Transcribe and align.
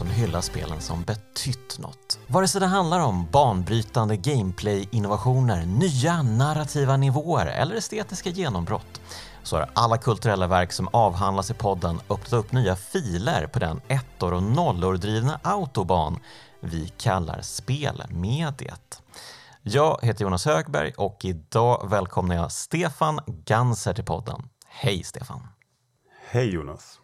som 0.00 0.10
hyllar 0.10 0.40
spelen 0.40 0.80
som 0.80 1.02
betytt 1.02 1.78
något. 1.78 2.18
Vare 2.26 2.48
sig 2.48 2.60
det 2.60 2.66
handlar 2.66 3.00
om 3.00 3.26
banbrytande 3.30 4.16
gameplay-innovationer, 4.16 5.66
nya 5.66 6.22
narrativa 6.22 6.96
nivåer 6.96 7.46
eller 7.46 7.74
estetiska 7.74 8.30
genombrott 8.30 9.00
så 9.42 9.56
har 9.56 9.70
alla 9.74 9.98
kulturella 9.98 10.46
verk 10.46 10.72
som 10.72 10.88
avhandlas 10.92 11.50
i 11.50 11.54
podden 11.54 12.00
öppnat 12.10 12.32
upp 12.32 12.52
nya 12.52 12.76
filer 12.76 13.46
på 13.46 13.58
den 13.58 13.80
ettor 13.88 14.32
och 14.32 14.42
nollor 14.42 14.96
drivna 14.96 15.40
autobahn 15.42 16.18
vi 16.60 16.88
kallar 16.88 17.40
spelmediet. 17.40 19.02
Jag 19.62 19.98
heter 20.02 20.24
Jonas 20.24 20.46
Högberg 20.46 20.92
och 20.96 21.24
idag 21.24 21.88
välkomnar 21.90 22.34
jag 22.34 22.52
Stefan 22.52 23.20
Ganser 23.26 23.94
till 23.94 24.04
podden. 24.04 24.48
Hej 24.66 25.02
Stefan! 25.02 25.48
Hej 26.30 26.50
Jonas! 26.50 26.98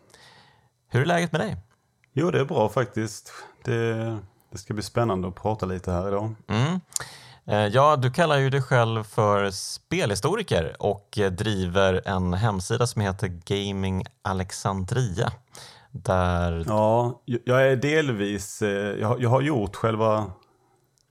Hur 0.89 1.03
är 1.03 1.07
läget 1.07 1.33
med 1.33 1.41
dig? 1.41 1.66
Jo, 2.19 2.31
det 2.31 2.41
är 2.41 2.45
bra 2.45 2.69
faktiskt. 2.69 3.33
Det, 3.65 4.19
det 4.53 4.59
ska 4.59 4.75
bli 4.75 4.83
spännande 4.83 5.29
att 5.29 5.35
prata 5.35 5.67
lite 5.67 5.93
här 5.93 6.09
idag. 6.09 6.35
Mm. 6.49 6.81
Eh, 7.45 7.75
ja, 7.75 7.97
du 7.97 8.11
kallar 8.11 8.39
ju 8.39 8.51
dig 8.51 8.63
själv 8.63 9.05
för 9.05 9.51
spelhistoriker 9.51 10.77
och 10.79 11.19
driver 11.31 12.03
en 12.05 12.35
hemsida 12.35 12.87
som 12.87 13.03
heter 13.03 13.29
Gaming 13.45 14.05
Alexandria. 14.23 15.33
Där... 15.91 16.65
Ja, 16.69 17.23
jag 17.25 17.69
är 17.69 17.77
delvis... 17.77 18.63
Eh, 18.63 19.01
jag 19.01 19.29
har, 19.29 19.41
gjort 19.41 19.77
själva 19.77 20.31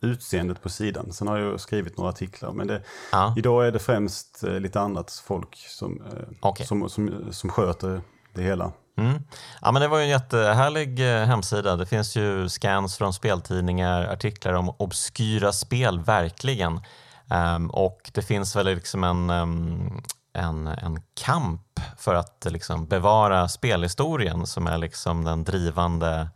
utseendet 0.01 0.61
på 0.61 0.69
sidan. 0.69 1.13
Sen 1.13 1.27
har 1.27 1.37
jag 1.37 1.59
skrivit 1.59 1.97
några 1.97 2.09
artiklar. 2.09 2.51
Men 2.51 2.67
det, 2.67 2.81
ja. 3.11 3.33
idag 3.37 3.67
är 3.67 3.71
det 3.71 3.79
främst 3.79 4.43
eh, 4.43 4.59
lite 4.59 4.79
annat 4.79 5.23
folk 5.25 5.55
som, 5.55 6.01
okay. 6.41 6.65
som, 6.65 6.89
som, 6.89 7.27
som 7.31 7.49
sköter 7.49 8.01
det 8.33 8.41
hela. 8.41 8.71
Mm. 8.97 9.23
Ja, 9.61 9.71
men 9.71 9.81
det 9.81 9.87
var 9.87 9.97
ju 9.97 10.03
en 10.03 10.09
jättehärlig 10.09 10.99
eh, 10.99 11.25
hemsida. 11.25 11.75
Det 11.75 11.85
finns 11.85 12.15
ju 12.15 12.49
scans 12.49 12.97
från 12.97 13.13
speltidningar, 13.13 14.01
artiklar 14.01 14.53
om 14.53 14.69
obskyra 14.69 15.53
spel, 15.53 15.99
verkligen. 15.99 16.81
Um, 17.27 17.69
och 17.69 18.11
det 18.13 18.21
finns 18.21 18.55
väl 18.55 18.65
liksom 18.65 19.03
en, 19.03 19.29
um, 19.29 20.03
en, 20.33 20.67
en 20.67 21.01
kamp 21.13 21.79
för 21.97 22.15
att 22.15 22.47
liksom 22.49 22.85
bevara 22.85 23.47
spelhistorien 23.47 24.45
som 24.45 24.67
är 24.67 24.77
liksom 24.77 25.23
den 25.23 25.43
drivande 25.43 26.29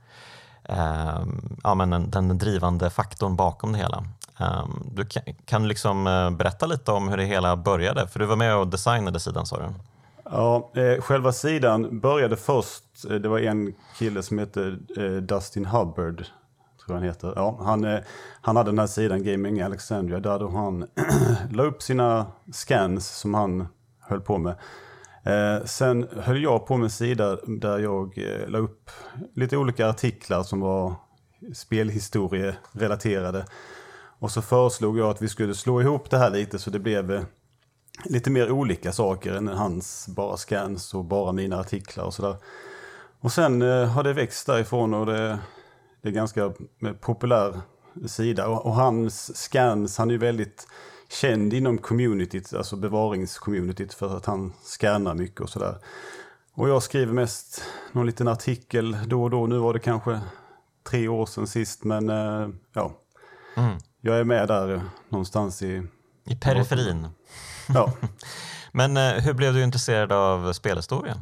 um, 0.70 1.60
ja, 1.64 1.76
men 1.76 1.90
den, 1.90 2.12
den 2.12 2.38
drivande 2.38 2.90
faktorn 2.90 3.36
bakom 3.36 3.72
det 3.74 3.78
hela. 3.78 4.04
du 4.92 5.06
kan, 5.06 5.24
kan 5.46 5.68
liksom 5.68 6.08
eh, 6.08 6.30
berätta 6.30 6.66
lite 6.66 6.92
om 6.92 7.10
hur 7.10 7.18
det 7.18 7.26
hela 7.26 7.58
började? 7.58 8.08
För 8.08 8.20
du 8.20 8.26
var 8.26 8.36
med 8.36 8.56
och 8.56 8.68
designade 8.68 9.20
sidan 9.20 9.46
sa 9.46 9.58
du. 9.58 9.74
Ja, 10.32 10.72
eh, 10.76 11.02
själva 11.02 11.32
sidan 11.32 12.00
började 12.00 12.38
först, 12.38 13.06
eh, 13.10 13.16
det 13.16 13.30
var 13.30 13.40
en 13.40 13.74
kille 13.98 14.24
som 14.24 14.38
hette 14.38 14.78
eh, 14.98 15.12
Dustin 15.12 15.66
Hubbard, 15.66 16.18
tror 16.18 16.88
jag 16.88 16.94
han 16.96 17.04
heter. 17.04 17.34
Ja, 17.36 17.60
han, 17.64 17.84
eh, 17.84 18.00
han 18.42 18.56
hade 18.56 18.72
den 18.72 18.80
här 18.80 18.88
sidan 18.88 19.24
Gaming 19.24 19.62
Alexandria 19.62 20.20
där 20.20 20.40
då 20.40 20.50
han 20.50 20.88
la 21.52 21.64
upp 21.64 21.82
sina 21.82 22.26
scans 22.52 23.18
som 23.18 23.34
han 23.34 23.68
höll 24.00 24.22
på 24.22 24.38
med. 24.38 24.56
Eh, 25.24 25.66
sen 25.66 26.08
höll 26.18 26.44
jag 26.44 26.68
på 26.68 26.78
med 26.78 26.84
en 26.84 26.90
sida 26.90 27.38
där 27.48 27.80
jag 27.80 28.18
eh, 28.18 28.50
la 28.50 28.58
upp 28.58 28.90
lite 29.36 29.58
olika 29.58 29.90
artiklar 29.90 30.44
som 30.44 30.60
var 30.60 30.94
spelhistorierelaterade. 31.54 33.46
Och 34.20 34.32
så 34.32 34.42
föreslog 34.42 34.98
jag 34.98 35.10
att 35.10 35.22
vi 35.22 35.28
skulle 35.28 35.56
slå 35.56 35.82
ihop 35.82 36.10
det 36.10 36.18
här 36.18 36.30
lite 36.30 36.60
så 36.60 36.70
det 36.70 36.80
blev 36.80 37.12
eh, 37.12 37.22
lite 38.06 38.30
mer 38.30 38.52
olika 38.52 38.92
saker 38.92 39.34
än 39.34 39.48
hans 39.48 40.08
bara 40.08 40.38
scans 40.38 40.94
och 40.94 41.06
bara 41.06 41.32
mina 41.32 41.60
artiklar 41.60 42.04
och 42.04 42.14
sådär. 42.14 42.36
Och 43.20 43.32
sen 43.32 43.62
eh, 43.62 43.86
har 43.86 44.04
det 44.04 44.14
växt 44.14 44.48
därifrån 44.48 44.94
och 44.94 45.06
det, 45.06 45.40
det 46.02 46.10
är 46.10 46.14
ganska 46.14 46.54
populär 47.02 47.62
sida. 48.08 48.48
Och, 48.48 48.66
och, 48.66 48.76
hans 48.76 49.38
scans, 49.38 49.98
han 49.98 50.10
är 50.10 50.12
ju 50.12 50.18
väldigt 50.18 50.68
känd 51.10 51.54
inom 51.54 51.78
communityt, 51.78 52.54
alltså 52.54 52.76
bevaringscommunityt 52.76 53.94
för 53.94 54.18
att 54.18 54.26
han 54.26 54.54
scannar 54.64 55.16
mycket 55.16 55.42
och 55.42 55.50
sådär. 55.50 55.76
Och 56.54 56.70
jag 56.70 56.84
skriver 56.84 57.14
mest 57.14 57.64
någon 57.92 58.06
liten 58.06 58.28
artikel 58.28 58.98
då 59.08 59.24
och 59.24 59.30
då. 59.30 59.48
Nu 59.48 59.58
var 59.58 59.74
det 59.74 59.80
kanske 59.80 60.20
tre 60.90 61.08
år 61.08 61.26
sedan 61.26 61.48
sist 61.48 61.84
men 61.84 62.10
eh, 62.10 62.50
ja. 62.74 62.92
Mm. 63.58 63.78
Jag 64.02 64.20
är 64.20 64.24
med 64.24 64.48
där 64.48 64.82
någonstans 65.10 65.62
i... 65.62 65.88
I 66.26 66.36
periferin. 66.36 67.08
Ja. 67.74 67.94
Men 68.72 68.98
eh, 68.98 69.14
hur 69.14 69.34
blev 69.34 69.54
du 69.54 69.64
intresserad 69.64 70.12
av 70.12 70.54
spelhistorien? 70.54 71.18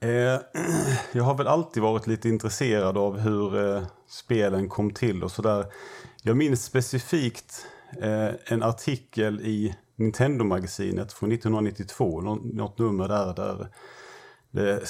Eh, 0.00 0.10
jag 1.12 1.24
har 1.24 1.34
väl 1.34 1.46
alltid 1.46 1.82
varit 1.82 2.06
lite 2.06 2.28
intresserad 2.28 2.98
av 2.98 3.18
hur 3.18 3.76
eh, 3.76 3.82
spelen 4.08 4.68
kom 4.68 4.90
till 4.90 5.24
och 5.24 5.30
sådär. 5.30 5.66
Jag 6.22 6.36
minns 6.36 6.64
specifikt 6.64 7.66
en 8.44 8.62
artikel 8.62 9.40
i 9.40 9.74
Nintendo-magasinet 9.96 11.12
från 11.12 11.32
1992, 11.32 12.20
något, 12.20 12.44
något 12.44 12.78
nummer 12.78 13.08
där. 13.08 13.34
där 13.34 13.68
det, 14.50 14.82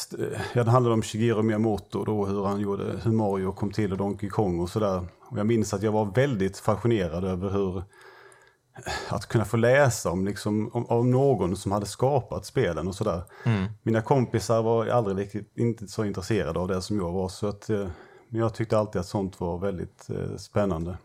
ja, 0.52 0.64
det 0.64 0.70
handlade 0.70 0.94
om 0.94 1.02
Shigeru 1.02 1.42
Miyamoto 1.42 2.04
då, 2.04 2.26
hur 2.26 2.44
han 2.44 2.60
gjorde, 2.60 3.00
hur 3.04 3.12
Mario 3.12 3.52
kom 3.52 3.72
till 3.72 3.92
och 3.92 3.98
Donkey 3.98 4.28
Kong 4.28 4.60
och 4.60 4.70
sådär. 4.70 5.06
Och 5.28 5.38
jag 5.38 5.46
minns 5.46 5.74
att 5.74 5.82
jag 5.82 5.92
var 5.92 6.04
väldigt 6.04 6.58
fascinerad 6.58 7.24
över 7.24 7.50
hur 7.50 7.82
att 9.08 9.26
kunna 9.26 9.44
få 9.44 9.56
läsa 9.56 10.10
om, 10.10 10.24
liksom, 10.24 10.70
om, 10.72 10.86
om 10.86 11.10
någon 11.10 11.56
som 11.56 11.72
hade 11.72 11.86
skapat 11.86 12.46
spelen 12.46 12.88
och 12.88 12.94
sådär. 12.94 13.22
Mm. 13.44 13.66
Mina 13.82 14.02
kompisar 14.02 14.62
var 14.62 14.86
aldrig 14.86 15.18
riktigt 15.18 15.52
inte 15.56 15.88
så 15.88 16.04
intresserade 16.04 16.60
av 16.60 16.68
det 16.68 16.82
som 16.82 16.96
jag 16.98 17.12
var. 17.12 17.28
Så 17.28 17.46
att, 17.46 17.70
eh, 17.70 17.88
jag 18.28 18.54
tyckte 18.54 18.78
alltid 18.78 19.00
att 19.00 19.06
sånt 19.06 19.40
var 19.40 19.58
väldigt 19.58 20.10
eh, 20.10 20.36
spännande. 20.36 20.98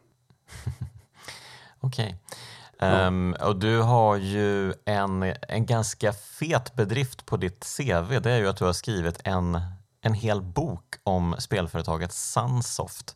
Okej. 1.80 2.06
Okay. 2.06 3.08
Um, 3.08 3.36
och 3.42 3.56
du 3.56 3.82
har 3.82 4.16
ju 4.16 4.74
en, 4.86 5.34
en 5.48 5.66
ganska 5.66 6.14
fet 6.14 6.76
bedrift 6.76 7.26
på 7.26 7.38
ditt 7.38 7.78
CV. 7.78 8.20
Det 8.22 8.32
är 8.32 8.38
ju 8.38 8.48
att 8.48 8.58
du 8.58 8.66
har 8.66 8.74
skrivit 8.74 9.22
en, 9.24 9.62
en 10.02 10.14
hel 10.14 10.42
bok 10.42 10.96
om 11.04 11.36
spelföretaget 11.40 12.14
Sunsoft. 12.14 13.16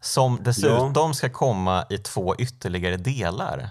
Som 0.00 0.38
dessutom 0.42 0.92
ja. 0.94 1.12
ska 1.12 1.30
komma 1.30 1.86
i 1.90 1.98
två 1.98 2.36
ytterligare 2.38 2.96
delar. 2.96 3.68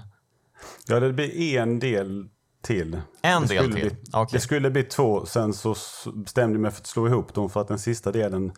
Ja, 0.87 0.99
det 0.99 1.13
blir 1.13 1.57
en 1.57 1.79
del 1.79 2.29
till. 2.61 3.01
En 3.21 3.41
det 3.41 3.47
del 3.47 3.63
till? 3.63 3.73
Bli, 3.73 3.97
okay. 4.09 4.27
Det 4.31 4.39
skulle 4.39 4.69
bli 4.69 4.83
två, 4.83 5.25
sen 5.25 5.53
så 5.53 5.75
bestämde 6.13 6.55
jag 6.55 6.61
mig 6.61 6.71
för 6.71 6.81
att 6.81 6.87
slå 6.87 7.07
ihop 7.07 7.33
dem 7.33 7.49
för 7.49 7.61
att 7.61 7.67
den 7.67 7.79
sista 7.79 8.11
delen 8.11 8.51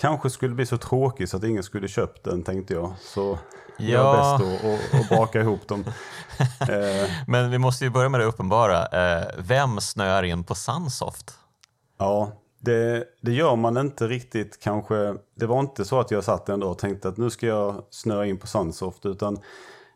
kanske 0.00 0.30
skulle 0.30 0.54
bli 0.54 0.66
så 0.66 0.78
tråkig 0.78 1.28
så 1.28 1.36
att 1.36 1.44
ingen 1.44 1.62
skulle 1.62 1.88
köpt 1.88 2.24
den 2.24 2.42
tänkte 2.42 2.74
jag. 2.74 2.94
Så 3.00 3.38
ja. 3.78 3.98
det 3.98 4.02
var 4.02 4.38
bäst 4.38 4.64
att, 4.92 5.00
att 5.00 5.08
baka 5.08 5.40
ihop 5.40 5.68
dem. 5.68 5.84
Eh. 6.60 7.10
Men 7.26 7.50
vi 7.50 7.58
måste 7.58 7.84
ju 7.84 7.90
börja 7.90 8.08
med 8.08 8.20
det 8.20 8.26
uppenbara. 8.26 8.86
Eh, 8.86 9.26
vem 9.38 9.80
snöar 9.80 10.22
in 10.22 10.44
på 10.44 10.54
Sunsoft? 10.54 11.38
Ja, 11.98 12.32
det, 12.58 13.04
det, 13.22 13.32
gör 13.32 13.56
man 13.56 13.76
inte 13.76 14.08
riktigt 14.08 14.60
kanske. 14.60 15.14
Det 15.36 15.46
var 15.46 15.60
inte 15.60 15.84
så 15.84 16.00
att 16.00 16.10
jag 16.10 16.24
satt 16.24 16.48
en 16.48 16.60
dag 16.60 16.70
och 16.70 16.78
tänkte 16.78 17.08
att 17.08 17.16
nu 17.16 17.30
ska 17.30 17.46
jag 17.46 17.84
snöa 17.90 18.26
in 18.26 18.38
på 18.38 18.46
Sunsoft 18.46 19.06
utan 19.06 19.38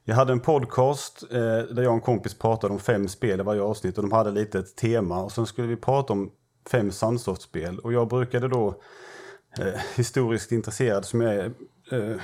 jag 0.04 0.14
hade 0.14 0.32
en 0.32 0.40
podcast 0.40 1.22
eh, 1.30 1.38
där 1.38 1.82
jag 1.82 1.86
och 1.86 1.94
en 1.94 2.00
kompis 2.00 2.38
pratade 2.38 2.72
om 2.72 2.80
fem 2.80 3.08
spel 3.08 3.40
i 3.40 3.42
varje 3.42 3.62
avsnitt 3.62 3.98
och 3.98 4.04
de 4.04 4.12
hade 4.12 4.30
lite 4.30 4.58
ett 4.58 4.76
tema 4.76 5.22
och 5.22 5.32
sen 5.32 5.46
skulle 5.46 5.68
vi 5.68 5.76
prata 5.76 6.12
om 6.12 6.30
fem 6.70 6.92
Sunsoft-spel 6.92 7.78
och 7.78 7.92
jag 7.92 8.08
brukade 8.08 8.48
då 8.48 8.80
eh, 9.58 9.80
historiskt 9.96 10.52
intresserad 10.52 11.04
som 11.04 11.20
jag 11.20 11.34
är 11.34 11.52
eh, 11.92 12.16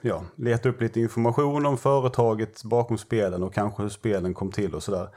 ja, 0.00 0.24
leta 0.36 0.68
upp 0.68 0.80
lite 0.80 1.00
information 1.00 1.66
om 1.66 1.78
företaget 1.78 2.64
bakom 2.64 2.98
spelen 2.98 3.42
och 3.42 3.54
kanske 3.54 3.82
hur 3.82 3.90
spelen 3.90 4.34
kom 4.34 4.50
till 4.50 4.74
och 4.74 4.82
sådär. 4.82 5.08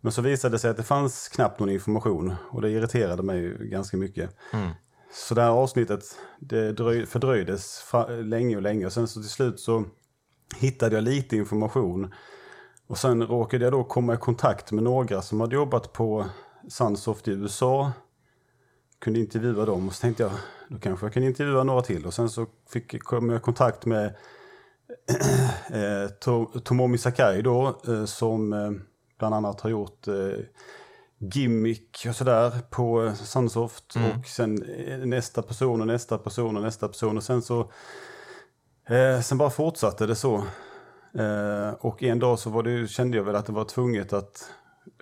Men 0.00 0.12
så 0.12 0.22
visade 0.22 0.54
det 0.54 0.58
sig 0.58 0.70
att 0.70 0.76
det 0.76 0.82
fanns 0.82 1.28
knappt 1.28 1.60
någon 1.60 1.70
information 1.70 2.34
och 2.50 2.62
det 2.62 2.70
irriterade 2.70 3.22
mig 3.22 3.56
ganska 3.60 3.96
mycket. 3.96 4.30
Mm. 4.52 4.70
Så 5.12 5.34
det 5.34 5.42
här 5.42 5.50
avsnittet 5.50 6.00
det 6.40 7.08
fördröjdes 7.08 7.92
länge 8.22 8.56
och 8.56 8.62
länge 8.62 8.86
och 8.86 8.92
sen 8.92 9.08
så 9.08 9.20
till 9.20 9.30
slut 9.30 9.60
så 9.60 9.84
hittade 10.56 10.94
jag 10.94 11.04
lite 11.04 11.36
information. 11.36 12.14
Och 12.86 12.98
sen 12.98 13.22
råkade 13.22 13.64
jag 13.64 13.72
då 13.72 13.84
komma 13.84 14.14
i 14.14 14.16
kontakt 14.16 14.72
med 14.72 14.84
några 14.84 15.22
som 15.22 15.40
hade 15.40 15.54
jobbat 15.54 15.92
på 15.92 16.26
Sunsoft 16.68 17.28
i 17.28 17.30
USA. 17.30 17.92
Kunde 18.98 19.20
intervjua 19.20 19.64
dem 19.64 19.88
och 19.88 19.94
så 19.94 20.00
tänkte 20.00 20.22
jag, 20.22 20.32
då 20.68 20.78
kanske 20.78 21.06
jag 21.06 21.12
kan 21.12 21.22
intervjua 21.22 21.62
några 21.62 21.82
till. 21.82 22.06
Och 22.06 22.14
sen 22.14 22.30
så 22.30 22.46
fick, 22.68 23.02
kom 23.02 23.30
jag 23.30 23.38
i 23.38 23.42
kontakt 23.42 23.86
med 23.86 24.06
eh, 25.70 26.10
Tomomi 26.64 26.98
Sakai 26.98 27.42
då, 27.42 27.80
eh, 27.88 28.04
som 28.04 28.52
eh, 28.52 28.70
bland 29.18 29.34
annat 29.34 29.60
har 29.60 29.70
gjort 29.70 30.06
gimmick 31.18 32.06
och 32.08 32.16
sådär 32.16 32.52
på 32.70 33.12
Sunsoft. 33.16 33.96
Mm. 33.96 34.10
Och 34.10 34.26
sen 34.26 34.54
nästa 35.04 35.42
person 35.42 35.80
och 35.80 35.86
nästa 35.86 36.18
person 36.18 36.56
och 36.56 36.62
nästa 36.62 36.88
person. 36.88 37.16
Och 37.16 37.22
sen 37.22 37.42
så 37.42 37.70
Eh, 38.88 39.20
sen 39.20 39.38
bara 39.38 39.50
fortsatte 39.50 40.06
det 40.06 40.14
så. 40.14 40.36
Eh, 41.18 41.70
och 41.80 42.02
en 42.02 42.18
dag 42.18 42.38
så 42.38 42.50
var 42.50 42.62
det, 42.62 42.88
kände 42.88 43.16
jag 43.16 43.24
väl 43.24 43.36
att 43.36 43.46
det 43.46 43.52
var 43.52 43.64
tvunget 43.64 44.12
att 44.12 44.50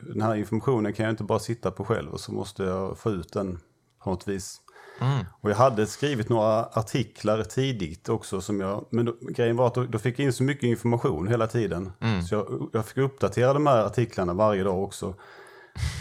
den 0.00 0.22
här 0.22 0.34
informationen 0.34 0.92
kan 0.92 1.04
jag 1.04 1.12
inte 1.12 1.24
bara 1.24 1.38
sitta 1.38 1.70
på 1.70 1.84
själv 1.84 2.12
och 2.12 2.20
så 2.20 2.32
måste 2.32 2.62
jag 2.62 2.98
få 2.98 3.10
ut 3.10 3.32
den 3.32 3.58
på 4.04 4.10
något 4.10 4.28
vis. 4.28 4.60
Mm. 5.00 5.24
Och 5.40 5.50
jag 5.50 5.56
hade 5.56 5.86
skrivit 5.86 6.28
några 6.28 6.64
artiklar 6.64 7.42
tidigt 7.42 8.08
också. 8.08 8.40
Som 8.40 8.60
jag, 8.60 8.86
men 8.90 9.04
då, 9.04 9.14
grejen 9.20 9.56
var 9.56 9.66
att 9.66 9.74
då, 9.74 9.84
då, 9.84 9.98
fick 9.98 10.18
jag 10.18 10.26
in 10.26 10.32
så 10.32 10.42
mycket 10.42 10.64
information 10.64 11.28
hela 11.28 11.46
tiden. 11.46 11.92
Mm. 12.00 12.22
Så 12.22 12.34
jag, 12.34 12.70
jag 12.72 12.86
fick 12.86 12.96
uppdatera 12.96 13.52
de 13.52 13.66
här 13.66 13.84
artiklarna 13.84 14.34
varje 14.34 14.64
dag 14.64 14.82
också. 14.82 15.14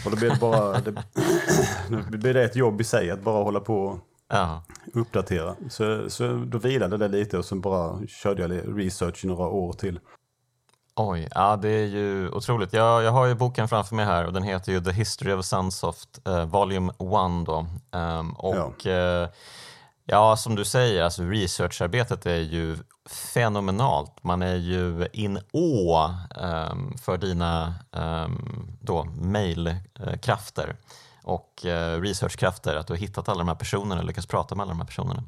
Och 0.04 0.10
då 0.10 0.16
blev 0.16 0.30
det 0.30 0.40
bara, 0.40 0.80
det, 0.80 0.90
det 2.10 2.18
blev 2.18 2.34
det 2.34 2.44
ett 2.44 2.56
jobb 2.56 2.80
i 2.80 2.84
sig 2.84 3.10
att 3.10 3.22
bara 3.22 3.44
hålla 3.44 3.60
på 3.60 4.00
ja. 4.28 4.62
uppdatera. 4.94 5.56
Så, 5.70 6.10
så 6.10 6.44
då 6.46 6.58
vilade 6.58 6.96
det 6.96 7.08
lite 7.08 7.38
och 7.38 7.44
så 7.44 7.56
bara 7.56 8.06
körde 8.06 8.42
jag 8.42 8.78
research 8.78 9.24
i 9.24 9.26
några 9.26 9.46
år 9.46 9.72
till. 9.72 10.00
Oj, 10.98 11.28
ja 11.34 11.56
det 11.56 11.68
är 11.68 11.86
ju 11.86 12.30
otroligt. 12.30 12.72
Jag, 12.72 13.02
jag 13.02 13.12
har 13.12 13.26
ju 13.26 13.34
boken 13.34 13.68
framför 13.68 13.94
mig 13.94 14.04
här 14.04 14.26
och 14.26 14.32
den 14.32 14.42
heter 14.42 14.72
ju 14.72 14.80
The 14.80 14.92
History 14.92 15.32
of 15.32 15.44
Sunsoft, 15.44 16.20
uh, 16.28 16.44
Volume 16.44 16.92
1 16.92 16.98
då. 17.46 17.66
Um, 17.98 18.32
och 18.32 18.86
ja. 18.86 19.22
Uh, 19.22 19.28
ja, 20.04 20.36
som 20.36 20.54
du 20.54 20.64
säger, 20.64 21.02
alltså 21.02 21.22
researcharbetet 21.22 22.26
är 22.26 22.40
ju 22.40 22.76
fenomenalt. 23.34 24.24
Man 24.24 24.42
är 24.42 24.56
ju 24.56 25.08
in 25.12 25.38
å 25.52 26.10
um, 26.40 26.98
för 26.98 27.16
dina 27.16 27.74
um, 27.90 28.68
då 28.80 29.04
mailkrafter 29.04 30.76
och 31.26 31.62
uh, 31.64 32.00
researchkrafter, 32.00 32.76
att 32.76 32.86
du 32.86 32.92
har 32.92 32.98
hittat 32.98 33.28
alla 33.28 33.38
de 33.38 33.48
här 33.48 33.54
personerna 33.54 34.00
och 34.00 34.06
lyckats 34.06 34.26
prata 34.26 34.54
med 34.54 34.62
alla 34.62 34.72
de 34.72 34.78
här 34.78 34.86
personerna. 34.86 35.22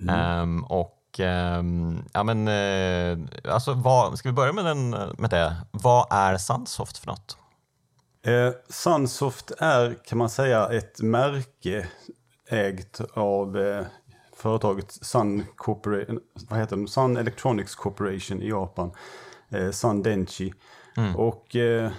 Mm. 0.00 0.64
och 0.64 0.96
Ehm, 1.18 2.02
ja, 2.12 2.22
men, 2.22 2.48
eh, 2.48 3.18
alltså, 3.52 3.74
vad, 3.74 4.18
ska 4.18 4.28
vi 4.28 4.32
börja 4.32 4.52
med, 4.52 4.64
den, 4.64 4.90
med 5.18 5.30
det? 5.30 5.56
Vad 5.70 6.06
är 6.10 6.36
Sunsoft 6.36 6.98
för 6.98 7.06
något? 7.06 7.38
Eh, 8.22 8.50
Sunsoft 8.68 9.52
är, 9.58 9.96
kan 10.04 10.18
man 10.18 10.30
säga, 10.30 10.68
ett 10.68 11.02
märke 11.02 11.88
ägt 12.48 13.00
av 13.14 13.58
eh, 13.58 13.86
företaget 14.36 14.92
Sun, 14.92 15.44
vad 16.48 16.58
heter 16.58 16.76
de? 16.76 16.88
Sun 16.88 17.16
Electronics 17.16 17.74
Corporation 17.74 18.42
i 18.42 18.48
Japan. 18.48 18.92
Eh, 19.48 19.70
Sun 19.70 20.02
Denchi. 20.02 20.52
Mm. 20.96 21.16
Och 21.16 21.56
eh, 21.56 21.90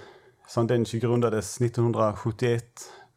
Sun 0.48 0.66
Denchi 0.66 0.98
grundades 0.98 1.60
1971. 1.60 2.64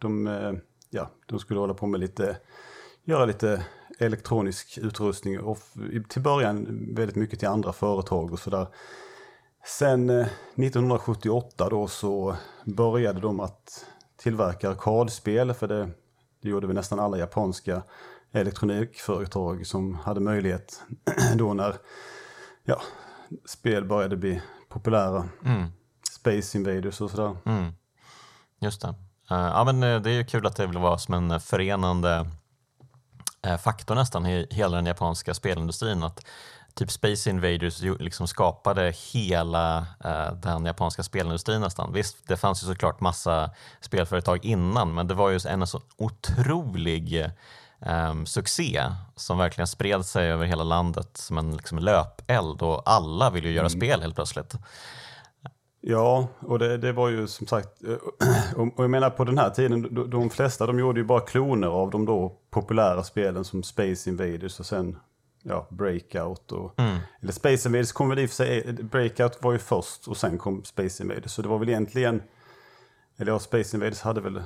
De, 0.06 0.28
eh, 0.28 0.54
ja, 0.90 1.10
de 1.26 1.40
skulle 1.40 1.60
hålla 1.60 1.74
på 1.74 1.88
med 1.88 2.00
lite, 2.00 2.38
göra 3.04 3.26
lite 3.26 3.66
elektronisk 4.00 4.78
utrustning 4.78 5.40
och 5.40 5.60
till 6.10 6.22
början 6.22 6.88
väldigt 6.96 7.16
mycket 7.16 7.40
till 7.40 7.48
andra 7.48 7.74
företag 7.74 8.34
och 8.34 8.40
sådär. 8.40 8.68
Sen 9.66 10.10
1978 10.10 11.64
eh, 11.64 11.70
då 11.70 11.88
så 11.88 12.36
började 12.66 13.20
de 13.20 13.40
att 13.40 13.86
tillverka 14.18 14.70
arkadspel 14.70 15.54
för 15.54 15.68
det, 15.68 15.90
det 16.42 16.50
gjorde 16.50 16.68
vi 16.68 16.74
nästan 16.74 17.00
alla 17.00 17.18
japanska 17.18 17.84
elektronikföretag 18.32 19.68
som 19.68 19.96
hade 19.96 20.20
möjlighet 20.20 20.82
då 21.36 21.54
när 21.54 21.76
ja, 22.64 22.82
spel 23.46 23.86
började 23.86 24.18
bli 24.18 24.42
populära. 24.70 25.30
Mm. 25.46 25.68
Space 26.12 26.58
Invaders 26.58 27.02
och 27.02 27.12
sådär. 27.12 27.38
Mm. 27.46 27.74
Just 28.60 28.82
det. 28.82 28.96
Uh, 29.32 29.38
ja, 29.38 29.64
men 29.64 29.84
eh, 29.84 30.02
det 30.02 30.10
är 30.10 30.14
ju 30.14 30.24
kul 30.24 30.46
att 30.46 30.56
det 30.56 30.68
vill 30.68 30.78
vara 30.78 30.98
som 30.98 31.14
en 31.14 31.40
förenande 31.40 32.26
Eh, 33.46 33.58
faktor 33.58 33.96
nästan 33.96 34.26
i 34.26 34.48
hela 34.52 34.76
den 34.76 34.86
japanska 34.86 35.34
spelindustrin. 35.34 36.04
Att 36.04 36.26
typ 36.74 36.92
Space 36.92 37.30
Invaders 37.30 37.82
liksom 38.00 38.28
skapade 38.28 38.94
hela 39.14 39.78
eh, 40.04 40.32
den 40.34 40.66
japanska 40.66 41.04
spelindustrin 41.04 41.62
nästan. 41.62 41.94
Visst, 41.94 42.18
det 42.28 42.38
fanns 42.38 42.64
ju 42.64 42.68
såklart 42.68 43.02
massa 43.02 43.52
spelföretag 43.82 44.46
innan, 44.46 44.94
men 44.94 45.08
det 45.08 45.14
var 45.14 45.30
ju 45.30 45.40
en 45.48 45.68
så 45.68 45.82
otrolig 45.98 47.32
eh, 47.80 48.24
succé 48.26 48.84
som 49.16 49.38
verkligen 49.38 49.68
spred 49.68 50.06
sig 50.06 50.32
över 50.32 50.46
hela 50.46 50.64
landet 50.64 51.18
som 51.18 51.38
en 51.38 51.58
liksom, 51.58 51.80
löpeld 51.80 52.62
och 52.62 52.82
alla 52.86 53.30
vill 53.30 53.46
ju 53.46 53.52
göra 53.52 53.68
mm. 53.68 53.80
spel 53.80 54.02
helt 54.02 54.16
plötsligt. 54.16 54.56
Ja, 55.88 56.28
och 56.40 56.60
det, 56.60 56.78
det, 56.78 56.92
var 56.92 57.10
ju 57.10 57.28
som 57.28 57.48
sagt, 57.48 57.84
eh, 57.84 57.94
och 58.76 58.84
jag 58.84 58.90
menar 58.90 59.10
på 59.10 59.24
den 59.24 59.38
här 59.38 59.50
tiden, 59.50 60.10
de, 60.10 60.30
flesta 60.30 60.66
de 60.66 60.80
gjorde 60.80 61.00
ju 61.00 61.06
bara 61.06 61.20
kloner 61.20 61.68
av 61.68 61.90
de 61.90 62.06
då 62.06 62.38
populära 62.50 63.04
spelen 63.04 63.44
som 63.46 63.64
Space 63.64 64.10
Invaders 64.10 64.60
och 64.60 64.66
sen 64.66 64.98
ja, 65.44 65.68
Breakout. 65.70 66.52
Och, 66.52 66.80
mm. 66.80 66.98
Eller 67.22 67.32
Space 67.32 67.70
Invaders 67.70 67.92
kom 67.92 68.10
väl 68.10 68.20
i 68.20 68.26
och 68.26 68.30
för 68.30 68.36
sig, 68.36 68.74
Breakout 68.74 69.44
var 69.44 69.52
ju 69.52 69.60
först 69.60 70.08
och 70.08 70.18
sen 70.18 70.38
kom 70.38 70.64
Space 70.64 71.04
Invaders. 71.04 71.32
Så 71.32 71.42
det 71.42 71.48
var 71.48 71.60
väl 71.60 71.70
egentligen, 71.70 72.22
eller 73.18 73.32
ja, 73.32 73.40
Space 73.40 73.78
Invaders 73.78 74.02
hade 74.02 74.22
väl 74.22 74.44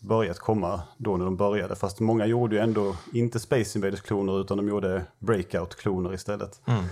börjat 0.00 0.38
komma 0.38 0.80
då 0.96 1.16
när 1.16 1.24
de 1.24 1.36
började. 1.36 1.76
Fast 1.76 2.00
många 2.00 2.26
gjorde 2.26 2.56
ju 2.56 2.62
ändå 2.62 2.96
inte 3.12 3.40
Space 3.40 3.78
Invaders-kloner 3.78 4.40
utan 4.40 4.56
de 4.56 4.68
gjorde 4.68 5.04
Breakout-kloner 5.18 6.14
istället. 6.14 6.60
Mm. 6.66 6.84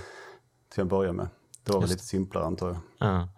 Till 0.75 0.83
att 0.83 0.89
börja 0.89 1.13
med. 1.13 1.29
Det 1.67 1.73
var 1.73 1.81
väl 1.81 1.91
lite 1.91 2.05
simplare 2.05 2.45
antar 2.45 2.77
jag. 2.99 3.09
Mm. 3.09 3.29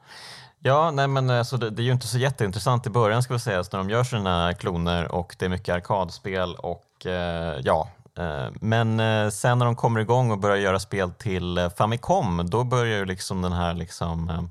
Ja, 0.61 0.91
nej 0.91 1.09
men 1.09 1.31
alltså, 1.31 1.57
det, 1.57 1.71
det, 1.71 1.83
är 1.83 1.85
ju 1.85 1.93
inte 1.93 2.07
så 2.07 2.19
jätteintressant 2.19 2.87
i 2.87 2.91
början 2.91 3.23
ska 3.23 3.33
vi 3.33 3.41
säga, 3.41 3.65
när 3.73 3.79
de 3.79 3.91
gör 3.91 4.05
sina 4.05 4.55
kloner 4.55 5.13
och 5.13 5.37
det 5.39 5.45
är 5.45 5.49
mycket 5.49 5.75
arkadspel 5.75 6.55
och 6.55 7.07
eh, 7.07 7.61
ja, 7.65 7.89
eh, 8.19 8.47
men 8.61 9.01
eh, 9.01 9.29
sen 9.29 9.59
när 9.59 9.67
de 9.67 9.77
kommer 9.77 10.01
igång 10.01 10.31
och 10.31 10.39
börjar 10.39 10.57
göra 10.57 10.81
spel 10.81 11.11
till 11.11 11.59
eh, 11.59 11.71
Famicom, 11.71 12.51
då 12.51 12.65
börjar 12.65 12.99
ju 12.99 13.05
liksom 13.05 13.43
den 13.43 13.53
här 13.53 13.75
liksom, 13.75 14.31
eh, 14.31 14.43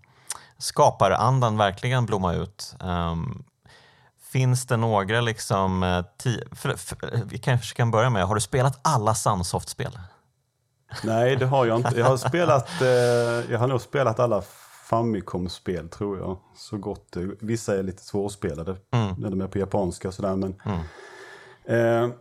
skaparandan 0.57 1.57
verkligen 1.57 2.05
blomma 2.05 2.33
ut. 2.33 2.75
Um, 2.79 3.43
finns 4.31 4.65
det 4.65 4.77
några 4.77 5.21
liksom, 5.21 5.83
eh, 5.83 6.05
vi 7.25 7.37
kanske 7.37 7.75
kan 7.75 7.91
börja 7.91 8.09
med, 8.09 8.27
har 8.27 8.35
du 8.35 8.41
spelat 8.41 8.79
alla 8.81 9.15
Sunsoft-spel? 9.15 9.99
Nej, 11.03 11.35
det 11.35 11.45
har 11.45 11.65
jag 11.65 11.77
inte. 11.77 11.99
Jag 11.99 12.05
har 12.05 12.17
spelat, 12.17 12.81
eh, 12.81 13.51
jag 13.51 13.59
har 13.59 13.67
nog 13.67 13.81
spelat 13.81 14.19
alla 14.19 14.43
Famicom-spel 14.89 15.89
tror 15.89 16.17
jag. 16.17 16.37
Så 16.55 16.77
gott 16.77 17.11
det. 17.11 17.29
Vissa 17.39 17.77
är 17.77 17.83
lite 17.83 18.03
svårspelade 18.03 18.75
mm. 18.91 19.15
när 19.17 19.29
de 19.29 19.41
är 19.41 19.47
på 19.47 19.57
japanska 19.57 20.07
och 20.07 20.13
sådär. 20.13 20.35
Men, 20.35 20.55
mm. 20.65 20.79
eh, 21.65 22.15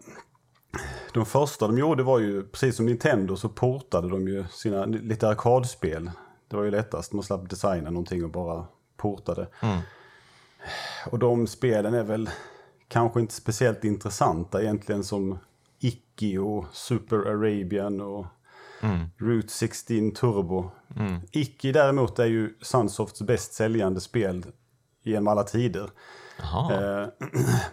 de 1.13 1.27
första 1.27 1.67
de 1.67 1.79
gjorde 1.79 2.03
var 2.03 2.19
ju, 2.19 2.43
precis 2.43 2.77
som 2.77 2.87
Nintendo 2.87 3.37
så 3.37 3.49
portade 3.49 4.09
de 4.09 4.29
ju 4.29 4.45
sina 4.51 4.85
lite 4.85 5.29
arkadspel. 5.29 6.11
Det 6.49 6.57
var 6.57 6.65
ju 6.65 6.71
lättast, 6.71 7.13
man 7.13 7.23
slapp 7.23 7.51
designa 7.51 7.91
någonting 7.91 8.25
och 8.25 8.31
bara 8.31 8.67
portade. 8.97 9.49
Mm. 9.63 9.79
Och 11.11 11.19
de 11.19 11.47
spelen 11.47 11.95
är 11.95 12.05
väl 12.05 12.31
kanske 12.89 13.21
inte 13.21 13.35
speciellt 13.35 13.85
intressanta 13.85 14.63
egentligen 14.63 15.05
som 15.05 15.39
Icky 15.79 16.39
och 16.39 16.65
Super 16.73 17.17
Arabian 17.17 18.01
och 18.01 18.27
Mm. 18.81 19.07
Route 19.19 19.49
16 19.49 20.11
Turbo. 20.11 20.71
Mm. 20.97 21.21
Icky 21.33 21.73
däremot 21.73 22.19
är 22.19 22.27
ju 22.27 22.55
Sunsofts 22.61 23.23
bäst 23.23 23.53
säljande 23.53 24.01
spel 24.01 24.45
genom 25.03 25.29
alla 25.29 25.43
tider. 25.43 25.91
Eh, 26.41 27.09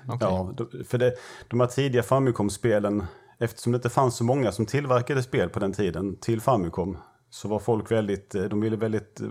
okay. 0.13 0.27
ja, 0.29 0.53
för 0.87 0.97
det, 0.97 1.13
de 1.47 1.59
här 1.59 1.67
tidiga 1.67 2.03
Famicom-spelen, 2.03 3.03
eftersom 3.39 3.71
det 3.71 3.75
inte 3.75 3.89
fanns 3.89 4.15
så 4.15 4.23
många 4.23 4.51
som 4.51 4.65
tillverkade 4.65 5.23
spel 5.23 5.49
på 5.49 5.59
den 5.59 5.73
tiden 5.73 6.17
till 6.19 6.41
Famicom, 6.41 6.97
så 7.29 7.47
var 7.47 7.59
folk 7.59 7.91
väldigt, 7.91 8.35
eh, 8.35 8.43
de 8.43 8.61
ville 8.61 8.77
väldigt, 8.77 9.21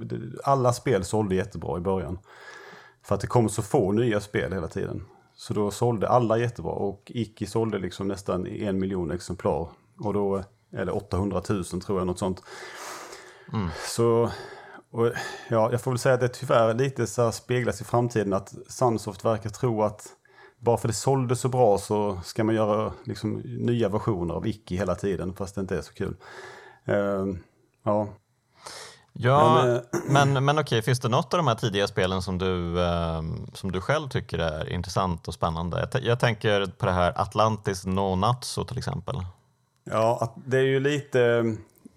alla 0.44 0.72
spel 0.72 1.04
sålde 1.04 1.34
jättebra 1.34 1.78
i 1.78 1.80
början. 1.80 2.18
För 3.02 3.14
att 3.14 3.20
det 3.20 3.26
kom 3.26 3.48
så 3.48 3.62
få 3.62 3.92
nya 3.92 4.20
spel 4.20 4.52
hela 4.52 4.68
tiden. 4.68 5.04
Så 5.34 5.54
då 5.54 5.70
sålde 5.70 6.08
alla 6.08 6.38
jättebra 6.38 6.72
och 6.72 7.12
Icky 7.14 7.46
sålde 7.46 7.78
liksom 7.78 8.08
nästan 8.08 8.46
en 8.46 8.78
miljon 8.78 9.10
exemplar. 9.10 9.68
Och 9.98 10.14
då 10.14 10.42
eller 10.76 10.96
800 10.96 11.42
000 11.48 11.64
tror 11.64 11.98
jag, 11.98 12.06
något 12.06 12.18
sånt. 12.18 12.42
Mm. 13.52 13.68
Så 13.88 14.30
och, 14.92 15.12
ja, 15.48 15.72
jag 15.72 15.80
får 15.80 15.90
väl 15.90 15.98
säga 15.98 16.14
att 16.14 16.20
det 16.20 16.28
tyvärr 16.28 16.74
lite 16.74 17.06
så 17.06 17.32
speglas 17.32 17.80
i 17.80 17.84
framtiden 17.84 18.32
att 18.32 18.54
Sunsoft 18.68 19.24
verkar 19.24 19.50
tro 19.50 19.82
att 19.82 20.06
bara 20.58 20.76
för 20.76 20.88
det 20.88 20.94
sålde 20.94 21.36
så 21.36 21.48
bra 21.48 21.78
så 21.78 22.20
ska 22.24 22.44
man 22.44 22.54
göra 22.54 22.92
liksom, 23.04 23.32
nya 23.44 23.88
versioner 23.88 24.34
av 24.34 24.46
Icky 24.46 24.76
hela 24.76 24.94
tiden 24.94 25.34
fast 25.34 25.54
det 25.54 25.60
inte 25.60 25.76
är 25.76 25.82
så 25.82 25.92
kul. 25.92 26.16
Uh, 26.88 27.36
ja. 27.84 28.08
Ja, 29.12 29.62
men, 29.64 29.76
eh, 29.76 29.82
men, 30.08 30.44
men 30.44 30.58
okej, 30.58 30.82
finns 30.82 31.00
det 31.00 31.08
något 31.08 31.34
av 31.34 31.38
de 31.38 31.46
här 31.46 31.54
tidiga 31.54 31.88
spelen 31.88 32.22
som 32.22 32.38
du, 32.38 32.54
uh, 32.78 33.22
som 33.52 33.72
du 33.72 33.80
själv 33.80 34.08
tycker 34.08 34.38
är 34.38 34.72
intressant 34.72 35.28
och 35.28 35.34
spännande? 35.34 35.88
Jag, 35.92 36.02
jag 36.02 36.20
tänker 36.20 36.66
på 36.66 36.86
det 36.86 36.92
här 36.92 37.20
Atlantis 37.20 37.86
No 37.86 38.16
Natso 38.16 38.64
till 38.64 38.78
exempel. 38.78 39.16
Ja, 39.84 40.34
det 40.46 40.58
är 40.58 40.62
ju 40.62 40.80
lite... 40.80 41.44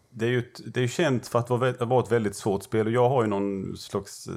Det 0.09 0.25
är 0.25 0.29
ju 0.29 0.43
det 0.65 0.83
är 0.83 0.87
känt 0.87 1.27
för 1.27 1.39
att 1.39 1.49
vara 1.49 1.99
ett 1.99 2.11
väldigt 2.11 2.35
svårt 2.35 2.63
spel 2.63 2.87
och 2.87 2.93
jag 2.93 3.09
har 3.09 3.23
ju 3.23 3.29
någon 3.29 3.77
slags 3.77 4.27
eh, 4.27 4.33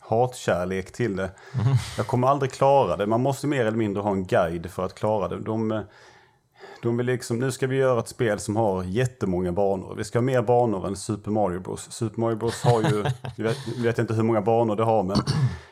hatkärlek 0.00 0.92
till 0.92 1.16
det. 1.16 1.30
Mm. 1.54 1.76
Jag 1.96 2.06
kommer 2.06 2.28
aldrig 2.28 2.52
klara 2.52 2.96
det. 2.96 3.06
Man 3.06 3.20
måste 3.20 3.46
mer 3.46 3.66
eller 3.66 3.78
mindre 3.78 4.02
ha 4.02 4.10
en 4.10 4.26
guide 4.26 4.70
för 4.70 4.84
att 4.84 4.94
klara 4.94 5.28
det. 5.28 5.40
De, 5.40 5.84
De 6.82 6.96
vill 6.96 7.06
liksom, 7.06 7.38
nu 7.38 7.52
ska 7.52 7.66
vi 7.66 7.76
göra 7.76 8.00
ett 8.00 8.08
spel 8.08 8.38
som 8.38 8.56
har 8.56 8.84
jättemånga 8.84 9.52
banor. 9.52 9.94
Vi 9.96 10.04
ska 10.04 10.18
ha 10.18 10.22
mer 10.22 10.42
banor 10.42 10.86
än 10.86 10.96
Super 10.96 11.30
Mario 11.30 11.60
Bros. 11.60 11.92
Super 11.92 12.20
Mario 12.20 12.36
Bros 12.36 12.62
har 12.62 12.82
ju, 12.82 13.04
jag 13.36 13.44
vet, 13.44 13.58
vet 13.78 13.98
inte 13.98 14.14
hur 14.14 14.22
många 14.22 14.40
banor 14.42 14.76
det 14.76 14.84
har, 14.84 15.02
men 15.02 15.16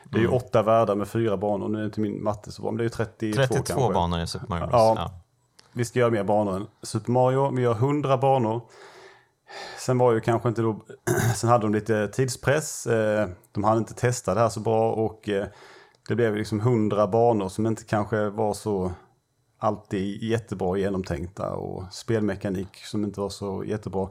det 0.03 0.17
är 0.17 0.21
ju 0.21 0.27
åtta 0.27 0.63
världar 0.63 0.95
med 0.95 1.07
fyra 1.07 1.37
banor. 1.37 1.69
Nu 1.69 1.81
är 1.81 1.85
inte 1.85 2.01
min 2.01 2.23
matte 2.23 2.51
så 2.51 2.61
bra, 2.61 2.71
men 2.71 2.77
det 2.77 2.81
är 2.81 2.85
ju 2.85 2.89
32, 2.89 3.37
32 3.37 3.63
kanske. 3.63 3.93
banor 3.93 4.19
i 4.19 4.27
Super 4.27 4.47
Mario 4.47 4.67
Bros. 4.67 4.73
Ja. 4.73 4.93
Ja. 4.97 5.20
Vi 5.73 5.85
ska 5.85 5.99
göra 5.99 6.09
mer 6.11 6.23
banor 6.23 6.55
än 6.55 6.67
Super 6.83 7.11
Mario. 7.11 7.51
Vi 7.55 7.61
gör 7.61 7.73
100 7.75 8.17
banor. 8.17 8.61
Sen 9.79 9.97
var 9.97 10.13
ju 10.13 10.19
kanske 10.19 10.49
inte 10.49 10.61
då, 10.61 10.81
sen 11.35 11.49
hade 11.49 11.63
de 11.65 11.73
lite 11.73 12.07
tidspress. 12.07 12.87
Eh, 12.87 13.29
De 13.51 13.63
hade 13.63 13.77
inte 13.77 13.93
testat 13.93 14.35
det 14.35 14.41
här 14.41 14.49
så 14.49 14.59
bra 14.59 14.91
och 14.91 15.29
eh, 15.29 15.45
det 16.07 16.15
blev 16.15 16.35
liksom 16.35 16.59
100 16.59 17.07
banor 17.07 17.49
som 17.49 17.65
inte 17.67 17.83
kanske 17.83 18.29
var 18.29 18.53
så 18.53 18.91
alltid 19.63 20.23
jättebra 20.23 20.77
genomtänkta 20.77 21.49
och 21.53 21.83
spelmekanik 21.93 22.77
som 22.85 23.03
inte 23.03 23.19
var 23.19 23.29
så 23.29 23.63
jättebra. 23.65 24.09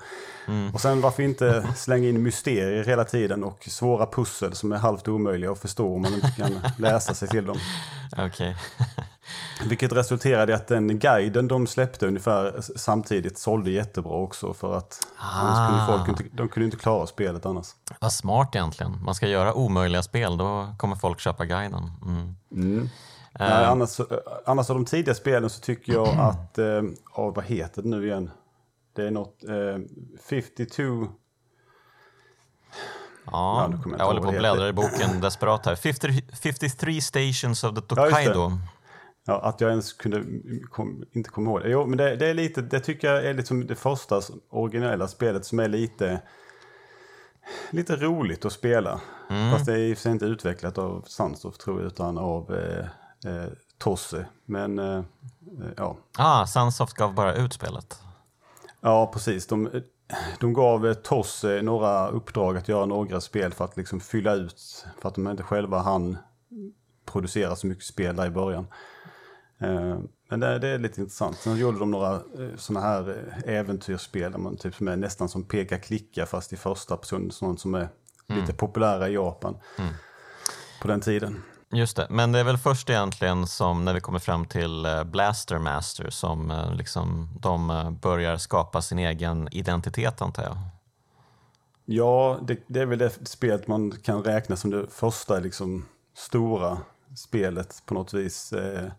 Och 0.75 0.81
sen 0.81 1.01
varför 1.01 1.23
inte 1.23 1.67
slänga 1.77 2.09
in 2.09 2.23
mysterier 2.23 2.85
hela 2.85 3.05
tiden 3.05 3.45
och 3.45 3.65
svåra 3.65 4.07
pussel 4.07 4.53
som 4.55 4.73
är 4.73 4.77
halvt 4.77 5.09
omöjliga 5.09 5.51
att 5.51 5.59
förstå 5.59 5.95
om 5.95 6.03
man 6.03 6.15
inte 6.15 6.31
kan 6.37 6.53
läsa 6.79 7.15
sig 7.15 7.29
till 7.29 7.47
dem. 7.47 7.57
Okej. 8.19 8.57
Vilket 9.69 9.93
resulterade 9.93 10.53
i 10.53 10.55
att 10.55 10.67
den 10.69 10.99
guiden 10.99 11.49
de 11.49 11.67
släppte 11.67 12.07
ungefär 12.07 12.61
samtidigt 12.77 13.39
sålde 13.39 13.71
jättebra 13.71 14.13
också 14.13 14.55
för 14.55 14.77
att 14.77 14.99
kunde 15.69 15.87
folk 15.87 16.09
inte, 16.09 16.37
de 16.37 16.49
kunde 16.49 16.65
inte 16.65 16.77
klara 16.77 17.07
spelet 17.07 17.47
annars. 17.47 17.67
Vad 18.01 18.13
smart 18.13 18.55
egentligen. 18.55 19.05
Man 19.05 19.15
ska 19.15 19.27
göra 19.29 19.55
omöjliga 19.55 20.03
spel, 20.03 20.37
då 20.37 20.75
kommer 20.79 20.97
folk 20.97 21.21
köpa 21.21 21.45
guiden. 21.45 21.91
Mm. 22.53 22.89
Nej, 23.39 23.65
annars, 23.65 23.89
så- 23.91 24.07
annars 24.47 24.71
av 24.71 24.77
de 24.77 24.85
tidiga 24.85 25.15
spelen 25.15 25.51
så 25.51 25.61
tycker 25.61 25.93
jag 25.93 26.09
att, 26.19 26.59
eh, 26.59 26.65
ja, 27.17 27.31
vad 27.31 27.45
heter 27.45 27.83
det 27.83 27.89
nu 27.89 28.07
igen? 28.07 28.31
Det 28.97 29.07
är 29.07 29.11
något, 29.11 29.45
eh, 29.45 29.83
52, 30.31 30.83
Ja, 33.33 33.69
Ja, 33.73 33.79
jag 33.91 34.01
jag 34.01 34.07
håller 34.07 34.21
på 34.23 34.29
att 34.29 34.39
bläddra 34.39 34.69
i 34.69 34.73
boken 34.73 35.21
desperat 35.21 35.67
här. 35.67 35.77
50, 35.77 36.23
53 36.43 37.01
Stations 37.01 37.65
of 37.65 37.75
the. 37.75 37.81
Tokaido. 37.81 38.41
ja, 38.41 38.59
att 39.27 39.61
jag 39.61 39.71
ens 39.71 39.93
kunde 39.93 40.25
kom, 40.71 41.05
inte 41.13 41.31
komma 41.31 41.51
ihåg 41.51 41.61
det. 41.63 41.69
Jo, 41.71 41.87
men 41.87 41.99
det, 41.99 42.17
det 42.17 42.27
är 42.27 42.35
lite, 42.35 42.63
det 42.63 42.81
tycker 42.81 43.13
jag 43.13 43.27
är 43.27 43.35
liksom 43.35 43.67
det 43.67 43.77
första 43.77 44.21
originella 44.51 45.09
spelet 45.09 45.45
som 45.45 45.59
är 45.61 45.69
lite, 45.69 46.23
lite 47.71 47.97
roligt 47.97 48.45
att 48.45 48.53
spela. 48.53 49.01
Fast 49.53 49.67
det 49.67 49.73
är 49.73 49.79
i 49.79 49.93
och 49.93 49.97
för 49.97 50.03
sig 50.03 50.13
inte 50.13 50.25
utvecklat 50.25 50.79
av 50.79 51.05
Sunsoft 51.07 51.61
tror 51.61 51.81
jag, 51.81 51.87
utan 51.87 52.19
av 52.19 52.55
eh, 52.55 52.87
eh, 53.33 53.49
Tosse. 53.79 54.27
Men 54.45 54.79
eh, 54.79 54.97
eh, 54.97 55.03
ja, 55.77 55.97
Ah, 56.19 56.47
Sunsoft 56.47 56.95
gav 56.97 57.15
bara 57.15 57.35
ut 57.35 57.53
spelet. 57.53 57.99
Ja, 58.81 59.11
precis. 59.13 59.47
De, 59.47 59.71
de 60.41 60.53
gav 60.53 60.87
eh, 60.87 60.95
TOS 60.95 61.45
eh, 61.45 61.63
några 61.63 62.09
uppdrag 62.09 62.57
att 62.57 62.69
göra 62.69 62.87
några 62.87 63.21
spel 63.21 63.53
för 63.53 63.65
att 63.65 63.77
liksom 63.77 64.01
fylla 64.01 64.35
ut. 64.35 64.87
För 65.01 65.09
att 65.09 65.15
de 65.15 65.29
inte 65.29 65.43
själva 65.43 65.79
hann 65.79 66.19
producera 67.07 67.57
så 67.57 67.67
mycket 67.67 67.85
spel 67.85 68.17
där 68.17 68.27
i 68.27 68.31
början. 68.31 68.67
Eh, 69.61 69.99
Men 70.31 70.41
det, 70.41 70.59
det 70.59 70.69
är 70.69 70.79
lite 70.79 71.01
intressant. 71.01 71.37
Sen 71.37 71.57
gjorde 71.57 71.79
de 71.79 71.91
några 71.91 72.21
sådana 72.57 72.87
här 72.87 73.25
eh, 73.45 73.55
äventyrsspel 73.55 74.33
där 74.33 74.39
man 74.39 74.57
typ 74.57 74.75
som 74.75 74.89
är 74.89 74.97
nästan 74.97 75.29
som 75.29 75.45
peka-klicka 75.45 76.27
fast 76.27 76.53
i 76.53 76.57
första 76.57 76.97
person. 76.97 77.31
Sånt 77.31 77.61
som 77.61 77.75
är 77.75 77.89
lite 78.29 78.53
populära 78.53 79.09
i 79.09 79.15
Japan 79.15 79.57
på 80.83 80.89
den 80.89 81.01
tiden. 81.01 81.43
Just 81.73 81.97
det, 81.97 82.07
men 82.11 82.33
det 82.33 82.39
är 82.39 82.45
väl 82.45 82.59
först 82.59 82.91
egentligen 82.91 83.47
som 83.47 83.85
när 83.85 83.95
vi 83.95 84.01
kommer 84.01 84.19
fram 84.19 84.47
till 84.47 84.87
eh, 84.87 85.05
Blaster 85.05 85.59
Master 85.59 86.11
som 86.11 86.51
eh, 86.51 86.75
liksom, 86.75 87.29
de 87.41 87.71
eh, 87.71 87.91
börjar 87.91 88.37
skapa 88.37 88.83
sin 88.83 88.99
egen 88.99 89.49
identitet 89.53 90.23
antar 90.23 90.43
jag. 90.43 90.59
Ja, 91.85 92.39
det, 92.43 92.59
det 92.67 92.81
är 92.81 92.87
väl 92.87 92.99
det 92.99 93.29
spelet 93.29 93.67
man 93.67 93.91
kan 93.91 94.25
räkna 94.25 94.57
som 94.57 94.71
det 94.71 94.87
första 94.91 95.39
liksom, 95.39 95.87
stora 96.17 96.79
spelet 97.17 97.83
på 97.87 97.95
något 97.95 98.15
vis. 98.15 98.53
Eh, 98.53 98.91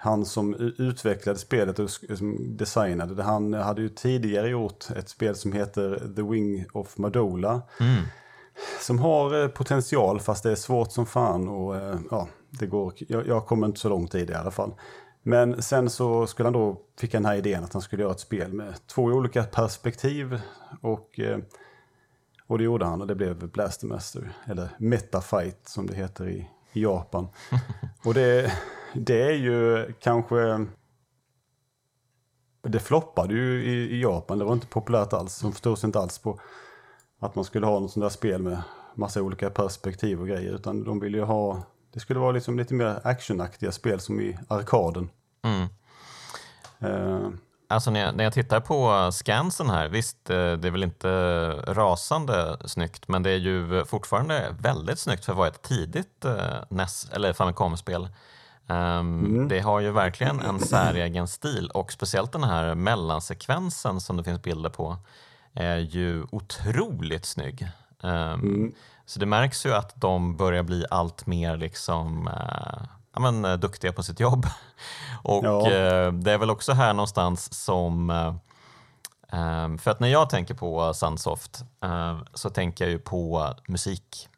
han 0.00 0.24
som 0.24 0.54
utvecklade 0.78 1.38
spelet 1.38 1.78
och 1.78 1.90
designade 2.38 3.14
det, 3.14 3.22
han 3.22 3.54
hade 3.54 3.82
ju 3.82 3.88
tidigare 3.88 4.48
gjort 4.48 4.90
ett 4.96 5.08
spel 5.08 5.34
som 5.34 5.52
heter 5.52 6.12
The 6.16 6.22
Wing 6.22 6.66
of 6.72 6.98
Madola. 6.98 7.62
Som 8.80 8.98
har 8.98 9.42
eh, 9.42 9.48
potential 9.48 10.20
fast 10.20 10.42
det 10.42 10.50
är 10.50 10.56
svårt 10.56 10.92
som 10.92 11.06
fan 11.06 11.48
och 11.48 11.76
eh, 11.76 11.98
ja, 12.10 12.28
det 12.50 12.66
går, 12.66 12.92
jag, 12.98 13.26
jag 13.26 13.46
kommer 13.46 13.66
inte 13.66 13.80
så 13.80 13.88
långt 13.88 14.14
i 14.14 14.24
det 14.24 14.32
i 14.32 14.36
alla 14.36 14.50
fall. 14.50 14.74
Men 15.22 15.62
sen 15.62 15.90
så 15.90 16.26
skulle 16.26 16.46
han 16.46 16.52
då, 16.52 16.80
fick 17.00 17.14
han 17.14 17.22
den 17.22 17.30
här 17.30 17.38
idén 17.38 17.64
att 17.64 17.72
han 17.72 17.82
skulle 17.82 18.02
göra 18.02 18.12
ett 18.12 18.20
spel 18.20 18.52
med 18.52 18.86
två 18.86 19.02
olika 19.02 19.44
perspektiv. 19.44 20.40
Och 20.80 21.20
eh, 21.20 21.38
och 22.48 22.58
det 22.58 22.64
gjorde 22.64 22.84
han 22.84 23.00
och 23.00 23.06
det 23.06 23.14
blev 23.14 23.48
Blastermaster, 23.48 24.32
eller 24.46 24.68
Metafight 24.78 25.68
som 25.68 25.86
det 25.86 25.94
heter 25.94 26.28
i, 26.28 26.48
i 26.72 26.82
Japan. 26.82 27.28
och 28.04 28.14
det, 28.14 28.52
det 28.94 29.22
är 29.22 29.34
ju 29.34 29.92
kanske... 30.00 30.66
Det 32.62 32.80
floppade 32.80 33.34
ju 33.34 33.64
i, 33.64 33.96
i 33.96 34.02
Japan, 34.02 34.38
det 34.38 34.44
var 34.44 34.52
inte 34.52 34.66
populärt 34.66 35.12
alls. 35.12 35.40
De 35.40 35.52
förstod 35.52 35.78
sig 35.78 35.88
inte 35.88 36.00
alls 36.00 36.18
på 36.18 36.40
att 37.20 37.34
man 37.34 37.44
skulle 37.44 37.66
ha 37.66 37.80
något 37.80 37.92
sånt 37.92 38.04
där 38.04 38.10
spel 38.10 38.42
med 38.42 38.62
massa 38.94 39.22
olika 39.22 39.50
perspektiv 39.50 40.20
och 40.20 40.28
grejer. 40.28 40.52
Utan 40.52 40.84
de 40.84 41.00
ville 41.00 41.18
ju 41.18 41.24
ha, 41.24 41.62
det 41.92 42.00
skulle 42.00 42.20
vara 42.20 42.32
liksom 42.32 42.58
lite 42.58 42.74
mer 42.74 43.00
actionaktiga 43.04 43.72
spel 43.72 44.00
som 44.00 44.20
i 44.20 44.38
arkaden. 44.48 45.10
Mm. 45.42 45.68
Eh, 46.80 47.30
Alltså 47.70 47.90
när 47.90 48.00
jag, 48.00 48.16
när 48.16 48.24
jag 48.24 48.32
tittar 48.32 48.60
på 48.60 49.10
scansen 49.12 49.70
här, 49.70 49.88
visst 49.88 50.30
eh, 50.30 50.52
det 50.52 50.68
är 50.68 50.70
väl 50.70 50.82
inte 50.82 51.08
rasande 51.66 52.56
snyggt 52.64 53.08
men 53.08 53.22
det 53.22 53.30
är 53.30 53.36
ju 53.36 53.84
fortfarande 53.84 54.56
väldigt 54.60 54.98
snyggt 54.98 55.24
för 55.24 55.32
att 55.32 55.38
vara 55.38 55.48
ett 55.48 55.62
tidigt 55.62 56.24
eh, 56.24 56.56
NES 56.68 57.10
eller 57.12 57.32
Famicom-spel. 57.32 58.08
Ehm, 58.68 59.48
Det 59.48 59.60
har 59.60 59.80
ju 59.80 59.90
verkligen 59.90 60.40
en 60.40 60.60
säregen 60.60 61.28
stil 61.28 61.70
och 61.74 61.92
speciellt 61.92 62.32
den 62.32 62.44
här 62.44 62.74
mellansekvensen 62.74 64.00
som 64.00 64.16
det 64.16 64.24
finns 64.24 64.42
bilder 64.42 64.70
på 64.70 64.96
är 65.54 65.76
ju 65.76 66.26
otroligt 66.30 67.24
snygg. 67.26 67.68
Ehm, 68.02 68.72
Så 69.06 69.20
det 69.20 69.26
märks 69.26 69.66
ju 69.66 69.74
att 69.74 69.92
de 70.00 70.36
börjar 70.36 70.62
bli 70.62 70.84
allt 70.90 71.26
mer 71.26 71.56
liksom, 71.56 72.28
eh, 72.28 72.82
ja, 73.14 73.20
men, 73.20 73.44
eh, 73.44 73.54
duktiga 73.56 73.92
på 73.92 74.02
sitt 74.02 74.20
jobb. 74.20 74.46
Och 75.22 75.44
Ja. 75.44 75.70
eh, 75.70 76.12
det 76.12 76.32
är 76.32 76.38
väl 76.38 76.50
också 76.50 76.72
här 76.72 76.94
någonstans 76.94 77.64
som 77.64 78.10
eh, 78.10 78.34
ehm, 79.40 79.78
för 79.78 79.90
att 79.90 80.00
när 80.00 80.08
jag 80.08 80.30
tänker 80.30 80.54
på 80.54 80.94
Sunsoft 80.94 81.64
så 82.34 82.50
tänker 82.50 82.84
jag 82.84 82.92
ju 82.92 82.98
på 82.98 83.54
musik. 83.68 84.28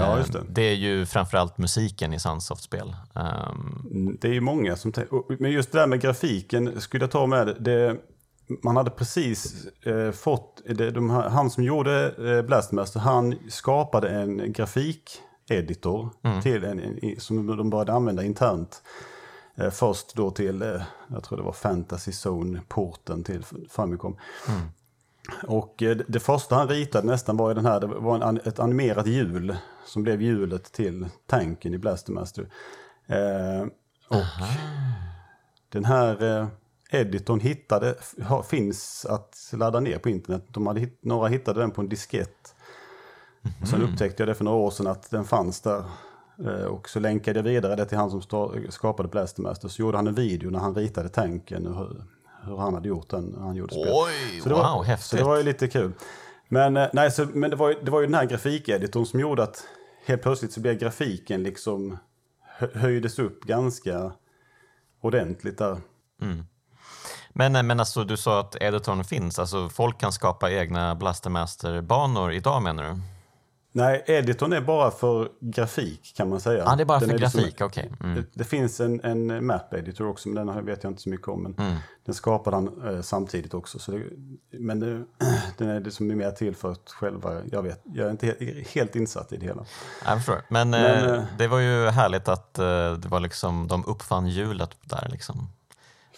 Ja, 0.00 0.18
just 0.18 0.32
det. 0.32 0.42
Det 0.48 0.62
är 0.62 0.74
ju 0.74 1.06
framförallt 1.06 1.58
musiken 1.58 2.12
i 2.12 2.18
Sunsoft-spel. 2.18 2.96
Ehm, 3.14 3.86
Mm, 3.90 4.16
Det 4.20 4.28
är 4.28 4.32
ju 4.32 4.40
många 4.40 4.76
som 4.76 4.92
tänker, 4.92 5.42
men 5.42 5.50
just 5.50 5.72
det 5.72 5.78
där 5.78 5.86
med 5.86 6.00
grafiken 6.00 6.80
skulle 6.80 7.02
jag 7.04 7.10
ta 7.10 7.26
med 7.26 7.56
det. 7.60 7.96
man 8.62 8.76
hade 8.76 8.90
precis 8.90 9.66
eh, 9.86 10.10
fått, 10.10 10.62
det, 10.68 10.90
de, 10.90 11.10
han 11.10 11.50
som 11.50 11.64
gjorde 11.64 12.14
eh, 12.36 12.42
Blastmaster, 12.46 13.00
han 13.00 13.34
skapade 13.50 14.08
en 14.08 14.52
grafikeditor 14.52 16.10
till 16.42 16.64
en, 16.64 16.80
en, 16.80 17.20
som 17.20 17.56
de 17.56 17.70
började 17.70 17.92
använda 17.92 18.24
internt. 18.24 18.82
Eh, 19.56 19.70
först 19.70 20.14
då 20.14 20.30
till, 20.30 20.62
eh, 20.62 20.82
jag 21.08 21.24
tror 21.24 21.38
det 21.38 21.44
var 21.44 21.52
Fantasy 21.52 22.10
Zone-porten 22.10 23.24
till 23.24 23.44
Famicom. 23.70 24.16
Och 25.46 25.82
eh, 25.82 25.96
det- 26.08 26.20
första 26.20 26.54
han 26.54 26.68
ritade 26.68 27.06
nästan 27.06 27.36
var 27.36 27.48
ju 27.48 27.54
den 27.54 27.66
här, 27.66 27.80
det 27.80 27.86
var 27.86 28.20
en, 28.28 28.40
ett 28.44 28.58
animerat 28.58 29.06
hjul 29.06 29.56
som 29.86 30.02
blev 30.02 30.22
hjulet 30.22 30.64
till 30.72 31.06
tanken 31.26 31.74
i 31.74 31.78
Blastermaster. 31.78 32.48
Eh, 33.06 33.62
och 34.08 34.46
den 35.72 35.84
här 35.84 36.38
eh, 36.40 36.46
editorn 36.90 37.40
hittade, 37.40 37.94
finns 38.48 39.06
att 39.08 39.50
ladda 39.52 39.80
ner 39.80 39.98
på 39.98 40.08
internet. 40.08 40.44
De 40.48 40.66
hade 40.66 40.88
några 41.02 41.28
hittade 41.28 41.60
den 41.60 41.70
på 41.70 41.80
en 41.80 41.88
diskett. 41.88 42.54
Och 43.62 43.68
sen 43.68 43.82
upptäckte 43.82 44.22
jag 44.22 44.28
det 44.28 44.34
för 44.34 44.44
några 44.44 44.58
år 44.58 44.70
sedan 44.70 44.86
att 44.86 45.10
den 45.10 45.24
fanns 45.24 45.60
där. 45.60 45.84
Eh, 46.46 46.64
Och 46.64 46.88
så 46.88 47.00
länkade 47.00 47.38
jag 47.38 47.44
vidare 47.44 47.76
det 47.76 47.84
till 47.86 47.98
han 47.98 48.10
som 48.10 48.22
skapade 48.70 49.08
Blastermaster. 49.08 49.68
Så 49.68 49.82
gjorde 49.82 49.98
han 49.98 50.06
en 50.06 50.14
video 50.14 50.50
när 50.50 50.58
han 50.58 50.74
ritade 50.74 51.08
tanken 51.08 51.66
och 51.66 51.96
hur, 52.44 52.56
han 52.56 52.74
hade 52.74 52.88
gjort 52.88 53.08
den 53.10 53.24
när 53.24 53.40
han 53.40 53.56
gjorde 53.56 53.74
spelet. 53.74 53.92
Oj, 53.92 54.40
Så 54.42 54.48
det 54.48 54.54
var, 54.54 54.74
wow, 54.74 54.84
häftigt. 54.84 55.08
Så 55.08 55.16
det 55.16 55.24
var 55.24 55.36
ju 55.36 55.42
lite 55.42 55.68
kul. 55.68 55.92
Men, 56.48 56.76
eh, 56.76 56.88
nej, 56.92 57.10
så, 57.10 57.26
men 57.34 57.50
det, 57.50 57.56
var 57.56 57.68
ju, 57.68 57.74
det 57.82 57.90
var 57.90 58.00
ju 58.00 58.06
den 58.06 58.14
här 58.14 58.24
grafikeditorn 58.24 59.06
som 59.06 59.20
gjorde 59.20 59.42
att 59.42 59.64
helt 60.06 60.22
plötsligt 60.22 60.52
så 60.52 60.60
blev 60.60 60.78
grafiken 60.78 61.42
liksom 61.42 61.98
hö- 62.58 62.70
höjdes 62.78 63.18
upp 63.18 63.44
ganska 63.44 64.12
ordentligt 65.00 65.58
där. 65.58 65.80
Men, 67.34 67.66
men 67.66 67.80
alltså, 67.80 68.04
du 68.04 68.16
sa 68.16 68.40
att 68.40 68.56
editorn 68.62 69.04
finns, 69.04 69.38
alltså 69.38 69.68
folk 69.68 69.98
kan 70.00 70.12
skapa 70.12 70.50
egna 70.50 70.94
Blastermaster-banor 70.94 72.32
idag 72.32 72.62
menar 72.62 72.84
du? 72.84 73.00
Nej, 73.74 74.04
editorn 74.06 74.52
är 74.52 74.60
bara 74.60 74.90
för 74.90 75.28
grafik 75.40 76.12
kan 76.16 76.28
man 76.28 76.40
säga. 76.40 76.64
Ja, 76.66 76.76
det 76.76 76.82
är 76.82 76.84
bara 76.84 76.98
Den 76.98 77.08
för 77.08 77.18
liksom- 77.18 77.40
grafik, 77.40 77.60
okej. 77.60 77.92
Mm. 78.00 78.14
Det, 78.14 78.24
det 78.34 78.44
finns 78.44 78.80
en, 78.80 79.00
en 79.04 79.46
map 79.46 79.74
editor 79.74 80.06
också, 80.08 80.28
men 80.28 80.46
den 80.46 80.66
vet 80.66 80.82
jag 80.84 80.90
inte 80.90 81.02
så 81.02 81.08
mycket 81.08 81.28
om. 81.28 81.42
Men 81.42 81.54
Mm. 81.58 81.76
Den 82.04 82.14
skapade 82.14 82.56
han 82.56 82.94
eh, 82.94 83.00
samtidigt 83.02 83.54
också. 83.54 83.78
Så 83.78 83.92
det, 83.92 84.02
men 84.58 84.80
det, 84.80 85.04
den 85.58 85.68
är 85.68 85.80
liksom 85.80 86.06
mer 86.06 86.30
till 86.30 86.56
för 86.56 86.72
att 86.72 86.88
själva, 86.90 87.40
jag 87.52 87.62
vet, 87.62 87.82
jag 87.94 88.06
är 88.06 88.10
inte 88.10 88.26
helt, 88.26 88.68
helt 88.68 88.96
insatt 88.96 89.32
i 89.32 89.36
det 89.36 89.46
hela. 89.46 89.64
Jag 90.04 90.16
förstår. 90.16 90.42
Men, 90.48 90.70
Men, 90.70 91.04
eh, 91.04 91.14
eh, 91.14 91.22
det 91.38 91.48
var 91.48 91.58
ju 91.58 91.88
härligt 91.88 92.28
att 92.28 92.58
eh, 92.58 92.92
det 92.92 93.08
var 93.08 93.20
liksom, 93.20 93.68
de 93.68 93.84
uppfann 93.86 94.28
hjulet 94.28 94.70
där. 94.84 95.08
Liksom. 95.10 95.48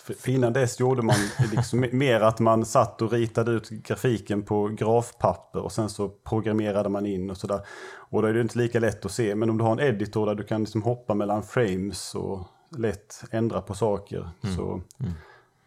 För, 0.05 0.31
innan 0.31 0.53
dess 0.53 0.81
gjorde 0.81 1.03
man 1.03 1.17
liksom 1.53 1.87
mer 1.93 2.21
att 2.21 2.41
man 2.41 2.65
satt 2.65 3.03
och 3.03 3.13
ritade 3.13 3.53
ut 3.53 3.69
grafiken 3.69 4.43
på 4.43 4.69
grafpapper 4.69 5.61
och 5.61 5.73
sen 5.73 5.89
så 5.89 6.09
programmerade 6.09 6.89
man 6.89 7.07
in 7.07 7.31
och 7.31 7.37
sådär. 7.37 7.61
Och 7.95 8.23
då 8.23 8.29
är 8.29 8.35
det 8.35 8.41
inte 8.41 8.59
lika 8.59 8.81
lätt 8.81 9.05
att 9.05 9.13
se. 9.13 9.35
Men 9.35 9.51
om 9.51 9.59
du 9.59 9.65
har 9.65 9.73
en 9.73 9.81
editor 9.81 10.27
där 10.27 10.35
du 10.35 10.45
kan 10.45 10.61
liksom 10.61 10.83
hoppa 10.83 11.15
mellan 11.15 11.43
frames 11.43 12.15
och 12.15 12.47
lätt 12.77 13.25
ändra 13.31 13.61
på 13.61 13.75
saker 13.75 14.29
så, 14.57 14.83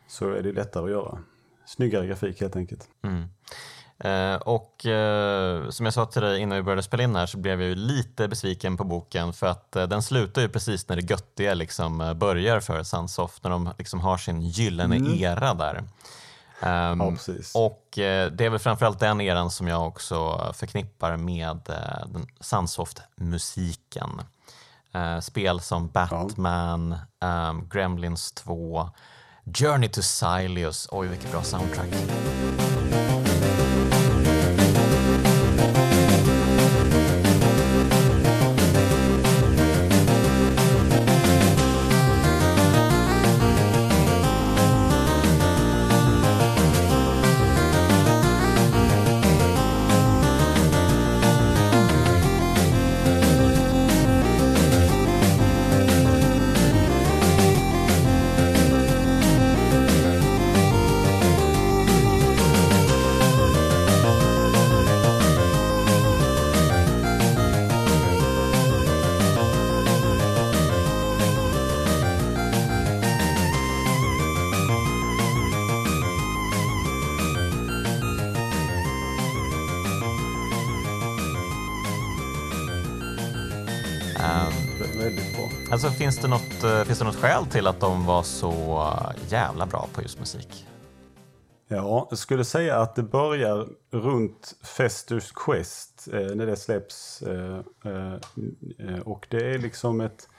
så 0.08 0.32
är 0.32 0.44
det 0.44 0.51
lättare 0.51 0.84
att 0.84 0.91
göra. 0.91 1.20
Snyggare 1.65 2.08
grafik 2.08 2.41
helt 2.41 2.56
enkelt. 2.56 2.89
Mm. 3.03 3.24
Eh, 3.99 4.35
och 4.35 4.85
eh, 4.85 5.69
som 5.69 5.85
jag 5.85 5.93
sa 5.93 6.05
till 6.05 6.21
dig 6.21 6.39
innan 6.39 6.55
vi 6.55 6.63
började 6.63 6.83
spela 6.83 7.03
in 7.03 7.15
här 7.15 7.25
så 7.25 7.37
blev 7.37 7.61
jag 7.61 7.69
ju 7.69 7.75
lite 7.75 8.27
besviken 8.27 8.77
på 8.77 8.83
boken 8.83 9.33
för 9.33 9.47
att 9.47 9.75
eh, 9.75 9.83
den 9.87 10.03
slutar 10.03 10.41
ju 10.41 10.49
precis 10.49 10.89
när 10.89 10.95
det 10.95 11.09
göttiga 11.11 11.53
liksom 11.53 12.13
börjar 12.19 12.59
för 12.59 12.83
Sunsoft, 12.83 13.43
när 13.43 13.51
de 13.51 13.69
liksom 13.77 13.99
har 13.99 14.17
sin 14.17 14.41
gyllene 14.41 15.17
era 15.17 15.53
där. 15.53 15.83
Ehm, 16.61 16.99
Ja, 17.01 17.11
precis. 17.11 17.55
och 17.55 17.83
det 18.31 18.41
är 18.41 18.49
väl 18.49 18.59
framförallt 18.59 18.99
den 18.99 19.21
eran 19.21 19.51
som 19.51 19.67
jag 19.67 19.87
också 19.87 20.39
förknippar 20.55 21.17
med 21.17 21.59
Sunsoft-musiken. 22.39 24.21
Spel 25.21 25.59
som 25.61 25.87
Batman, 25.87 26.95
ehm, 27.21 27.69
Gremlins 27.69 28.31
2, 28.31 28.89
Journey 29.45 29.89
to 29.89 30.01
Silius. 30.01 30.87
Oj, 30.91 31.07
vilket 31.07 31.31
bra 31.31 31.43
soundtrack. 31.43 31.89
Skäl 87.17 87.45
till 87.45 87.67
att 87.67 87.80
de 87.80 88.06
var 88.06 88.23
så 88.23 88.51
eh, 88.51 89.32
jävla 89.32 89.65
bra 89.65 89.88
på 89.93 90.01
just 90.01 90.19
musik? 90.19 90.67
Ja, 91.67 92.08
jag 92.10 92.19
skulle 92.19 92.45
säga 92.45 92.77
att 92.77 92.95
det 92.95 93.03
börjar 93.03 93.67
runt 93.91 94.56
Festers 94.63 95.32
Quest 95.32 96.08
eh, 96.13 96.36
när 96.36 96.45
det 96.45 96.56
släpps. 96.56 97.21
Eh, 97.21 97.60
eh, 97.86 98.13
eh, 98.80 98.99
och 98.99 99.27
det 99.30 99.53
är 99.53 99.58
liksom 99.58 100.01
ett... 100.01 100.30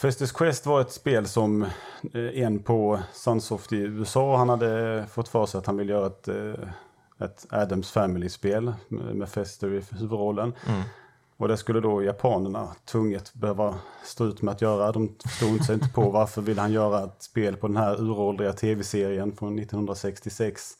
Festers 0.00 0.32
Quest 0.32 0.66
var 0.66 0.80
ett 0.80 0.92
spel 0.92 1.26
som 1.26 1.62
eh, 1.62 2.42
en 2.42 2.62
på 2.62 3.00
Sunsoft 3.12 3.72
i 3.72 3.76
USA, 3.76 4.36
han 4.36 4.48
hade 4.48 5.04
fått 5.10 5.28
för 5.28 5.46
sig 5.46 5.58
att 5.58 5.66
han 5.66 5.76
ville 5.76 5.92
göra 5.92 6.06
ett, 6.06 6.28
ett 7.20 7.46
Adams 7.50 7.90
Family-spel 7.90 8.72
med 8.88 9.16
med 9.16 9.28
Fester 9.28 9.68
i 9.74 9.82
huvudrollen. 9.90 10.54
Och 11.40 11.48
det 11.48 11.56
skulle 11.56 11.80
då 11.80 12.02
japanerna 12.02 12.68
tvunget 12.84 13.34
behöva 13.34 13.74
stå 14.04 14.26
ut 14.26 14.42
med 14.42 14.52
att 14.52 14.62
göra. 14.62 14.92
De 14.92 15.16
förstod 15.28 15.64
sig 15.64 15.74
inte 15.74 15.88
på 15.88 16.10
varför 16.10 16.42
ville 16.42 16.60
han 16.60 16.72
göra 16.72 17.04
ett 17.04 17.22
spel 17.22 17.56
på 17.56 17.68
den 17.68 17.76
här 17.76 18.00
uråldriga 18.00 18.52
tv-serien 18.52 19.36
från 19.36 19.58
1966. 19.58 20.76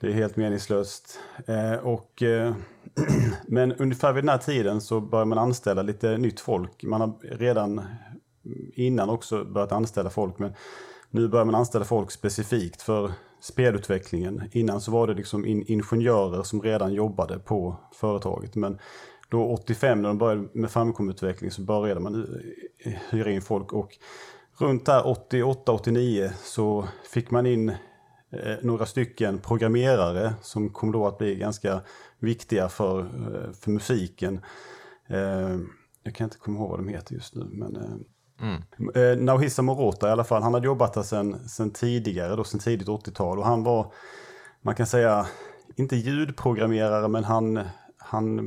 Det 0.00 0.06
är 0.06 0.12
helt 0.12 0.36
meningslöst. 0.36 1.18
Eh, 1.46 1.74
och, 1.74 2.22
eh, 2.22 2.54
men 3.46 3.72
ungefär 3.72 4.12
vid 4.12 4.24
den 4.24 4.28
här 4.28 4.38
tiden 4.38 4.80
så 4.80 5.00
börjar 5.00 5.24
man 5.24 5.38
anställa 5.38 5.82
lite 5.82 6.18
nytt 6.18 6.40
folk. 6.40 6.82
Man 6.82 7.00
har 7.00 7.12
redan 7.22 7.84
innan 8.74 9.10
också 9.10 9.44
börjat 9.44 9.72
anställa 9.72 10.10
folk. 10.10 10.38
Men 10.38 10.54
nu 11.10 11.28
börjar 11.28 11.44
man 11.44 11.54
anställa 11.54 11.84
folk 11.84 12.10
specifikt 12.10 12.82
för 12.82 13.12
spelutvecklingen. 13.40 14.42
Innan 14.52 14.80
så 14.80 14.90
var 14.90 15.06
det 15.06 15.14
liksom 15.14 15.46
in, 15.46 15.64
ingenjörer 15.66 16.42
som 16.42 16.62
redan 16.62 16.92
jobbade 16.92 17.38
på 17.38 17.76
företaget. 17.92 18.54
Men 18.54 18.78
då 19.30 19.52
85 19.52 20.02
när 20.02 20.08
de 20.08 20.18
började 20.18 20.48
med 20.52 20.70
Famicom-utveckling 20.70 21.50
så 21.50 21.62
började 21.62 22.00
man 22.00 22.44
eh, 22.84 22.92
hyra 23.10 23.30
in 23.30 23.42
folk. 23.42 23.72
Och 23.72 23.98
runt 24.58 24.86
där 24.86 25.02
88-89 25.02 26.30
så 26.42 26.88
fick 27.12 27.30
man 27.30 27.46
in 27.46 27.68
eh, 27.68 28.56
några 28.62 28.86
stycken 28.86 29.38
programmerare 29.38 30.34
som 30.42 30.70
kom 30.70 30.92
då 30.92 31.06
att 31.06 31.18
bli 31.18 31.36
ganska 31.36 31.80
viktiga 32.18 32.68
för, 32.68 33.00
eh, 33.00 33.52
för 33.52 33.70
musiken. 33.70 34.40
Jag 36.02 36.14
kan 36.14 36.24
inte 36.24 36.38
komma 36.38 36.58
ihåg 36.58 36.70
vad 36.70 36.78
de 36.78 36.88
heter 36.88 37.14
just 37.14 37.34
nu. 37.34 37.44
Men, 37.50 38.04
Eh, 38.94 39.18
Naohisa 39.18 39.62
Morota 39.62 40.08
i 40.08 40.12
alla 40.12 40.24
fall, 40.24 40.42
han 40.42 40.54
hade 40.54 40.66
jobbat 40.66 40.92
där 40.94 41.02
sen, 41.02 41.48
sen 41.48 41.70
tidigare, 41.70 42.36
då 42.36 42.44
sen 42.44 42.60
tidigt 42.60 42.88
80-tal. 42.88 43.38
Och 43.38 43.46
han 43.46 43.64
var, 43.64 43.92
man 44.62 44.74
kan 44.74 44.86
säga, 44.86 45.26
inte 45.76 45.96
ljudprogrammerare 45.96 47.08
men 47.08 47.24
han, 47.24 47.60
han 47.98 48.40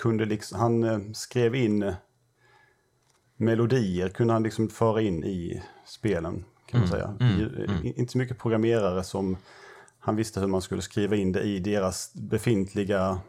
kunde 0.00 0.24
liksom, 0.24 0.60
han 0.60 0.84
eh, 0.84 0.98
skrev 1.14 1.54
in 1.54 1.92
melodier, 3.36 4.08
kunde 4.08 4.32
han 4.32 4.42
liksom 4.42 4.68
föra 4.68 5.00
in 5.00 5.24
i 5.24 5.62
spelen 5.86 6.44
kan 6.66 6.80
man 6.80 6.88
säga. 6.88 7.14
Ju- 7.38 7.64
eh, 7.64 7.98
Inte 7.98 8.12
så 8.12 8.18
mycket 8.18 8.38
programmerare 8.38 9.04
som 9.04 9.36
han 9.98 10.16
visste 10.16 10.40
hur 10.40 10.46
man 10.46 10.62
skulle 10.62 10.82
skriva 10.82 11.16
in 11.16 11.32
det 11.32 11.42
i 11.42 11.58
deras 11.58 12.14
befintliga 12.14 13.20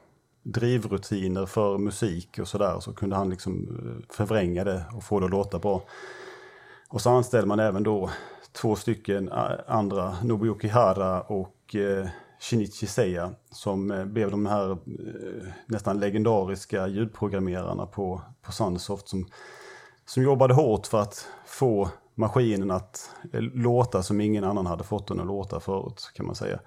drivrutiner 0.44 1.46
för 1.46 1.78
musik 1.78 2.40
och 2.40 2.48
sådär. 2.48 2.80
Så 2.80 2.94
kunde 2.94 3.16
han 3.16 3.30
liksom 3.30 3.68
eh, 3.70 4.16
förvränga 4.16 4.64
det 4.64 4.86
och 4.94 5.04
få 5.04 5.20
det 5.20 5.26
att 5.26 5.32
låta 5.32 5.60
bra. 5.60 5.84
Och 6.90 7.02
så 7.02 7.10
anställde 7.10 7.48
man 7.48 7.60
även 7.60 7.84
då 7.84 8.10
två 8.52 8.76
stycken 8.76 9.28
eh, 9.32 9.52
andra, 9.68 10.16
Nobuyuki 10.24 10.68
Hara 10.68 11.22
och 11.22 11.76
eh, 11.76 12.08
Shinichi 12.41 12.88
Seiya, 12.88 13.32
som 13.51 13.91
eh, 13.91 14.06
blev 14.06 14.32
de 14.32 14.45
här 14.45 14.71
eh, 14.71 14.77
nästan 15.65 15.99
legendariska 15.99 16.88
ljudprogrammerarna 16.88 17.86
på, 17.86 18.21
på 18.41 18.51
Sunsoft 18.51 19.08
som, 19.08 19.27
som 20.06 20.23
jobbade 20.23 20.54
hårt 20.54 20.88
för 20.88 21.01
att 21.01 21.27
få 21.45 21.89
maskinen 22.15 22.71
att 22.71 23.10
eh, 23.34 23.41
låta 23.41 24.04
som 24.04 24.21
ingen 24.21 24.43
annan 24.43 24.65
hade 24.65 24.84
fått 24.84 25.08
den 25.08 25.19
att 25.19 25.27
låta 25.27 25.60
förut, 25.60 26.12
kan 26.15 26.25
man 26.25 26.36
säga. 26.36 26.60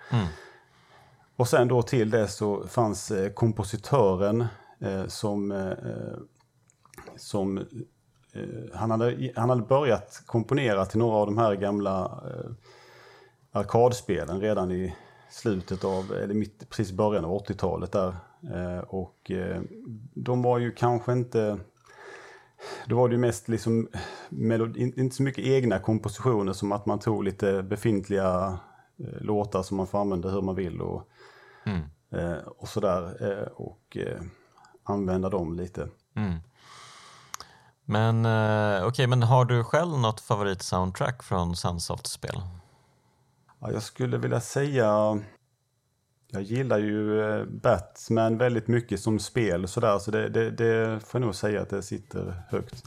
Och 1.37 1.49
sen 1.49 1.69
då 1.69 1.83
till 1.83 2.11
det 2.11 2.29
så 2.29 2.67
fanns 2.67 3.13
kompositören 3.35 4.47
eh, 4.81 5.07
som, 5.07 5.53
eh, 5.53 6.19
som 7.17 7.59
eh, 7.59 7.65
han, 8.75 8.91
hade, 8.91 9.33
han 9.37 9.51
hade 9.51 9.63
börjat 9.63 10.23
komponera 10.27 10.87
till 10.87 10.99
några 10.99 11.17
av 11.17 11.27
de 11.27 11.39
här 11.39 11.55
gamla 11.55 12.23
arkadspelen 13.53 14.41
redan 14.41 14.71
i 14.73 14.95
slutet 15.35 15.85
av, 15.85 16.13
eller 16.13 16.35
mitt, 16.35 16.71
precis 16.71 16.93
början 16.93 17.25
av 17.25 17.43
80-talet 17.47 17.93
där. 17.93 18.17
Eh, 18.55 18.79
och 18.79 19.31
eh, 19.31 19.63
de 20.15 20.43
var 20.43 20.59
ju 20.59 20.73
kanske 20.73 21.13
inte, 21.13 21.59
då 22.87 22.97
var 22.97 23.09
det 23.09 23.15
ju 23.15 23.21
mest 23.21 23.49
liksom, 23.49 23.89
inte 24.77 25.17
så 25.17 25.23
mycket 25.23 25.45
egna 25.45 25.79
kompositioner 25.79 26.53
som 26.53 26.73
att 26.73 26.87
man 26.87 26.99
tog 26.99 27.25
lite 27.25 27.63
befintliga 27.63 28.59
eh, 28.99 29.21
låtar 29.23 29.63
som 29.63 29.77
man 29.77 29.87
får 29.87 30.01
använda 30.01 30.29
hur 30.29 30.43
man 30.43 30.55
vill 30.55 30.81
och, 30.81 31.09
eh, 32.11 32.39
och 32.57 32.69
sådär. 32.69 33.49
Och 33.55 33.97
använda 34.85 35.29
dem 35.29 35.57
lite. 35.57 35.89
Men 37.85 38.25
eh, 38.25 38.87
okej, 38.87 39.07
men 39.07 39.23
har 39.23 39.45
du 39.45 39.65
själv 39.65 39.99
något 39.99 40.21
favorit-soundtrack 40.21 41.23
från 41.23 41.57
Sunsoft-spel? 41.57 42.43
Ja, 43.65 43.73
jag 43.73 43.83
skulle 43.83 44.19
vilja 44.19 44.41
säga... 44.41 45.21
jag 46.31 46.43
gillar 46.43 46.79
ju 46.79 47.21
eh, 47.21 47.45
Batman 47.45 48.39
väldigt 48.39 48.69
mycket 48.69 49.01
som 49.01 49.19
spel 49.19 49.63
och 49.63 49.71
sådär. 49.71 49.99
Så 49.99 50.11
det, 50.11 50.29
det, 50.29 50.51
det 50.51 51.01
får 51.01 51.21
jag 51.21 51.27
nog 51.27 51.35
säga 51.35 51.63
att 51.63 51.71
det 51.71 51.83
sitter 51.83 52.43
högt. 52.49 52.85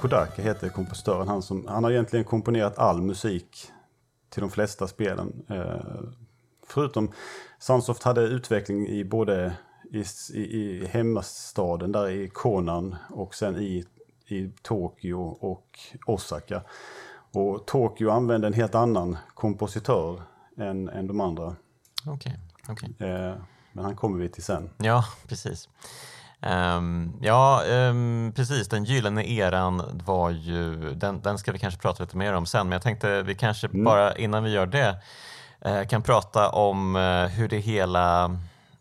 Kodaka 0.00 0.42
heter 0.42 0.68
kompositören. 0.68 1.28
Han, 1.28 1.42
som, 1.42 1.66
han 1.66 1.84
har 1.84 1.90
egentligen 1.90 2.24
komponerat 2.24 2.78
all 2.78 3.02
musik 3.02 3.70
till 4.28 4.40
de 4.40 4.50
flesta 4.50 4.86
spelen. 4.86 5.42
Eh, 5.48 6.00
förutom 6.66 7.12
Sunsoft 7.58 8.02
hade 8.02 8.20
utveckling 8.20 8.88
i 8.88 9.04
både 9.04 9.56
i, 9.90 10.04
i, 10.34 10.40
i 10.40 10.86
hemmastaden 10.86 11.92
där 11.92 12.08
i 12.08 12.28
Konan 12.28 12.96
och 13.10 13.34
sen 13.34 13.56
i, 13.56 13.84
i 14.26 14.50
Tokyo 14.62 15.20
och 15.40 15.78
Osaka. 16.06 16.62
Och 17.32 17.66
Tokyo 17.66 18.10
använde 18.10 18.46
en 18.46 18.52
helt 18.52 18.74
annan 18.74 19.16
kompositör 19.34 20.22
än, 20.56 20.88
än 20.88 21.06
de 21.06 21.20
andra. 21.20 21.56
Okej. 22.06 22.38
Okay, 22.68 22.90
okay. 22.92 23.08
eh, 23.08 23.34
men 23.72 23.84
han 23.84 23.96
kommer 23.96 24.18
vi 24.18 24.28
till 24.28 24.42
sen. 24.42 24.70
Ja, 24.78 25.04
precis. 25.28 25.68
Um, 26.42 27.18
ja, 27.20 27.62
um, 27.66 28.32
precis. 28.36 28.68
Den 28.68 28.84
gyllene 28.84 29.24
eran 29.24 30.00
var 30.04 30.30
ju, 30.30 30.94
den, 30.94 31.20
den 31.20 31.38
ska 31.38 31.52
vi 31.52 31.58
kanske 31.58 31.80
prata 31.80 32.02
lite 32.02 32.16
mer 32.16 32.32
om 32.32 32.46
sen, 32.46 32.66
men 32.68 32.72
jag 32.72 32.82
tänkte 32.82 33.22
vi 33.22 33.34
kanske 33.34 33.66
mm. 33.66 33.84
bara 33.84 34.16
innan 34.16 34.44
vi 34.44 34.50
gör 34.50 34.66
det 34.66 35.00
uh, 35.66 35.86
kan 35.88 36.02
prata 36.02 36.48
om 36.48 36.96
uh, 36.96 37.26
hur 37.26 37.48
det 37.48 37.58
hela, 37.58 38.36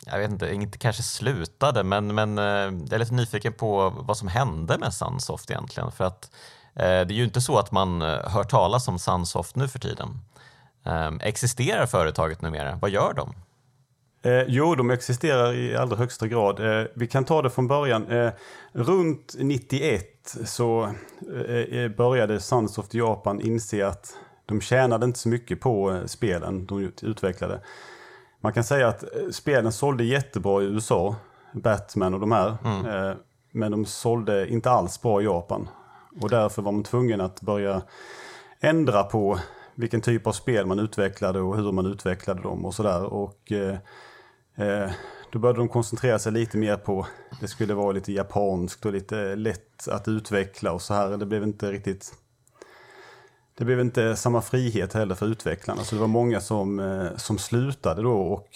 jag 0.06 0.20
vet 0.20 0.32
inte, 0.32 0.54
inte 0.54 0.78
kanske 0.78 1.04
slutade, 1.04 1.84
men, 1.84 2.16
men 2.16 2.40
uh, 2.40 2.46
jag 2.46 2.94
är 2.94 3.00
lite 3.00 3.14
nyfiken 3.14 3.54
på 3.54 3.90
vad 3.90 4.18
som 4.18 4.28
hände 4.28 4.78
med 4.78 4.94
Sunsoft 4.94 5.52
egentligen. 5.52 5.92
För 5.92 6.04
att 6.04 6.32
det 6.74 6.84
är 6.86 7.12
ju 7.12 7.24
inte 7.24 7.42
så 7.42 7.58
att 7.58 7.72
man 7.72 8.02
hör 8.02 8.44
talas 8.44 8.88
om 8.88 9.00
Sunsoft 9.00 9.56
nu 9.56 9.68
för 9.68 9.80
tiden. 9.80 10.20
Um, 10.84 11.20
existerar 11.24 11.86
företaget 11.86 12.42
numera? 12.42 12.76
Vad 12.76 12.90
gör 12.92 13.14
de? 13.14 13.34
Eh, 14.22 14.44
jo, 14.48 14.76
de 14.76 14.90
existerar 14.90 15.54
i 15.54 15.76
allra 15.76 15.96
högsta 15.96 16.28
grad. 16.28 16.60
Eh, 16.60 16.88
vi 16.94 17.08
kan 17.08 17.26
ta 17.26 17.42
det 17.42 17.50
från 17.50 17.68
början. 17.68 18.08
Eh, 18.08 18.32
runt 18.72 19.36
91 19.38 20.36
så 20.46 20.84
eh, 21.34 21.80
eh, 21.80 21.92
började 21.92 22.40
Sunsoft 22.40 22.94
Japan 22.94 23.42
inse 23.42 23.88
att 23.88 24.16
de 24.46 24.62
tjänade 24.62 25.06
inte 25.06 25.20
så 25.20 25.30
mycket 25.30 25.60
på 25.60 25.92
eh, 25.92 26.06
spelen 26.06 26.66
de 26.66 26.92
utvecklade. 27.02 27.62
Man 28.42 28.54
kan 28.54 28.64
säga 28.64 28.88
att 28.88 29.04
spelen 29.32 29.72
sålde 29.72 30.04
jättebra 30.04 30.62
i 30.62 30.66
USA, 30.66 31.16
Batman 31.54 32.14
och 32.14 32.20
de 32.20 32.32
här. 32.32 32.58
Mm. 32.64 33.18
men 33.52 33.72
de 33.72 33.86
sålde 33.86 34.50
inte 34.50 34.72
alls 34.72 35.02
bra 35.02 35.22
i 35.22 35.26
Japan. 35.26 35.70
Och 36.22 36.30
därför 36.30 36.62
var 36.62 36.72
man 36.72 36.84
tvungen 36.84 37.22
att 37.22 37.42
börja 37.42 37.82
ändra 38.60 39.04
på 39.04 39.40
vilken 39.76 40.02
typ 40.02 40.28
av 40.28 40.32
spel 40.32 40.66
man 40.66 40.80
utvecklade 40.80 41.40
och 41.40 41.58
hur 41.58 41.72
man 41.72 41.86
utvecklade 41.86 42.42
dem 42.42 42.66
och 42.66 42.74
sådär. 42.74 43.04
Och 43.04 43.52
Eh, 43.52 43.78
då 45.32 45.40
började 45.40 45.60
de 45.60 45.68
koncentrera 45.68 46.20
sig 46.20 46.32
lite 46.32 46.58
mer 46.58 46.78
på, 46.78 47.08
det 47.42 47.48
skulle 47.48 47.74
vara 47.74 47.92
lite 47.92 48.12
japanskt 48.14 48.86
och 48.86 48.94
lite 48.94 49.36
lätt 49.36 49.88
att 49.88 50.08
utveckla 50.08 50.72
och 50.72 50.82
så 50.82 50.94
här. 50.94 51.18
Det 51.18 51.26
blev 51.26 51.44
inte 51.44 51.72
riktigt, 51.72 52.14
det 53.58 53.66
blev 53.66 53.80
inte 53.80 54.16
samma 54.16 54.42
frihet 54.42 54.94
heller 54.94 55.16
för 55.16 55.26
utvecklarna. 55.26 55.84
Så 55.84 55.96
det 55.96 56.02
var 56.02 56.08
många 56.08 56.42
som, 56.42 56.80
eh, 56.80 57.18
som 57.18 57.38
slutade 57.38 58.02
då 58.02 58.22
och 58.22 58.48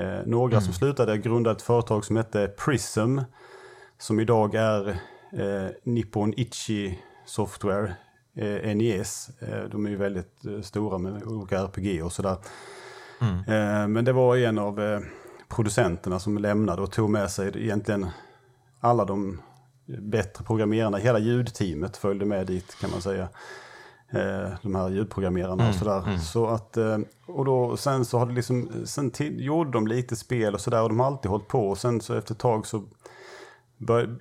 eh, 0.00 0.26
några 0.26 0.52
mm. 0.56 0.64
som 0.64 0.74
slutade 0.74 1.18
grundade 1.18 1.56
ett 1.56 1.62
företag 1.62 2.04
som 2.04 2.16
hette 2.16 2.48
Prism. 2.48 3.18
Som 3.98 4.20
idag 4.20 4.54
är 4.54 4.88
eh, 5.32 5.70
Nippon 5.84 6.34
Ichi 6.36 6.98
Software, 7.26 7.94
eh, 8.36 8.76
NES. 8.76 9.30
Eh, 9.40 9.64
de 9.70 9.86
är 9.86 9.90
ju 9.90 9.96
väldigt 9.96 10.44
eh, 10.44 10.60
stora 10.60 10.98
med 10.98 11.24
olika 11.24 11.58
RPG 11.58 12.04
och 12.04 12.12
sådär. 12.12 12.36
Mm. 13.20 13.92
men 13.92 14.04
det 14.04 14.12
var 14.12 14.36
en 14.36 14.58
av 14.58 15.02
producenterna 15.54 16.18
som 16.18 16.38
lämnade 16.38 16.82
och 16.82 16.92
tog 16.92 17.10
med 17.10 17.30
sig 17.30 17.52
egentligen 17.54 18.06
alla 18.80 19.04
de 19.04 19.40
bättre 19.86 20.44
programmerarna. 20.44 20.98
Hela 20.98 21.18
ljudteamet 21.18 21.96
följde 21.96 22.24
med 22.24 22.46
dit 22.46 22.76
kan 22.80 22.90
man 22.90 23.02
säga. 23.02 23.28
Eh, 24.10 24.50
de 24.62 24.74
här 24.74 24.88
ljudprogrammerarna 24.88 25.54
och 25.54 25.60
mm, 25.60 25.72
sådär. 25.72 26.02
Mm. 26.06 26.18
Så 26.18 26.46
att, 26.46 26.76
eh, 26.76 26.98
och 27.26 27.44
då, 27.44 27.76
sen 27.76 28.04
så 28.04 28.18
har 28.18 28.26
det 28.26 28.32
liksom, 28.32 28.70
sen 28.84 29.10
till, 29.10 29.44
gjorde 29.44 29.70
de 29.70 29.86
lite 29.86 30.16
spel 30.16 30.54
och 30.54 30.60
sådär 30.60 30.82
och 30.82 30.88
de 30.88 31.00
har 31.00 31.06
alltid 31.06 31.30
hållit 31.30 31.48
på. 31.48 31.68
Och 31.68 31.78
sen 31.78 32.00
så 32.00 32.14
efter 32.14 32.34
ett 32.34 32.40
tag 32.40 32.66
så 32.66 32.84
började, 33.78 34.18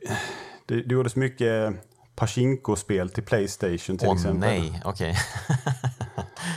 det, 0.65 0.76
det 0.76 0.94
gjordes 0.94 1.15
mycket 1.15 1.74
Pachinko-spel 2.15 3.10
till 3.10 3.24
Playstation 3.24 3.98
till 3.98 4.08
oh, 4.08 4.13
exempel. 4.13 4.39
nej, 4.39 4.82
okej. 4.86 5.12
Okay. 5.12 5.82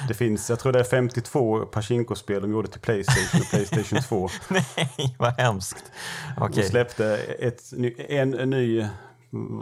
Det 0.08 0.14
finns, 0.14 0.50
jag 0.50 0.58
tror 0.58 0.72
det 0.72 0.80
är 0.80 0.84
52 0.84 1.66
Pachinko-spel 1.66 2.42
de 2.42 2.52
gjorde 2.52 2.68
till 2.68 2.80
Playstation 2.80 3.40
och 3.40 3.50
Playstation 3.50 3.98
2. 4.08 4.28
Nej, 4.48 5.16
vad 5.18 5.32
hemskt. 5.40 5.92
Okay. 6.36 6.62
De 6.62 6.68
släppte 6.68 7.16
ett, 7.38 7.72
en, 8.08 8.34
en 8.34 8.50
ny 8.50 8.86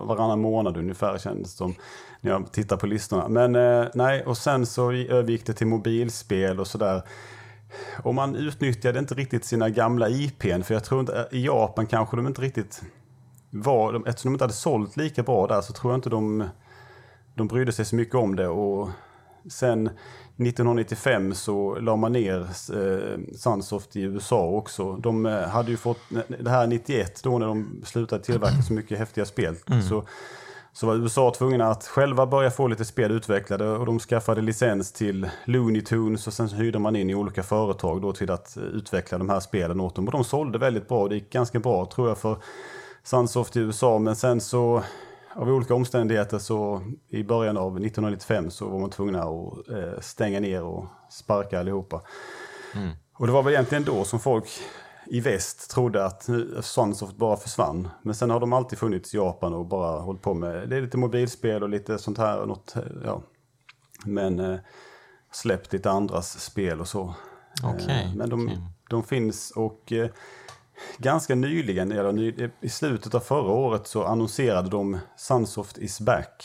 varannan 0.02 0.40
månad 0.40 0.76
ungefär 0.76 1.18
kändes 1.18 1.52
det 1.52 1.58
som. 1.58 1.74
När 2.20 2.30
jag 2.30 2.52
tittar 2.52 2.76
på 2.76 2.86
listorna. 2.86 3.28
Men 3.28 3.54
eh, 3.56 3.86
nej, 3.94 4.24
och 4.24 4.38
sen 4.38 4.66
så 4.66 4.92
övergick 4.92 5.46
det 5.46 5.52
till 5.52 5.66
mobilspel 5.66 6.60
och 6.60 6.66
sådär. 6.66 7.02
Och 8.02 8.14
man 8.14 8.36
utnyttjade 8.36 8.98
inte 8.98 9.14
riktigt 9.14 9.44
sina 9.44 9.70
gamla 9.70 10.08
IPn. 10.08 10.62
För 10.62 10.74
jag 10.74 10.84
tror 10.84 11.00
inte, 11.00 11.28
i 11.30 11.46
Japan 11.46 11.86
kanske 11.86 12.16
de 12.16 12.26
inte 12.26 12.42
riktigt 12.42 12.82
var, 13.50 14.08
eftersom 14.08 14.30
de 14.30 14.34
inte 14.34 14.44
hade 14.44 14.54
sålt 14.54 14.96
lika 14.96 15.22
bra 15.22 15.46
där 15.46 15.60
så 15.60 15.72
tror 15.72 15.92
jag 15.92 15.98
inte 15.98 16.10
de, 16.10 16.48
de 17.34 17.48
brydde 17.48 17.72
sig 17.72 17.84
så 17.84 17.96
mycket 17.96 18.14
om 18.14 18.36
det. 18.36 18.48
Och 18.48 18.88
sen 19.50 19.90
1995 20.36 21.34
så 21.34 21.74
la 21.80 21.96
man 21.96 22.12
ner 22.12 22.40
eh, 22.40 23.34
Sunsoft 23.36 23.96
i 23.96 24.00
USA 24.00 24.42
också. 24.42 24.96
De 24.96 25.26
eh, 25.26 25.48
hade 25.48 25.70
ju 25.70 25.76
fått, 25.76 25.98
det 26.38 26.50
här 26.50 26.66
91 26.66 27.22
då 27.22 27.38
när 27.38 27.46
de 27.46 27.82
slutade 27.84 28.24
tillverka 28.24 28.62
så 28.62 28.72
mycket 28.72 28.98
häftiga 28.98 29.24
spel. 29.24 29.54
Mm. 29.66 29.82
Så, 29.82 30.04
så 30.72 30.86
var 30.86 30.94
USA 30.94 31.34
tvungna 31.38 31.70
att 31.70 31.86
själva 31.86 32.26
börja 32.26 32.50
få 32.50 32.66
lite 32.66 32.84
spel 32.84 33.10
utvecklade 33.10 33.68
och 33.68 33.86
de 33.86 33.98
skaffade 33.98 34.40
licens 34.40 34.92
till 34.92 35.28
Looney 35.44 35.82
Tunes 35.82 36.26
och 36.26 36.32
sen 36.32 36.48
så 36.48 36.56
hyrde 36.56 36.78
man 36.78 36.96
in 36.96 37.10
i 37.10 37.14
olika 37.14 37.42
företag 37.42 38.02
då 38.02 38.12
till 38.12 38.30
att 38.30 38.56
eh, 38.56 38.62
utveckla 38.62 39.18
de 39.18 39.28
här 39.28 39.40
spelen 39.40 39.80
åt 39.80 39.94
dem. 39.94 40.06
Och 40.06 40.12
de 40.12 40.24
sålde 40.24 40.58
väldigt 40.58 40.88
bra, 40.88 41.08
det 41.08 41.14
gick 41.14 41.32
ganska 41.32 41.60
bra 41.60 41.86
tror 41.86 42.08
jag 42.08 42.18
för 42.18 42.36
Sunsoft 43.02 43.56
i 43.56 43.60
USA 43.60 43.98
men 43.98 44.16
sen 44.16 44.40
så 44.40 44.82
av 45.34 45.48
olika 45.48 45.74
omständigheter 45.74 46.38
så 46.38 46.82
i 47.08 47.24
början 47.24 47.56
av 47.56 47.76
1995 47.76 48.50
så 48.50 48.68
var 48.68 48.78
man 48.78 48.90
tvungna 48.90 49.22
att 49.22 49.68
eh, 49.68 50.00
stänga 50.00 50.40
ner 50.40 50.62
och 50.62 50.86
sparka 51.10 51.60
allihopa. 51.60 52.02
Mm. 52.74 52.90
Och 53.14 53.26
det 53.26 53.32
var 53.32 53.42
väl 53.42 53.52
egentligen 53.52 53.84
då 53.84 54.04
som 54.04 54.20
folk 54.20 54.46
i 55.06 55.20
väst 55.20 55.70
trodde 55.70 56.04
att 56.04 56.28
Sunsoft 56.60 57.16
bara 57.16 57.36
försvann. 57.36 57.88
Men 58.02 58.14
sen 58.14 58.30
har 58.30 58.40
de 58.40 58.52
alltid 58.52 58.78
funnits 58.78 59.14
i 59.14 59.16
Japan 59.16 59.54
och 59.54 59.66
bara 59.66 60.00
hållit 60.00 60.22
på 60.22 60.34
med 60.34 60.68
det 60.68 60.76
är 60.76 60.80
lite 60.80 60.96
mobilspel 60.96 61.62
och 61.62 61.68
lite 61.68 61.98
sånt 61.98 62.18
här. 62.18 62.38
Och 62.40 62.48
något, 62.48 62.74
ja. 63.04 63.22
Men 64.04 64.40
eh, 64.40 64.58
släppt 65.32 65.72
lite 65.72 65.90
andras 65.90 66.40
spel 66.40 66.80
och 66.80 66.88
så. 66.88 67.14
Okay, 67.74 68.02
eh, 68.02 68.14
men 68.14 68.28
de, 68.28 68.46
okay. 68.46 68.58
de 68.90 69.02
finns 69.02 69.50
och 69.50 69.92
eh, 69.92 70.10
ganska 70.98 71.34
nyligen, 71.34 71.92
eller 71.92 72.12
ny, 72.12 72.50
i 72.60 72.68
slutet 72.68 73.14
av 73.14 73.20
förra 73.20 73.52
året 73.52 73.86
så 73.86 74.04
annonserade 74.04 74.70
de 74.70 74.98
Sunsoft 75.16 75.78
is 75.78 76.00
back. 76.00 76.44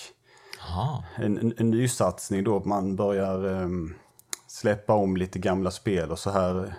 En, 1.16 1.38
en, 1.38 1.54
en 1.58 1.70
nysatsning 1.70 2.44
då 2.44 2.60
man 2.66 2.96
börjar 2.96 3.46
um, 3.46 3.96
släppa 4.48 4.94
om 4.94 5.18
lite 5.18 5.40
gamla 5.40 5.72
spel 5.72 6.12
och 6.12 6.20
så 6.20 6.30
här. 6.30 6.74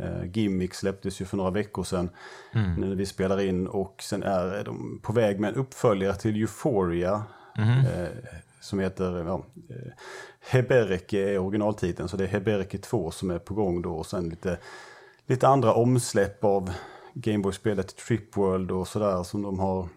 Uh, 0.00 0.26
Gimmick 0.32 0.74
släpptes 0.74 1.20
ju 1.20 1.24
för 1.24 1.36
några 1.36 1.50
veckor 1.50 1.84
sedan 1.84 2.10
mm. 2.54 2.74
när 2.74 2.94
vi 2.94 3.06
spelar 3.06 3.40
in 3.40 3.66
och 3.66 4.02
sen 4.02 4.22
är 4.22 4.64
de 4.64 5.00
på 5.02 5.12
väg 5.12 5.40
med 5.40 5.48
en 5.48 5.56
uppföljare 5.56 6.14
till 6.14 6.36
Euphoria. 6.36 7.22
Mm. 7.56 7.78
Uh, 7.78 8.08
som 8.62 8.78
heter 8.78 9.24
ja, 9.24 9.44
eh, 9.70 9.92
Hebereke 10.40 11.18
är 11.18 11.38
originaltiteln. 11.38 12.08
Så 12.08 12.16
det 12.16 12.24
är 12.24 12.28
Hebereke 12.28 12.78
2 12.78 13.10
som 13.10 13.30
är 13.30 13.38
på 13.38 13.54
gång 13.54 13.82
då 13.82 13.94
och 13.94 14.06
sen 14.06 14.28
lite, 14.28 14.58
lite 15.26 15.48
andra 15.48 15.74
omsläpp 15.74 16.44
av 16.44 16.72
Gameboy-spelet 17.14 17.96
Trip 17.96 18.36
World 18.36 18.70
och 18.70 18.88
sådär 18.88 19.22
som 19.22 19.42
de 19.42 19.58
har 19.58 19.88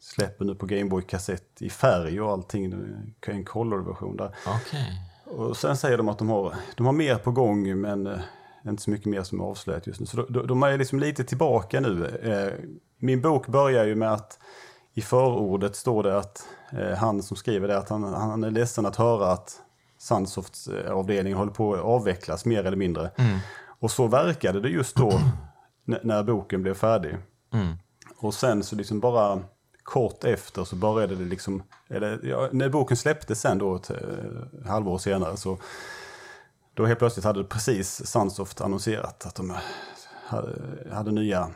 släpper 0.00 0.44
nu 0.44 0.54
på 0.54 0.66
Gameboy-kassett 0.66 1.62
i 1.62 1.70
färg 1.70 2.20
och 2.20 2.30
allting. 2.30 2.74
En 3.26 3.44
color-version 3.44 4.16
där. 4.16 4.26
Okay. 4.26 4.96
Och 5.24 5.56
sen 5.56 5.76
säger 5.76 5.96
de 5.96 6.08
att 6.08 6.18
de 6.18 6.28
har, 6.28 6.54
de 6.74 6.86
har 6.86 6.92
mer 6.92 7.16
på 7.16 7.30
gång 7.30 7.80
men 7.80 8.06
eh, 8.06 8.18
inte 8.66 8.82
så 8.82 8.90
mycket 8.90 9.06
mer 9.06 9.22
som 9.22 9.40
är 9.40 9.44
avslöjat 9.44 9.86
just 9.86 10.00
nu. 10.00 10.06
Så 10.06 10.16
de, 10.16 10.46
de 10.46 10.62
är 10.62 10.78
liksom 10.78 10.98
lite 10.98 11.24
tillbaka 11.24 11.80
nu. 11.80 12.06
Eh, 12.06 12.68
min 12.98 13.20
bok 13.20 13.46
börjar 13.46 13.84
ju 13.84 13.94
med 13.94 14.12
att 14.12 14.38
i 14.94 15.00
förordet 15.00 15.76
står 15.76 16.02
det 16.02 16.18
att 16.18 16.46
eh, 16.72 16.96
han 16.98 17.22
som 17.22 17.36
skriver 17.36 17.68
det 17.68 17.78
att 17.78 17.88
han, 17.88 18.02
han 18.02 18.44
är 18.44 18.50
ledsen 18.50 18.86
att 18.86 18.96
höra 18.96 19.32
att 19.32 19.60
Sunsofts 19.98 20.68
avdelning 20.68 21.34
håller 21.34 21.52
på 21.52 21.74
att 21.74 21.80
avvecklas 21.80 22.44
mer 22.44 22.64
eller 22.64 22.76
mindre. 22.76 23.10
Mm. 23.16 23.38
Och 23.82 23.90
så 23.90 24.06
verkade 24.06 24.60
det 24.60 24.68
just 24.68 24.96
då 24.96 25.20
när 25.84 26.22
boken 26.22 26.62
blev 26.62 26.74
färdig. 26.74 27.16
Mm. 27.52 27.76
Och 28.16 28.34
sen 28.34 28.64
så 28.64 28.76
liksom 28.76 29.00
bara 29.00 29.42
kort 29.82 30.24
efter 30.24 30.64
så 30.64 30.76
började 30.76 31.14
det 31.14 31.24
liksom, 31.24 31.62
eller 31.88 32.20
ja, 32.22 32.48
när 32.52 32.68
boken 32.68 32.96
släpptes 32.96 33.40
sen 33.40 33.58
då 33.58 33.76
ett 33.76 33.90
eh, 33.90 34.66
halvår 34.66 34.98
senare 34.98 35.36
så 35.36 35.58
då 36.74 36.86
helt 36.86 36.98
plötsligt 36.98 37.24
hade 37.24 37.44
precis 37.44 38.06
Sunsoft 38.06 38.60
annonserat 38.60 39.26
att 39.26 39.34
de 39.34 39.56
hade, 40.26 40.54
hade 40.92 41.12
nya 41.12 41.50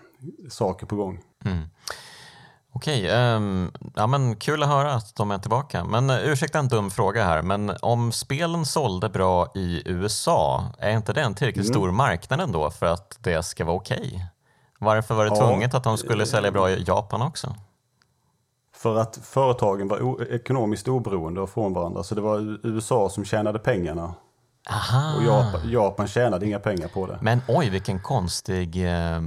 saker 0.49 0.87
på 0.87 0.97
gång. 0.97 1.23
Mm. 1.45 1.69
Okej, 2.77 3.11
um, 3.11 3.73
ja, 3.95 4.07
men 4.07 4.37
kul 4.37 4.63
att 4.63 4.69
höra 4.69 4.93
att 4.93 5.15
de 5.15 5.31
är 5.31 5.39
tillbaka. 5.39 5.85
Men 5.85 6.11
uh, 6.11 6.29
ursäkta 6.29 6.59
en 6.59 6.69
dum 6.69 6.91
fråga 6.91 7.25
här, 7.25 7.43
men 7.43 7.73
om 7.83 8.13
spelen 8.13 8.67
sålde 8.67 9.09
bra 9.09 9.53
i 9.55 9.83
USA, 9.87 10.65
är 10.79 10.91
inte 10.91 11.13
det 11.13 11.21
en 11.21 11.35
tillräckligt 11.35 11.67
mm. 11.67 11.75
stor 11.75 11.91
marknad 11.91 12.41
ändå 12.41 12.71
för 12.71 12.87
att 12.87 13.19
det 13.21 13.43
ska 13.43 13.65
vara 13.65 13.77
okej? 13.77 13.99
Okay? 13.99 14.21
Varför 14.79 15.15
var 15.15 15.25
det 15.25 15.31
ja, 15.31 15.47
tvunget 15.47 15.75
att 15.75 15.85
de 15.85 15.99
skulle 15.99 16.27
sälja 16.27 16.51
bra 16.51 16.71
i 16.71 16.85
Japan 16.87 17.23
också? 17.23 17.55
För 18.75 18.97
att 18.97 19.19
företagen 19.23 19.89
var 19.89 20.33
ekonomiskt 20.33 20.89
oberoende 20.89 21.47
från 21.47 21.73
varandra. 21.73 22.03
Så 22.03 22.15
det 22.15 22.21
var 22.21 22.67
USA 22.67 23.09
som 23.09 23.25
tjänade 23.25 23.59
pengarna. 23.59 24.15
Aha. 24.71 25.17
Och 25.17 25.23
Japan, 25.23 25.71
Japan 25.71 26.09
tjänade 26.09 26.47
inga 26.47 26.59
pengar 26.59 26.89
på 26.89 27.07
det. 27.07 27.19
Men 27.21 27.41
oj, 27.49 27.71
vilken 27.71 28.01
konstig... 28.01 28.77
Eh, 28.77 29.21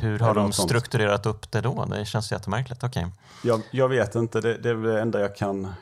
hur 0.00 0.18
har 0.18 0.34
de 0.34 0.52
strukturerat 0.52 1.22
sånt. 1.22 1.36
upp 1.36 1.50
det 1.50 1.60
då? 1.60 1.84
Det 1.84 2.04
känns 2.04 2.32
jättemärkligt. 2.32 2.84
Okay. 2.84 3.06
Jag, 3.44 3.62
jag 3.70 3.88
vet 3.88 4.14
inte, 4.14 4.40
det, 4.40 4.58
det 4.58 4.70
är 4.70 4.74
det 4.74 5.00
enda 5.00 5.20
jag 5.20 5.36
kan... 5.36 5.72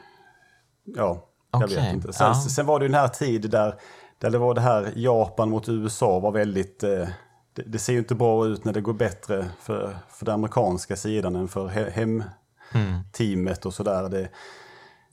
Ja, 0.85 1.27
jag 1.53 1.63
okay. 1.63 1.77
vet 1.77 1.95
inte. 1.95 2.13
Sen, 2.13 2.27
ja. 2.27 2.35
sen 2.35 2.67
var 2.67 2.79
det 2.79 2.85
ju 2.85 2.89
den 2.89 3.01
här 3.01 3.09
tiden 3.09 3.51
där, 3.51 3.75
där 4.19 4.31
det 4.31 4.39
var 4.39 4.55
det 4.55 4.61
här 4.61 4.93
Japan 4.97 5.51
mot 5.51 5.69
USA 5.69 6.19
var 6.19 6.33
väldigt... 6.33 6.83
Eh, 6.83 7.09
det, 7.53 7.63
det, 7.63 7.79
ser 7.79 7.93
ju 7.93 7.99
inte 7.99 8.15
bra 8.15 8.47
ut 8.47 8.65
när 8.65 8.73
det 8.73 8.81
går 8.81 8.93
bättre 8.93 9.47
för, 9.61 9.99
för 10.11 10.25
den 10.25 10.35
amerikanska 10.35 10.97
sidan 10.97 11.37
än 11.37 11.49
för 11.49 11.67
hem, 11.69 12.25
mm. 12.73 13.01
teamet 13.13 13.67
och 13.67 13.75
sådär. 13.75 14.29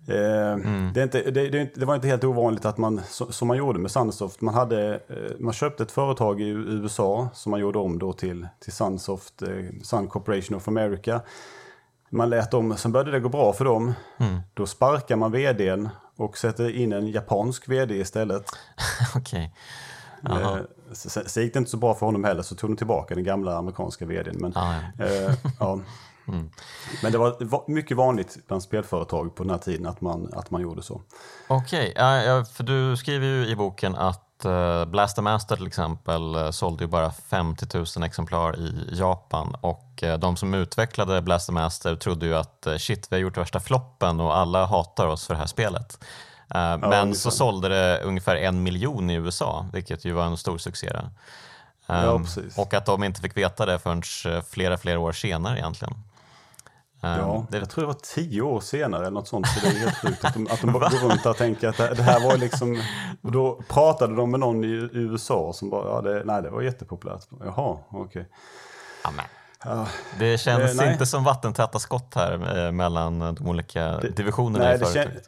Det, 0.06 0.42
eh, 0.42 0.54
mm. 0.54 0.94
det, 0.94 1.12
det, 1.12 1.32
det, 1.32 1.76
det, 1.76 1.86
var 1.86 1.96
inte 1.96 2.08
helt 2.08 2.24
ovanligt 2.24 2.66
att 2.66 2.78
man, 2.78 3.02
som 3.10 3.48
man 3.48 3.58
gjorde 3.58 3.80
med 3.80 3.92
Sunsoft, 3.92 4.42
man, 4.42 4.54
hade, 4.54 4.94
eh, 4.94 5.40
man 5.40 5.54
köpte 5.54 5.84
ett 5.84 5.92
företag 5.92 6.42
i 6.42 6.48
USA 6.48 7.30
som 7.34 7.50
man 7.52 7.60
gjorde 7.60 7.80
om 7.80 8.00
då 8.00 8.14
till, 8.14 8.48
till 8.60 8.74
Sunsoft, 8.74 9.42
eh, 9.42 9.50
Sun 9.84 10.08
Corporation 10.08 10.58
of 10.58 10.68
America. 10.68 11.22
Man 12.10 12.30
lät 12.30 12.52
dem, 12.52 12.78
sen 12.78 12.92
började 12.92 13.12
det 13.12 13.20
gå 13.20 13.30
bra 13.30 13.54
för 13.54 13.66
dem. 13.66 13.94
Mm. 14.18 14.40
Då 14.54 14.66
sparkar 14.66 15.16
man 15.16 15.32
vdn 15.32 15.90
och 16.16 16.38
sätter 16.38 16.76
in 16.76 16.94
en 16.94 17.08
japansk 17.08 17.70
vd 17.70 17.96
istället. 17.96 18.46
Okej. 19.16 19.54
Okay. 20.24 20.64
Sen 20.94 21.44
gick 21.44 21.54
det 21.54 21.60
inte 21.60 21.72
så 21.72 21.78
bra 21.78 21.94
för 21.94 22.06
honom 22.06 22.24
heller, 22.24 22.42
så 22.42 22.56
tog 22.56 22.70
de 22.70 22.78
tillbaka 22.78 23.16
den 23.16 23.24
gamla 23.24 23.58
amerikanska 23.58 24.06
vdn. 24.06 24.36
Men, 24.40 24.54
ah, 24.56 24.76
ja. 24.98 25.06
eh, 25.06 25.34
ja. 25.60 25.80
Mm. 26.28 26.50
Men 27.04 27.12
det 27.12 27.18
var 27.18 27.72
mycket 27.72 27.98
vanligt 27.98 28.38
bland 28.48 28.64
spelföretag 28.64 29.36
på 29.36 29.44
den 29.44 29.50
här 29.50 29.58
tiden 29.58 29.86
att 29.86 30.02
man, 30.02 30.34
att 30.34 30.52
man 30.52 30.62
gjorde 30.62 30.82
så. 30.82 31.02
Okej, 31.48 31.92
okay. 31.92 32.46
för 32.46 32.64
du 32.64 32.98
skriver 32.98 33.28
ju 33.28 33.48
i 33.48 33.56
boken 33.56 33.96
att 33.96 34.46
uh, 34.46 34.86
Blaster 34.86 35.22
Master 35.22 35.56
till 35.56 35.68
exempel 35.68 36.36
uh, 36.36 36.52
sålde 36.52 36.84
ju 36.84 36.88
bara 36.88 37.12
50 37.12 37.78
000 37.78 37.86
exemplar 38.04 38.60
i 38.60 38.90
Japan 38.92 39.56
och 39.62 40.04
uh, 40.04 40.14
de 40.14 40.38
som 40.38 40.54
utvecklade 40.54 41.22
Blaster 41.22 41.54
Master 41.54 41.96
trodde 41.96 42.26
ju 42.26 42.36
att 42.36 42.68
shit, 42.78 43.08
vi 43.10 43.16
har 43.16 43.22
gjort 43.22 43.38
värsta 43.38 43.60
floppen 43.60 44.20
och 44.20 44.38
alla 44.38 44.66
hatar 44.66 45.08
oss 45.08 45.28
för 45.28 45.34
det 45.34 45.40
här 45.40 45.48
spelet. 45.48 46.00
Ja, 46.48 46.78
men 46.78 47.16
så 47.16 47.32
sålde 47.32 47.70
det 47.70 48.02
ungefär 48.04 48.36
en 48.36 48.64
miljon 48.64 49.10
i 49.10 49.14
USA, 49.14 49.66
vilket 49.74 50.06
ju 50.06 50.12
var 50.12 50.24
en 50.24 50.38
stor 50.38 50.58
succé. 50.58 50.92
Ja, 51.86 52.22
och 52.58 52.74
att 52.74 52.86
de 52.86 53.04
inte 53.04 53.22
fick 53.22 53.38
veta 53.38 53.66
det 53.66 53.80
förrän 53.80 54.02
flera, 54.50 54.78
flera 54.78 55.00
år 55.00 55.12
senare 55.12 55.58
egentligen. 55.60 55.94
Ja, 57.02 57.36
ehm, 57.36 57.46
det... 57.50 57.58
jag 57.58 57.70
tror 57.70 57.82
det 57.82 57.88
var 57.88 58.16
tio 58.16 58.42
år 58.42 58.60
senare 58.60 59.02
eller 59.02 59.12
något 59.12 59.28
sånt. 59.28 59.48
Så 59.48 59.60
det 59.60 59.76
är 59.76 59.80
helt 59.80 59.98
sjukt 59.98 60.26
att 60.26 60.34
de, 60.34 60.48
att 60.48 60.62
de 60.62 60.72
går 60.74 61.10
runt 61.10 61.26
och 61.26 61.38
tänker 61.38 61.68
att 61.68 61.78
det, 61.78 62.04
här 62.04 62.20
var 62.20 62.38
liksom... 62.38 62.82
Och 63.22 63.32
då 63.32 63.62
pratade 63.68 64.16
de 64.16 64.32
med 64.32 64.40
någon 64.40 64.64
i, 64.64 64.68
i 64.68 64.90
USA 64.94 65.54
som 65.54 65.70
bara, 65.70 65.90
ja, 65.90 66.02
det, 66.02 66.24
nej 66.26 66.42
det 66.42 66.50
var 66.50 66.62
jättepopulärt. 66.62 67.26
Jaha, 67.40 67.78
okej. 67.90 68.02
Okay. 68.02 68.26
Amen. 69.04 69.26
Ja, 69.66 69.88
det 70.20 70.38
känns 70.38 70.80
eh, 70.80 70.92
inte 70.92 71.06
som 71.06 71.24
vattentäta 71.24 71.80
skott 71.80 72.16
här 72.16 72.66
eh, 72.66 72.72
mellan 72.72 73.20
de 73.20 73.48
olika 73.48 73.98
det, 73.98 74.10
divisionerna 74.10 74.66
nej, 74.66 74.76
i 74.76 74.78
företaget. 74.78 75.28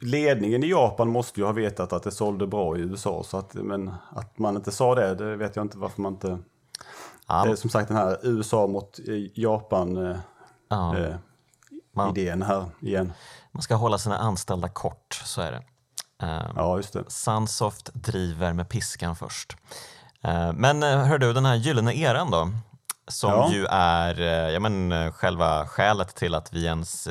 Ledningen 0.00 0.64
i 0.64 0.70
Japan 0.70 1.08
måste 1.08 1.40
ju 1.40 1.46
ha 1.46 1.52
vetat 1.52 1.92
att 1.92 2.02
det 2.02 2.10
sålde 2.10 2.46
bra 2.46 2.76
i 2.76 2.80
USA. 2.80 3.22
Så 3.24 3.36
att, 3.36 3.54
men 3.54 3.90
att 4.10 4.38
man 4.38 4.56
inte 4.56 4.72
sa 4.72 4.94
det, 4.94 5.14
det 5.14 5.36
vet 5.36 5.56
jag 5.56 5.64
inte 5.64 5.78
varför 5.78 6.02
man 6.02 6.12
inte... 6.12 6.38
Ja. 7.28 7.44
Det 7.44 7.50
är 7.50 7.56
som 7.56 7.70
sagt 7.70 7.88
den 7.88 7.96
här 7.96 8.18
USA 8.22 8.66
mot 8.66 9.00
Japan 9.34 10.06
eh, 10.06 10.16
ja. 10.70 10.98
eh, 10.98 11.16
man, 11.94 12.16
idén 12.18 12.42
här 12.42 12.70
igen. 12.80 13.12
Man 13.52 13.62
ska 13.62 13.74
hålla 13.74 13.98
sina 13.98 14.18
anställda 14.18 14.68
kort, 14.68 15.22
så 15.24 15.40
är 15.40 15.52
det. 15.52 15.62
Eh, 16.22 16.50
ja, 16.56 16.76
just 16.76 16.92
det. 16.92 17.04
Sunsoft 17.08 17.90
driver 17.94 18.52
med 18.52 18.68
piskan 18.68 19.16
först. 19.16 19.56
Eh, 20.22 20.52
men 20.52 20.82
eh, 20.82 21.04
hör 21.04 21.18
du, 21.18 21.32
den 21.32 21.44
här 21.44 21.54
gyllene 21.54 21.94
eran 21.94 22.30
då? 22.30 22.50
Som 23.08 23.30
ja. 23.30 23.52
ju 23.52 23.66
är 23.70 24.20
eh, 24.20 24.52
ja, 24.52 24.60
men, 24.60 24.92
eh, 24.92 25.12
själva 25.12 25.66
skälet 25.66 26.14
till 26.14 26.34
att 26.34 26.52
vi 26.52 26.64
ens 26.64 27.08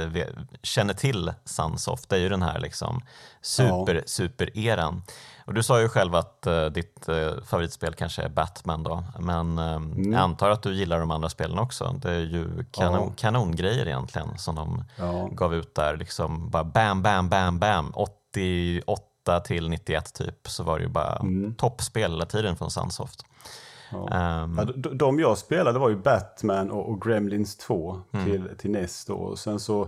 känner 0.63 0.93
till 0.93 1.33
Sunsoft. 1.45 2.09
Det 2.09 2.15
är 2.15 2.19
ju 2.19 2.29
den 2.29 2.41
här 2.41 2.59
liksom 2.59 3.01
super, 3.41 3.95
ja. 3.95 4.01
super-eran. 4.05 5.01
Och 5.49 5.55
du 5.55 5.63
sa 5.63 5.81
ju 5.81 5.89
själv 5.89 6.15
att 6.15 6.47
uh, 6.47 6.65
ditt 6.65 7.09
uh, 7.09 7.41
favoritspel 7.43 7.93
kanske 7.93 8.21
är 8.21 8.29
Batman 8.29 8.83
då, 8.83 9.03
men 9.19 9.59
uh, 9.59 9.75
mm. 9.75 10.13
jag 10.13 10.21
antar 10.21 10.49
att 10.49 10.63
du 10.63 10.73
gillar 10.73 10.99
de 10.99 11.11
andra 11.11 11.29
spelen 11.29 11.59
också. 11.59 11.95
Det 12.01 12.11
är 12.11 12.19
ju 12.19 12.65
kanon, 12.71 13.07
ja. 13.07 13.13
kanongrejer 13.15 13.85
egentligen 13.85 14.37
som 14.37 14.55
de 14.55 14.83
ja. 14.97 15.29
gav 15.31 15.55
ut 15.55 15.75
där. 15.75 15.97
Liksom 15.97 16.49
bara 16.49 16.63
bam, 16.63 17.01
bam, 17.01 17.29
bam, 17.29 17.59
bam. 17.59 17.91
88 17.95 19.39
till 19.39 19.69
91 19.69 20.13
typ 20.13 20.47
så 20.47 20.63
var 20.63 20.77
det 20.77 20.83
ju 20.83 20.89
bara 20.89 21.15
mm. 21.15 21.55
toppspel 21.55 22.11
hela 22.11 22.25
tiden 22.25 22.55
från 22.55 22.71
Sunsoft. 22.71 23.25
Ja. 23.91 23.97
Um, 24.43 24.57
ja, 24.57 24.65
de, 24.75 24.97
de 24.97 25.19
jag 25.19 25.37
spelade 25.37 25.79
var 25.79 25.89
ju 25.89 25.95
Batman 25.95 26.71
och, 26.71 26.89
och 26.89 27.01
Gremlins 27.01 27.57
2 27.57 28.01
mm. 28.11 28.25
till, 28.25 28.57
till 28.57 28.71
NES 28.71 29.05
då. 29.05 29.15
Och 29.15 29.39
sen 29.39 29.59
så 29.59 29.87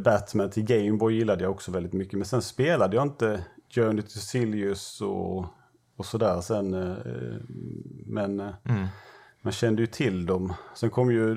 Batman 0.00 0.50
till 0.50 0.64
Gameboy 0.64 1.14
gillade 1.14 1.42
jag 1.44 1.52
också 1.52 1.70
väldigt 1.70 1.92
mycket. 1.92 2.18
Men 2.18 2.24
sen 2.24 2.42
spelade 2.42 2.96
jag 2.96 3.02
inte 3.02 3.44
Journey 3.74 4.02
to 4.02 4.18
Silius 4.18 5.00
och, 5.00 5.46
och 5.96 6.06
sådär 6.06 6.40
sen. 6.40 6.74
Eh, 6.74 6.96
men 8.06 8.40
eh, 8.40 8.54
mm. 8.64 8.86
man 9.42 9.52
kände 9.52 9.82
ju 9.82 9.86
till 9.86 10.26
dem. 10.26 10.54
Sen 10.74 10.90
kom 10.90 11.12
ju 11.12 11.34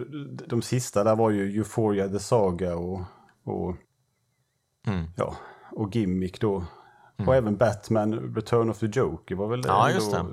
de 0.47 0.61
sista 0.61 1.03
där 1.03 1.15
var 1.15 1.29
ju 1.29 1.57
Euphoria 1.57 2.07
the 2.07 2.19
Saga 2.19 2.75
och, 2.75 3.01
och, 3.43 3.75
mm. 4.87 5.05
ja, 5.15 5.35
och 5.71 5.95
Gimmick 5.95 6.41
då. 6.41 6.65
Mm. 7.17 7.29
Och 7.29 7.35
även 7.35 7.57
Batman 7.57 8.35
Return 8.35 8.69
of 8.69 8.79
the 8.79 8.85
Joker 8.85 9.35
var 9.35 9.47
väl 9.47 9.63
ja, 9.65 9.91
just 9.91 10.11
det. 10.11 10.25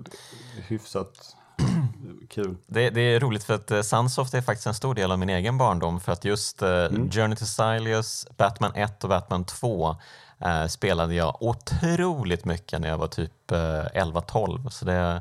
hyfsat 0.69 1.37
kul. 2.29 2.57
Det, 2.67 2.91
det, 2.91 3.01
är 3.01 3.21
roligt 3.21 3.45
för 3.45 3.55
att 3.55 3.71
uh, 3.71 3.83
Sunsoft 3.83 4.35
är 4.35 4.43
faktiskt 4.43 4.67
en 4.67 4.75
stor 4.75 4.95
del 4.95 5.13
av 5.13 5.19
min 5.19 5.29
egen 5.29 5.59
barndom 5.59 6.01
för 6.01 6.13
att 6.13 6.25
just 6.25 6.63
mm. 6.63 7.11
Journey 7.11 7.37
to 7.37 7.45
Silius, 7.45 8.27
Batman 8.37 8.73
1 8.75 9.05
och 9.05 9.11
Batman 9.11 9.45
2 9.45 9.97
eh, 10.45 10.67
spelade 10.67 11.15
jag 11.15 11.37
otroligt 11.41 12.45
mycket 12.45 12.81
när 12.81 12.89
jag 12.89 12.99
var 12.99 13.07
typ 13.07 13.51
eh, 13.51 13.57
11-12. 13.57 14.69
Så 14.69 14.85
det 14.85 14.93
är 14.93 15.21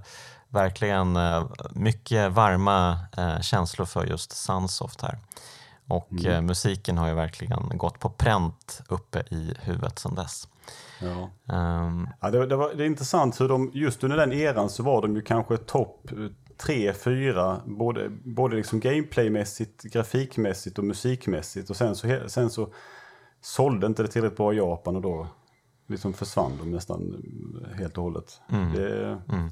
verkligen 0.49 1.15
eh, 1.15 1.45
mycket 1.71 2.31
varma 2.31 2.99
eh, 3.17 3.39
känslor 3.39 3.85
för 3.85 4.05
just 4.05 4.31
Sunsoft 4.31 5.01
här. 5.01 5.17
Och 5.87 6.11
mm. 6.11 6.25
Eh, 6.25 6.41
musiken 6.41 6.97
har 6.97 7.07
ju 7.07 7.13
verkligen 7.13 7.71
gått 7.73 7.99
på 7.99 8.09
pränt 8.09 8.81
uppe 8.87 9.19
i 9.19 9.53
huvudet 9.61 9.99
sedan 9.99 10.15
dess. 10.15 10.47
Ja. 10.99 11.29
Um, 11.55 12.09
ja, 12.21 12.31
det, 12.31 12.45
det, 12.45 12.55
var, 12.55 12.73
det 12.73 12.83
är 12.83 12.87
intressant 12.87 13.41
hur 13.41 13.49
de, 13.49 13.71
just 13.73 14.03
under 14.03 14.17
den 14.17 14.33
eran 14.33 14.69
så 14.69 14.83
var 14.83 15.01
de 15.01 15.15
ju 15.15 15.21
kanske 15.21 15.57
topp 15.57 16.09
tre, 16.57 16.93
fyra, 16.93 17.61
både, 17.65 18.09
både 18.09 18.55
liksom 18.55 18.79
gameplaymässigt, 18.79 19.83
grafikmässigt 19.83 20.77
och 20.77 20.83
musikmässigt. 20.83 21.69
Och 21.69 21.75
sen 21.75 21.95
så, 21.95 22.19
sen 22.27 22.49
så 22.49 22.73
sålde 23.41 23.87
inte 23.87 24.01
det 24.03 24.07
tillräckligt 24.07 24.37
bra 24.37 24.53
i 24.53 24.57
Japan 24.57 24.95
och 24.95 25.01
då 25.01 25.27
liksom 25.87 26.13
försvann 26.13 26.57
de 26.59 26.71
nästan 26.71 27.23
helt 27.77 27.97
och 27.97 28.03
hållet. 28.03 28.41
Mm. 28.49 28.73
Det, 28.73 29.07
Mm. 29.29 29.51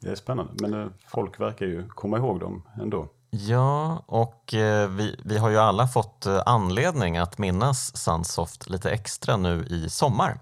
det 0.00 0.10
är 0.10 0.14
spännande, 0.14 0.52
men 0.68 0.82
eh, 0.82 0.88
folk 1.08 1.40
verkar 1.40 1.66
ju 1.66 1.88
komma 1.88 2.16
ihåg 2.16 2.40
dem 2.40 2.62
ändå. 2.80 3.08
Ja, 3.30 4.02
och 4.06 4.54
eh, 4.54 4.88
vi, 4.88 5.20
vi 5.24 5.38
har 5.38 5.50
ju 5.50 5.58
alla 5.58 5.88
fått 5.88 6.26
eh, 6.26 6.42
anledning 6.46 7.16
att 7.18 7.38
minnas 7.38 7.96
Sunsoft 7.96 8.70
lite 8.70 8.90
extra 8.90 9.36
nu 9.36 9.64
i 9.70 9.88
sommar. 9.88 10.40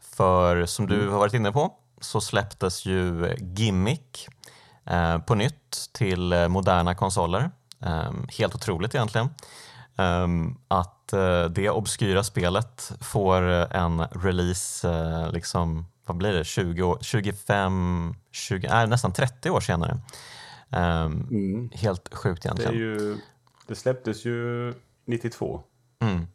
För 0.00 0.66
som 0.66 0.86
du 0.86 1.08
har 1.08 1.18
varit 1.18 1.34
inne 1.34 1.52
på 1.52 1.74
så 2.00 2.20
släpptes 2.20 2.86
ju 2.86 3.34
Gimmick 3.38 4.28
på 5.26 5.34
nytt 5.34 5.90
till 5.92 6.34
moderna 6.48 6.94
konsoler. 6.94 7.50
Eh, 7.80 8.12
helt 8.38 8.54
otroligt 8.54 8.94
egentligen. 8.94 9.28
Eh, 9.98 10.28
att 10.68 11.12
eh, 11.12 11.44
det 11.44 11.70
obskyra 11.70 12.24
spelet 12.24 12.92
får 13.00 13.42
en 13.76 14.00
release, 14.00 14.88
eh, 14.90 15.32
liksom, 15.32 15.86
vad 16.06 16.16
blir 16.16 16.32
det, 16.32 16.44
20 16.44 16.82
år, 16.82 16.98
25, 17.00 18.14
20, 18.32 18.68
nej, 18.68 18.86
nästan 18.86 19.12
30 19.12 19.50
år 19.50 19.60
senare. 19.60 19.92
Um, 20.70 21.28
Mm. 21.30 21.70
Helt 21.74 22.14
sjukt 22.14 22.42
Det, 22.42 22.48
är 22.48 22.50
egentligen. 22.52 22.78
ju, 22.78 23.18
det 23.66 23.74
släpptes 23.74 24.24
ju 24.24 24.74
92, 25.06 25.62
Mm. 26.00 26.26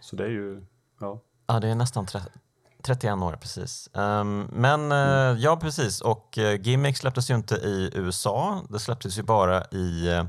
så 0.00 0.16
det 0.16 0.24
är 0.24 0.28
ju... 0.28 0.66
Ja. 1.00 1.20
Ja, 1.46 1.60
det 1.60 1.68
är 1.68 1.74
nästan 1.74 2.06
tre- 2.06 2.20
31 2.82 3.22
år 3.22 3.38
precis. 3.40 3.90
Ehm, 3.94 4.48
men 4.52 4.92
eh, 4.92 5.38
ja, 5.42 5.56
precis. 5.56 6.00
Och 6.00 6.38
uh, 6.40 6.54
Gimmick 6.60 6.96
släpptes 6.96 7.30
ju 7.30 7.34
inte 7.34 7.54
i 7.54 7.90
USA. 7.94 8.62
Det 8.70 8.78
släpptes 8.78 9.18
ju 9.18 9.22
bara 9.22 9.64
i 9.64 10.08
eh, 10.08 10.24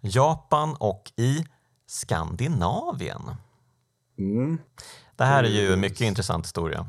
Japan 0.00 0.76
och 0.80 1.12
i 1.16 1.44
Skandinavien. 1.86 3.22
Mm. 4.18 4.58
Det 5.16 5.24
här 5.24 5.44
är 5.44 5.48
ju 5.48 5.72
en 5.72 5.80
mycket 5.80 6.00
intressant 6.00 6.44
historia. 6.46 6.86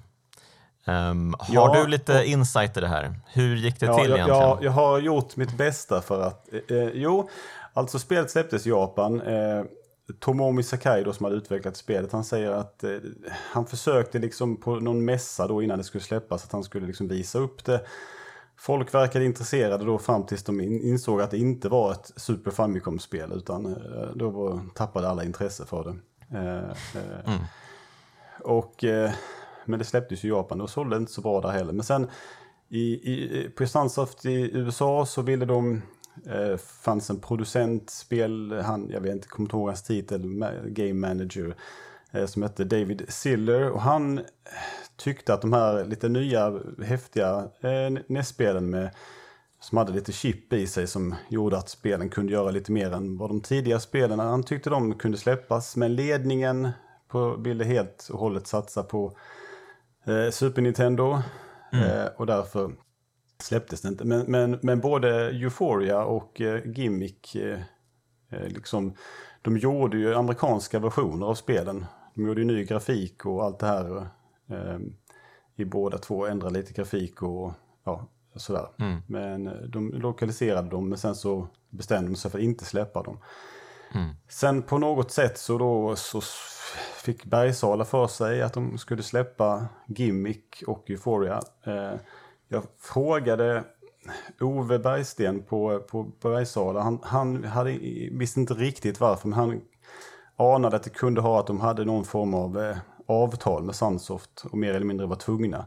Ehm, 0.85 1.35
har 1.39 1.55
Ja, 1.55 1.81
du 1.83 1.87
lite 1.89 2.23
insight 2.25 2.77
i 2.77 2.81
det 2.81 2.87
här? 2.87 3.19
Hur 3.27 3.55
gick 3.55 3.79
det 3.79 3.85
Ja, 3.85 3.97
till 3.97 4.11
egentligen? 4.13 4.41
jag, 4.41 4.63
jag 4.63 4.71
har 4.71 4.99
gjort 4.99 5.35
mitt 5.35 5.57
bästa 5.57 6.01
för 6.01 6.21
att... 6.21 6.53
Eh, 6.53 6.77
eh, 6.77 6.89
jo, 6.93 7.29
alltså 7.73 7.99
spelet 7.99 8.31
släpptes 8.31 8.65
i 8.67 8.69
Japan. 8.69 9.21
Eh, 9.21 9.63
Tomomi 10.19 10.63
Sakai 10.63 11.03
då, 11.03 11.13
som 11.13 11.23
hade 11.23 11.35
utvecklat 11.37 11.77
spelet, 11.77 12.11
han 12.11 12.23
säger 12.23 12.51
att 12.51 12.83
eh, 12.83 12.89
han 13.51 13.65
försökte 13.65 14.19
liksom 14.19 14.57
på 14.57 14.75
någon 14.75 15.05
mässa 15.05 15.47
då 15.47 15.61
innan 15.63 15.77
det 15.77 15.83
skulle 15.83 16.03
släppas 16.03 16.43
att 16.45 16.51
han 16.51 16.63
skulle 16.63 16.87
liksom 16.87 17.07
visa 17.07 17.39
upp 17.39 17.65
det. 17.65 17.85
Folk 18.57 18.93
verkade 18.93 19.25
intresserade 19.25 19.85
då 19.85 19.97
fram 19.97 20.25
tills 20.25 20.43
de 20.43 20.61
in, 20.61 20.81
insåg 20.81 21.21
att 21.21 21.31
det 21.31 21.37
inte 21.37 21.69
var 21.69 21.91
ett 21.91 22.11
Super 22.15 22.51
Famicom-spel 22.51 23.31
utan 23.35 23.65
eh, 23.65 24.09
då 24.15 24.29
var, 24.29 24.59
tappade 24.75 25.09
alla 25.09 25.23
intresse 25.23 25.65
för 25.65 25.83
det. 25.83 25.95
Eh, 26.37 26.69
eh, 27.01 27.33
Mm. 27.33 27.39
och, 28.43 28.83
men 29.65 29.79
det 29.79 29.85
släpptes 29.85 30.23
ju 30.23 30.27
i 30.27 30.31
Japan 30.31 30.61
och 30.61 30.69
sålde 30.69 30.97
inte 30.97 31.11
så 31.11 31.21
bra 31.21 31.41
där 31.41 31.49
heller. 31.49 31.73
Men 31.73 31.83
sen 31.83 32.07
i, 32.69 33.11
i, 33.13 33.49
på 33.49 33.67
Sunsoft 33.67 34.25
i 34.25 34.51
USA 34.53 35.05
så 35.05 35.21
ville 35.21 35.45
de, 35.45 35.81
eh, 36.25 36.57
fanns 36.57 37.09
en 37.09 37.19
producent, 37.19 37.89
spel, 37.89 38.61
han, 38.65 38.89
jag 38.89 39.01
vet 39.01 39.11
inte, 39.11 39.27
kommer 39.27 39.45
inte 39.47 39.55
ihåg 39.57 39.67
hans 39.67 39.83
titel, 39.83 40.21
game 40.65 40.93
manager, 40.93 41.55
eh, 42.11 42.25
som 42.25 42.43
hette 42.43 42.63
David 42.63 43.05
Siller. 43.07 43.71
Och 43.71 43.81
han 43.81 44.21
tyckte 44.97 45.33
att 45.33 45.41
de 45.41 45.53
här 45.53 45.85
lite 45.85 46.09
nya 46.09 46.59
häftiga 46.83 47.49
eh, 47.61 47.97
NES-spelen 48.07 48.69
med 48.69 48.89
som 49.59 49.77
hade 49.77 49.91
lite 49.91 50.11
chip 50.11 50.53
i 50.53 50.67
sig 50.67 50.87
som 50.87 51.15
gjorde 51.29 51.57
att 51.57 51.69
spelen 51.69 52.09
kunde 52.09 52.33
göra 52.33 52.51
lite 52.51 52.71
mer 52.71 52.91
än 52.91 53.17
vad 53.17 53.29
de 53.29 53.41
tidiga 53.41 53.79
spelen, 53.79 54.19
han 54.19 54.43
tyckte 54.43 54.69
de 54.69 54.93
kunde 54.93 55.17
släppas. 55.17 55.75
Men 55.75 55.95
ledningen 55.95 56.69
på, 57.07 57.35
ville 57.35 57.63
helt 57.63 58.09
och 58.13 58.19
hållet 58.19 58.47
satsa 58.47 58.83
på 58.83 59.17
eh, 60.05 60.29
Super 60.31 60.61
Nintendo 60.61 61.21
eh, 61.71 62.05
och 62.17 62.25
därför 62.25 62.71
släpptes 63.39 63.81
det 63.81 63.87
inte. 63.87 64.05
Men, 64.05 64.25
men, 64.31 64.59
men 64.61 64.79
både 64.79 65.29
Euphoria 65.29 66.03
och 66.03 66.41
eh, 66.41 66.61
Gimmick, 66.65 67.35
eh, 67.35 67.59
eh, 68.29 68.47
liksom, 68.47 68.93
de 69.41 69.57
gjorde 69.57 69.97
ju 69.97 70.15
amerikanska 70.15 70.79
versioner 70.79 71.25
av 71.25 71.35
spelen. 71.35 71.85
De 72.13 72.27
gjorde 72.27 72.41
ju 72.41 72.47
ny 72.47 72.65
grafik 72.65 73.25
och 73.25 73.43
allt 73.43 73.59
det 73.59 73.67
här 73.67 74.07
i 75.55 75.65
båda 75.65 75.97
två, 75.97 76.25
ändrade 76.25 76.53
lite 76.59 76.73
grafik 76.73 77.21
och 77.21 77.53
ja, 77.83 78.07
sådär. 78.35 78.67
Mm. 78.79 79.01
Men 79.07 79.47
eh, 79.47 79.53
de 79.53 79.91
lokaliserade 79.93 80.69
dem, 80.69 80.89
men 80.89 80.97
sen 80.97 81.15
så 81.15 81.47
bestämde 81.69 82.11
de 82.11 82.15
sig 82.15 82.31
för 82.31 82.37
att 82.37 82.43
inte 82.43 82.65
släppa 82.65 83.03
dem. 83.03 83.17
Mm. 83.93 84.09
Sen 84.27 84.61
på 84.61 84.77
något 84.77 85.11
sätt 85.11 85.37
så 85.37 85.57
då 85.57 85.95
så 85.95 86.21
fick 87.03 87.25
Bergsala 87.25 87.85
för 87.85 88.07
sig 88.07 88.41
att 88.41 88.53
de 88.53 88.77
skulle 88.77 89.03
släppa 89.03 89.65
Gimmick 89.87 90.63
och 90.67 90.89
Euphoria. 90.89 91.41
Eh, 91.63 91.99
jag 92.47 92.63
frågade 92.79 93.63
Ove 94.41 94.79
Bergsten 94.79 95.43
på, 95.43 95.79
på 95.79 96.03
Bergsala. 96.21 96.81
Han, 96.81 96.99
han 97.03 97.43
hade, 97.43 97.71
visste 98.11 98.39
inte 98.39 98.53
riktigt 98.53 98.99
varför, 98.99 99.27
men 99.27 99.39
han 99.39 99.61
anade 100.35 100.75
att 100.75 100.83
det 100.83 100.89
kunde 100.89 101.21
ha 101.21 101.39
att 101.39 101.47
de 101.47 101.59
hade 101.59 101.85
någon 101.85 102.05
form 102.05 102.33
av 102.33 102.59
eh, 102.59 102.77
avtal 103.05 103.63
med 103.63 103.75
Sunsoft 103.75 104.45
och 104.51 104.57
mer 104.57 104.73
eller 104.73 104.85
mindre 104.85 105.07
var 105.07 105.15
tvungna 105.15 105.65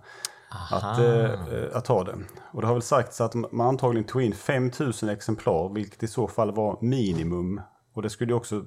att, 0.70 0.98
eh, 0.98 1.76
att 1.76 1.86
ha 1.86 2.04
det. 2.04 2.18
Och 2.52 2.60
det 2.60 2.66
har 2.66 2.74
väl 2.74 2.82
sagts 2.82 3.20
att 3.20 3.34
man 3.34 3.60
antagligen 3.60 4.06
tog 4.06 4.22
in 4.22 4.34
5000 4.34 5.08
exemplar, 5.08 5.74
vilket 5.74 6.02
i 6.02 6.08
så 6.08 6.28
fall 6.28 6.54
var 6.54 6.78
minimum. 6.80 7.60
Och 7.92 8.02
det 8.02 8.10
skulle 8.10 8.32
ju 8.32 8.36
också 8.36 8.56
eh, 8.56 8.64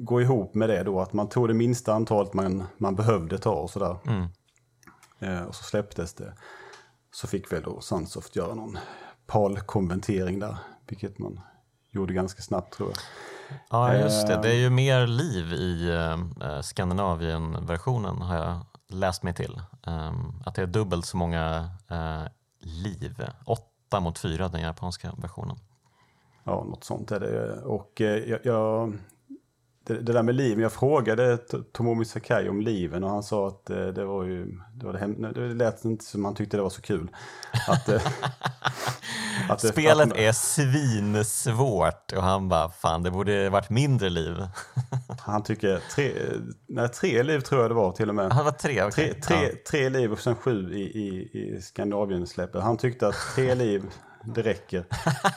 gå 0.00 0.20
ihop 0.20 0.54
med 0.54 0.68
det 0.68 0.82
då, 0.82 1.00
att 1.00 1.12
man 1.12 1.28
tog 1.28 1.48
det 1.48 1.54
minsta 1.54 1.94
antalet 1.94 2.34
man, 2.34 2.64
man 2.78 2.94
behövde 2.94 3.38
ta 3.38 3.54
och 3.54 3.70
sådär. 3.70 3.96
Mm. 4.06 4.28
Eh, 5.18 5.44
och 5.44 5.54
så 5.54 5.64
släpptes 5.64 6.14
det. 6.14 6.34
Så 7.10 7.26
fick 7.26 7.52
väl 7.52 7.62
då 7.62 7.80
Sunsoft 7.80 8.36
göra 8.36 8.54
någon 8.54 8.78
PAL-konvertering 9.26 10.38
där, 10.38 10.56
vilket 10.88 11.18
man 11.18 11.40
gjorde 11.90 12.14
ganska 12.14 12.42
snabbt 12.42 12.74
tror 12.74 12.88
jag. 12.88 12.98
Ja, 13.70 13.94
just 13.94 14.26
det. 14.26 14.34
Eh, 14.34 14.40
Det 14.40 14.48
är 14.48 14.56
ju 14.56 14.70
mer 14.70 15.06
liv 15.06 15.52
i 15.52 15.90
eh, 16.42 16.60
Skandinavien-versionen 16.60 18.22
har 18.22 18.36
jag 18.36 18.60
läst 18.88 19.22
mig 19.22 19.34
till. 19.34 19.60
Ehm, 19.86 20.32
att 20.46 20.54
det 20.54 20.62
är 20.62 20.66
dubbelt 20.66 21.06
så 21.06 21.16
många 21.16 21.70
eh, 21.90 22.22
liv. 22.60 23.24
Åtta 23.44 24.00
mot 24.00 24.18
fyra 24.18 24.48
den 24.48 24.60
japanska 24.60 25.12
versionen. 25.16 25.56
Ja, 26.44 26.64
något 26.64 26.84
sånt 26.84 27.10
är 27.10 27.20
det. 27.20 27.62
Och 27.62 28.00
eh, 28.00 28.16
jag, 28.30 28.40
jag, 28.44 28.94
det, 29.86 29.94
det 30.00 30.12
där 30.12 30.22
med 30.22 30.34
liv, 30.34 30.60
jag 30.60 30.72
frågade 30.72 31.38
Tomomi 31.72 32.04
Sakai 32.04 32.48
om 32.48 32.60
liven 32.60 33.04
och 33.04 33.10
han 33.10 33.22
sa 33.22 33.48
att 33.48 33.70
eh, 33.70 33.86
det 33.86 34.04
var 34.04 34.24
ju, 34.24 34.46
det, 34.74 34.86
var 34.86 34.92
det, 34.92 34.98
hem, 34.98 35.22
det 35.22 35.40
lät 35.54 35.84
inte 35.84 36.04
som 36.04 36.24
han 36.24 36.34
tyckte 36.34 36.56
det 36.56 36.62
var 36.62 36.70
så 36.70 36.82
kul. 36.82 37.08
Att, 37.68 37.88
eh, 37.88 38.02
att 39.48 39.58
det- 39.62 39.68
Spelet 39.68 40.12
att- 40.12 40.18
är 40.18 40.32
svinsvårt 40.32 42.12
och 42.16 42.22
han 42.22 42.48
bara, 42.48 42.68
fan 42.70 43.02
det 43.02 43.10
borde 43.10 43.50
varit 43.50 43.70
mindre 43.70 44.10
liv. 44.10 44.36
Han 45.20 45.42
tycker 45.42 45.80
tre, 45.94 46.12
nej, 46.66 46.88
tre 46.88 47.22
liv 47.22 47.40
tror 47.40 47.60
jag 47.62 47.70
det 47.70 47.74
var 47.74 47.92
till 47.92 48.08
och 48.08 48.14
med. 48.14 48.30
Det 48.30 48.42
var 48.42 48.50
tre, 48.52 48.72
Tre, 48.74 48.82
okej. 48.84 49.20
tre, 49.20 49.36
Ja. 49.42 49.48
tre 49.70 49.88
liv 49.88 50.12
och 50.12 50.18
sen 50.20 50.34
sju 50.36 50.72
i, 50.74 50.80
i, 50.80 51.30
i 51.38 51.60
Skandinavien-släppet. 51.62 52.62
Han 52.62 52.76
tyckte 52.76 53.08
att 53.08 53.14
tre 53.34 53.54
liv, 53.64 53.82
det 54.26 54.42
räcker. 54.42 54.84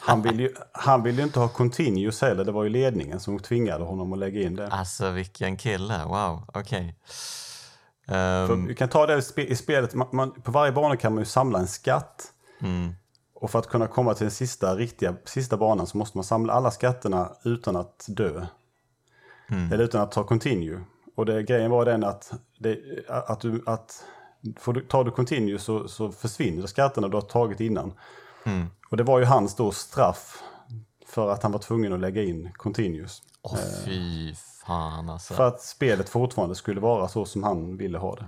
Han 0.01 0.21
ville 0.21 0.43
ju, 0.43 0.53
han 0.71 1.03
ville 1.03 1.17
ju 1.17 1.23
inte 1.23 1.39
ha 1.39 1.47
continuous 1.47 2.21
heller. 2.21 2.43
Det 2.45 2.51
var 2.51 2.63
ju 2.63 2.69
ledningen 2.69 3.19
som 3.19 3.39
tvingade 3.39 3.83
honom 3.83 4.13
att 4.13 4.19
lägga 4.19 4.41
in 4.41 4.55
det. 4.55 4.67
Alltså 4.67 5.09
vilken 5.11 5.57
kille, 5.57 6.05
wow, 6.05 6.43
okej. 6.53 6.95
För 8.07 8.53
Ehm, 8.53 8.67
vi 8.67 8.75
kan 8.75 8.89
ta 8.89 9.05
det 9.05 9.37
i 9.37 9.55
spelet, 9.55 9.93
man, 9.93 10.07
man, 10.11 10.31
på 10.41 10.51
varje 10.51 10.71
bana 10.71 10.97
kan 10.97 11.13
man 11.13 11.21
ju 11.21 11.25
samla 11.25 11.59
en 11.59 11.67
skatt. 11.67 12.33
mm, 12.61 12.93
Och 13.33 13.51
för 13.51 13.59
att 13.59 13.67
kunna 13.67 13.87
komma 13.87 14.13
till 14.13 14.23
den 14.23 14.31
sista, 14.31 14.75
riktiga, 14.75 15.15
sista 15.25 15.57
banan 15.57 15.87
så 15.87 15.97
måste 15.97 16.17
man 16.17 16.23
samla 16.23 16.53
alla 16.53 16.71
skatterna 16.71 17.31
utan 17.43 17.75
att 17.75 18.05
dö. 18.07 18.45
mm. 19.49 19.71
Eller 19.73 19.83
utan 19.83 20.01
att 20.01 20.11
ta 20.11 20.23
continue. 20.23 20.81
Och 21.15 21.25
det, 21.25 21.43
grejen 21.43 21.71
var 21.71 21.85
den 21.85 22.03
att, 22.03 22.33
det, 22.59 22.79
att, 23.07 23.39
du, 23.41 23.63
att 23.65 24.03
får 24.59 24.73
du, 24.73 24.81
tar 24.81 25.03
du 25.03 25.11
continue 25.11 25.59
så, 25.59 25.87
så 25.87 26.11
försvinner 26.11 26.67
skatterna 26.67 27.07
du 27.07 27.17
har 27.17 27.21
tagit 27.21 27.59
innan. 27.59 27.93
Mm. 28.45 28.67
Och 28.89 28.97
det 28.97 29.03
var 29.03 29.19
ju 29.19 29.25
hans 29.25 29.55
då 29.55 29.71
straff 29.71 30.43
för 31.07 31.29
att 31.29 31.43
han 31.43 31.51
var 31.51 31.59
tvungen 31.59 31.93
att 31.93 31.99
lägga 31.99 32.23
in 32.23 32.51
continuous. 32.53 33.21
Åh 33.41 33.57
fy 33.85 34.33
fan 34.65 35.09
alltså. 35.09 35.33
För 35.33 35.47
att 35.47 35.61
spelet 35.61 36.09
fortfarande 36.09 36.55
skulle 36.55 36.81
vara 36.81 37.07
så 37.07 37.25
som 37.25 37.43
han 37.43 37.77
ville 37.77 37.97
ha 37.97 38.15
det. 38.15 38.25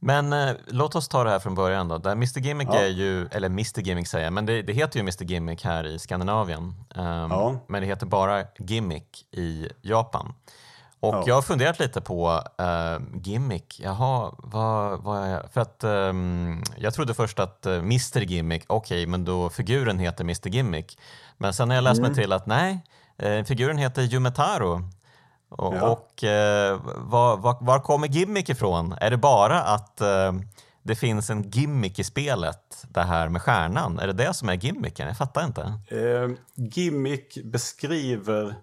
Men 0.00 0.32
eh, 0.32 0.50
låt 0.66 0.94
oss 0.94 1.08
ta 1.08 1.24
det 1.24 1.30
här 1.30 1.38
från 1.38 1.54
början 1.54 1.88
då. 1.88 1.98
Där 1.98 2.12
Mr 2.12 2.38
Gimmick 2.40 2.68
Ja. 2.68 2.78
är 2.78 2.88
ju, 2.88 3.26
eller 3.26 3.46
Mr 3.46 3.80
Gimmick 3.80 4.08
säger 4.08 4.24
jag, 4.26 4.32
men 4.32 4.46
det, 4.46 4.62
det 4.62 4.72
heter 4.72 4.96
ju 4.98 5.00
Mr 5.00 5.24
Gimmick 5.24 5.64
här 5.64 5.84
i 5.86 5.98
Skandinavien. 5.98 6.74
Ehm, 6.94 7.30
Ja. 7.30 7.60
Men 7.68 7.80
det 7.82 7.86
heter 7.86 8.06
bara 8.06 8.44
Gimmick 8.58 9.24
i 9.30 9.68
Japan. 9.82 10.34
Och 11.00 11.14
Ja. 11.14 11.24
jag 11.26 11.34
har 11.34 11.42
funderat 11.42 11.78
lite 11.78 12.00
på 12.00 12.42
eh, 12.58 12.98
Gimmick, 13.22 13.80
jaha, 13.82 14.32
vad, 14.38 15.02
vad 15.02 15.18
är 15.26 15.48
För 15.52 15.60
att 15.60 15.84
ehm, 15.84 16.62
jag 16.76 16.94
trodde 16.94 17.14
först 17.14 17.38
att 17.38 17.66
uh, 17.66 17.72
Mr 17.78 18.20
Gimmick, 18.20 18.64
okej, 18.66 19.06
men 19.06 19.24
då 19.24 19.50
figuren 19.50 19.98
heter 19.98 20.24
Mr 20.24 20.48
Gimmick. 20.48 20.98
Men 21.36 21.52
sen 21.54 21.68
har 21.68 21.74
jag 21.74 21.84
läst 21.84 21.98
Mm. 21.98 22.10
mig 22.12 22.22
till 22.22 22.32
att 22.32 22.46
nej, 22.46 22.80
eh, 23.18 23.44
figuren 23.44 23.78
heter 23.78 24.02
Yumetaro. 24.02 24.82
Och, 25.50 25.74
ja. 25.76 25.88
och 25.90 26.24
eh, 26.24 26.80
var, 26.96 27.36
var, 27.36 27.56
var, 27.60 27.78
kommer 27.80 28.08
gimmick 28.08 28.48
ifrån? 28.48 28.94
Är 29.00 29.10
det 29.10 29.16
bara 29.16 29.62
att 29.62 30.00
eh, 30.00 30.32
det 30.82 30.94
finns 30.96 31.30
en 31.30 31.50
gimmick 31.50 31.98
i 31.98 32.04
spelet, 32.04 32.84
det 32.88 33.02
här 33.02 33.28
med 33.28 33.42
stjärnan? 33.42 33.98
Är 33.98 34.06
det 34.06 34.12
det 34.12 34.34
som 34.34 34.48
är 34.48 34.54
gimmicken? 34.54 35.06
Jag 35.08 35.16
fattar 35.16 35.44
inte. 35.44 35.62
Eh, 35.88 36.28
gimmick 36.54 37.38
beskriver 37.44 38.54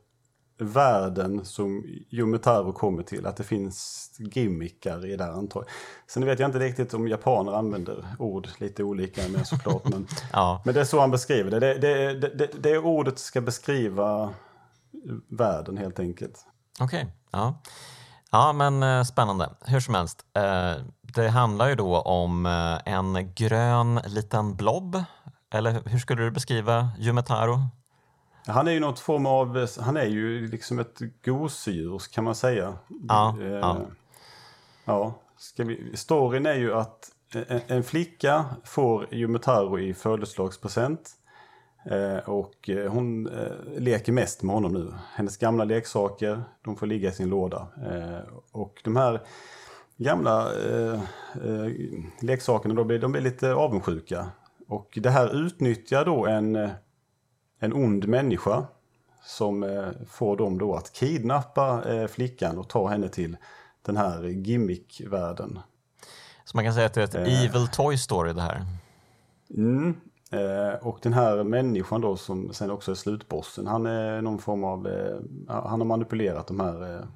världen 0.57 1.45
som 1.45 1.83
Yumutaro 2.09 2.73
kommer 2.73 3.03
till, 3.03 3.25
att 3.25 3.37
det 3.37 3.43
finns 3.43 4.11
gimmickar 4.17 5.05
i 5.05 5.15
det 5.15 5.23
här 5.23 5.31
antagligen. 5.31 5.73
Sen 6.07 6.25
vet 6.25 6.39
jag 6.39 6.47
inte 6.47 6.59
riktigt 6.59 6.93
om 6.93 7.07
japaner 7.07 7.51
använder 7.51 8.05
ord 8.19 8.47
lite 8.59 8.83
olika 8.83 9.21
med 9.29 9.47
såklart, 9.47 9.83
men, 9.83 10.07
ja. 10.33 10.61
men 10.65 10.73
det 10.73 10.79
är 10.79 10.85
så 10.85 10.99
han 10.99 11.11
beskriver 11.11 11.51
det. 11.51 11.59
Det, 11.59 11.73
det, 11.73 12.13
det, 12.13 12.37
det, 12.37 12.49
det 12.59 12.77
ordet 12.77 13.19
ska 13.19 13.41
beskriva 13.41 14.33
världen 15.29 15.77
helt 15.77 15.99
enkelt. 15.99 16.45
Okej, 16.79 17.01
okay. 17.01 17.13
ja. 17.31 17.61
Ja, 18.31 18.53
men 18.53 18.83
eh, 18.83 19.03
spännande. 19.03 19.49
Hur 19.65 19.79
som 19.79 19.95
helst, 19.95 20.25
eh, 20.35 20.73
det 21.01 21.29
handlar 21.29 21.67
ju 21.67 21.75
då 21.75 22.01
om 22.01 22.45
eh, 22.45 22.93
en 22.93 23.33
grön 23.33 24.01
liten 24.05 24.55
blob. 24.55 25.03
Eller 25.53 25.81
hur 25.85 25.99
skulle 25.99 26.23
du 26.23 26.31
beskriva 26.31 26.89
Yumetaro? 26.99 27.59
Han 28.47 28.67
är 28.67 28.71
ju 28.71 28.79
något 28.79 28.99
form 28.99 29.25
av, 29.25 29.67
han 29.79 29.97
är 29.97 30.05
ju 30.05 30.47
liksom 30.47 30.79
ett 30.79 30.99
gosedjur 31.25 32.01
kan 32.13 32.23
man 32.23 32.35
säga. 32.35 32.73
Ja, 33.07 33.37
eh, 33.41 33.47
ja. 33.47 33.81
ja 34.85 35.13
ska 35.37 35.63
vi, 35.63 35.97
storyn 35.97 36.45
är 36.45 36.55
ju 36.55 36.73
att 36.73 37.11
en, 37.47 37.61
en 37.67 37.83
flicka 37.83 38.45
får 38.63 39.13
Yumetaro 39.13 39.79
i 39.79 39.93
födelsedagspresent. 39.93 41.11
Eh, 41.91 42.29
och 42.29 42.69
eh, 42.69 42.91
hon 42.91 43.27
eh, 43.27 43.51
leker 43.77 44.11
mest 44.11 44.43
med 44.43 44.55
honom 44.55 44.73
nu. 44.73 44.93
Hennes 45.13 45.37
gamla 45.37 45.63
leksaker, 45.63 46.43
de 46.61 46.75
får 46.75 46.87
ligga 46.87 47.09
i 47.09 47.11
sin 47.11 47.29
låda. 47.29 47.67
Eh, 47.91 48.33
och 48.51 48.81
de 48.83 48.95
här 48.95 49.21
gamla 49.97 50.51
eh, 50.63 50.99
leksakerna, 52.21 52.73
de 52.73 52.87
blir, 52.87 52.99
de 52.99 53.11
blir 53.11 53.21
lite 53.21 53.53
avundsjuka. 53.53 54.27
Och 54.67 54.99
det 55.01 55.09
här 55.09 55.45
utnyttjar 55.45 56.05
då 56.05 56.25
en 56.25 56.69
en 57.59 57.73
ond 57.73 58.07
människa 58.07 58.65
som 59.25 59.63
eh, 59.63 59.87
får 60.07 60.37
dem 60.37 60.57
då 60.57 60.75
att 60.75 60.93
kidnappa 60.93 61.93
eh, 61.93 62.07
flickan 62.07 62.57
och 62.57 62.69
ta 62.69 62.87
henne 62.87 63.09
till 63.09 63.37
den 63.81 63.97
här 63.97 64.23
gimmickvärlden. 64.23 65.59
Så 66.45 66.57
man 66.57 66.63
kan 66.63 66.73
säga 66.73 66.85
att 66.85 66.93
det 66.93 67.01
är 67.01 67.05
ett 67.05 67.15
eh, 67.15 67.45
Evil 67.45 67.67
Toy 67.67 67.97
Story 67.97 68.33
det 68.33 68.41
här? 68.41 68.65
Mm, 69.49 69.97
eh, 70.31 70.87
och 70.87 70.99
den 71.01 71.13
här 71.13 71.43
människan 71.43 72.01
då 72.01 72.17
som 72.17 72.53
sen 72.53 72.71
också 72.71 72.91
är 72.91 72.95
slutbossen, 72.95 73.67
han 73.67 73.85
är 73.85 74.21
någon 74.21 74.39
form 74.39 74.63
av, 74.63 74.87
eh, 74.87 75.17
han 75.47 75.81
har 75.81 75.85
manipulerat 75.85 76.47
de 76.47 76.59
här 76.59 77.07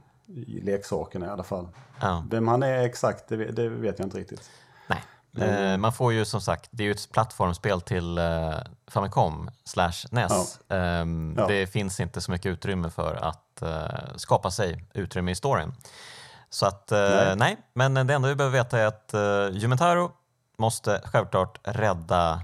leksakerna 0.47 1.25
i 1.25 1.29
alla 1.29 1.43
fall. 1.43 1.67
Ja. 2.01 2.25
Vem 2.29 2.47
han 2.47 2.63
är 2.63 2.83
exakt, 2.83 3.27
det, 3.27 3.51
det 3.51 3.69
vet 3.69 3.99
jag 3.99 4.05
inte 4.05 4.17
riktigt. 4.17 4.49
Mm. 5.37 5.71
Eh, 5.71 5.77
man 5.77 5.93
får 5.93 6.13
ju 6.13 6.25
som 6.25 6.41
sagt, 6.41 6.69
det 6.71 6.83
är 6.83 6.85
ju 6.85 6.91
ett 6.91 7.11
plattformsspel 7.11 7.81
till 7.81 8.17
eh, 8.17 8.53
Famicom 8.87 9.49
slash 9.63 9.93
NES. 10.11 10.59
Ja. 10.67 10.75
Eh, 10.75 11.05
ja. 11.37 11.47
Det 11.47 11.67
finns 11.67 11.99
inte 11.99 12.21
så 12.21 12.31
mycket 12.31 12.45
utrymme 12.45 12.89
för 12.89 13.15
att 13.15 13.61
eh, 13.61 14.15
skapa 14.15 14.51
sig 14.51 14.85
utrymme 14.93 15.31
i 15.31 15.35
storyn. 15.35 15.73
Så 16.49 16.65
att, 16.65 16.91
nej. 16.91 17.35
nej. 17.35 17.57
men 17.73 17.93
det 17.93 18.13
enda 18.13 18.27
vi 18.27 18.35
behöver 18.35 18.57
veta 18.57 18.79
är 18.79 18.85
att 18.85 19.13
Yumentaro 19.53 20.11
måste 20.57 21.01
självklart 21.05 21.59
rädda 21.63 22.41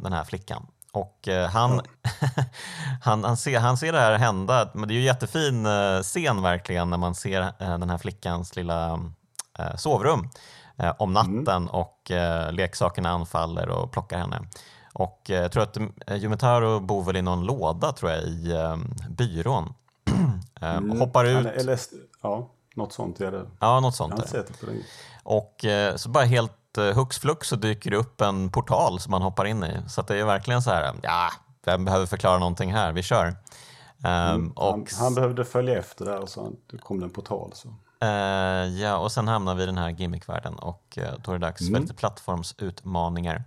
den 0.00 0.12
här 0.12 0.24
flickan. 0.24 0.66
Och 0.92 1.28
han, 1.50 1.72
mm. 1.72 1.84
han, 3.02 3.24
han, 3.24 3.36
ser, 3.36 3.58
han 3.58 3.76
ser 3.76 3.92
det 3.92 4.00
här 4.00 4.18
hända, 4.18 4.70
men 4.74 4.88
det 4.88 4.92
är 4.92 4.94
ju 4.94 5.00
en 5.00 5.06
jättefin 5.06 5.66
scen 6.02 6.42
verkligen 6.42 6.90
när 6.90 6.96
man 6.96 7.14
ser 7.14 7.52
den 7.58 7.90
här 7.90 7.98
flickans 7.98 8.56
lilla 8.56 9.00
sovrum 9.76 10.30
om 10.98 11.12
natten 11.12 11.48
mm. 11.48 11.68
och 11.68 12.10
eh, 12.10 12.52
leksakerna 12.52 13.10
anfaller 13.10 13.68
och 13.68 13.92
plockar 13.92 14.18
henne. 14.18 14.40
Och 14.92 15.30
eh, 15.30 15.42
jag 15.42 15.52
tror 15.52 15.62
att 15.62 15.76
eh, 15.76 16.16
Yumetaro 16.16 16.80
bor 16.80 17.04
väl 17.04 17.16
i 17.16 17.22
någon 17.22 17.44
låda 17.44 17.92
tror 17.92 18.10
jag 18.10 18.22
i 18.22 18.52
eh, 18.52 18.76
byrån. 19.08 19.74
Eh, 20.60 20.76
mm. 20.76 21.00
Hoppar 21.00 21.24
ut. 21.24 21.46
Eller, 21.46 21.78
ja, 22.22 22.50
något 22.74 22.92
sånt 22.92 23.20
är 23.20 23.32
det. 23.32 23.46
Ja, 23.60 23.80
något 23.80 23.94
sånt. 23.94 24.14
Jag 24.32 24.44
det. 24.44 24.66
det 24.66 24.82
och 25.22 25.64
så 25.96 26.08
bara 26.08 26.24
helt 26.24 26.52
hux 26.94 27.18
flux 27.18 27.48
så 27.48 27.56
dyker 27.56 27.90
det 27.90 27.96
upp 27.96 28.20
en 28.20 28.50
portal 28.50 29.00
som 29.00 29.10
man 29.10 29.22
hoppar 29.22 29.44
in 29.44 29.64
i. 29.64 29.88
Så 29.88 30.02
det 30.02 30.18
är 30.18 30.24
verkligen 30.24 30.62
så 30.62 30.70
här, 30.70 30.94
ja, 31.02 31.30
vem 31.64 31.84
behöver 31.84 32.06
förklara 32.06 32.38
någonting 32.38 32.72
här, 32.72 32.92
vi 32.92 33.02
kör. 33.02 33.36
Mm. 34.04 34.34
Um, 34.34 34.50
och... 34.50 34.70
han, 34.70 34.86
han, 34.98 35.14
behövde 35.14 35.44
följa 35.44 35.78
efter 35.78 36.04
där 36.04 36.18
och 36.18 36.28
så 36.28 36.52
kom 36.80 37.00
det 37.00 37.06
en 37.06 37.10
portal. 37.10 37.50
Så. 37.54 37.68
Uh, 38.04 38.80
ja, 38.80 38.96
och 38.96 39.12
sen 39.12 39.28
hamnar 39.28 39.54
vi 39.54 39.62
i 39.62 39.66
den 39.66 39.78
här 39.78 39.90
gimmickvärlden 39.90 40.54
och 40.54 40.98
uh, 40.98 41.04
då 41.24 41.32
är 41.32 41.38
det 41.38 41.46
dags 41.46 41.60
mm. 41.60 41.74
för 41.74 41.80
lite 41.80 41.94
plattformsutmaningar. 41.94 43.44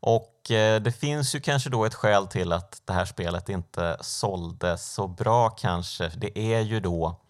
Och 0.00 0.50
uh, 0.50 0.82
det 0.82 0.92
finns 1.00 1.34
ju 1.34 1.40
kanske 1.40 1.70
då 1.70 1.84
ett 1.84 1.94
skäl 1.94 2.26
till 2.26 2.52
att 2.52 2.82
det 2.84 2.92
här 2.92 3.04
spelet 3.04 3.48
inte 3.48 3.96
sålde 4.00 4.78
så 4.78 5.08
bra 5.08 5.50
kanske. 5.50 6.08
Det 6.08 6.38
är 6.38 6.60
ju 6.60 6.80
då 6.80 7.20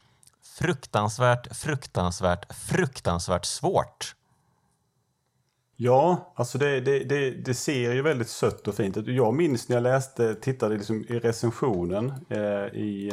fruktansvärt, 0.58 1.56
fruktansvärt, 1.56 2.54
fruktansvärt 2.54 3.44
svårt. 3.44 4.14
Ja, 5.80 6.32
alltså 6.34 6.58
det, 6.58 6.80
det, 6.80 7.04
det, 7.04 7.30
det, 7.30 7.54
ser 7.54 7.92
ju 7.92 8.02
väldigt 8.02 8.28
sött 8.28 8.68
och 8.68 8.74
fint 8.74 8.96
ut. 8.96 9.06
Jag 9.06 9.34
minns 9.34 9.68
när 9.68 9.76
jag 9.76 9.82
läste, 9.82 10.34
tittade 10.34 10.76
liksom 10.76 11.04
i 11.08 11.18
recensionen 11.18 12.12
eh, 12.28 12.40
i 12.80 13.12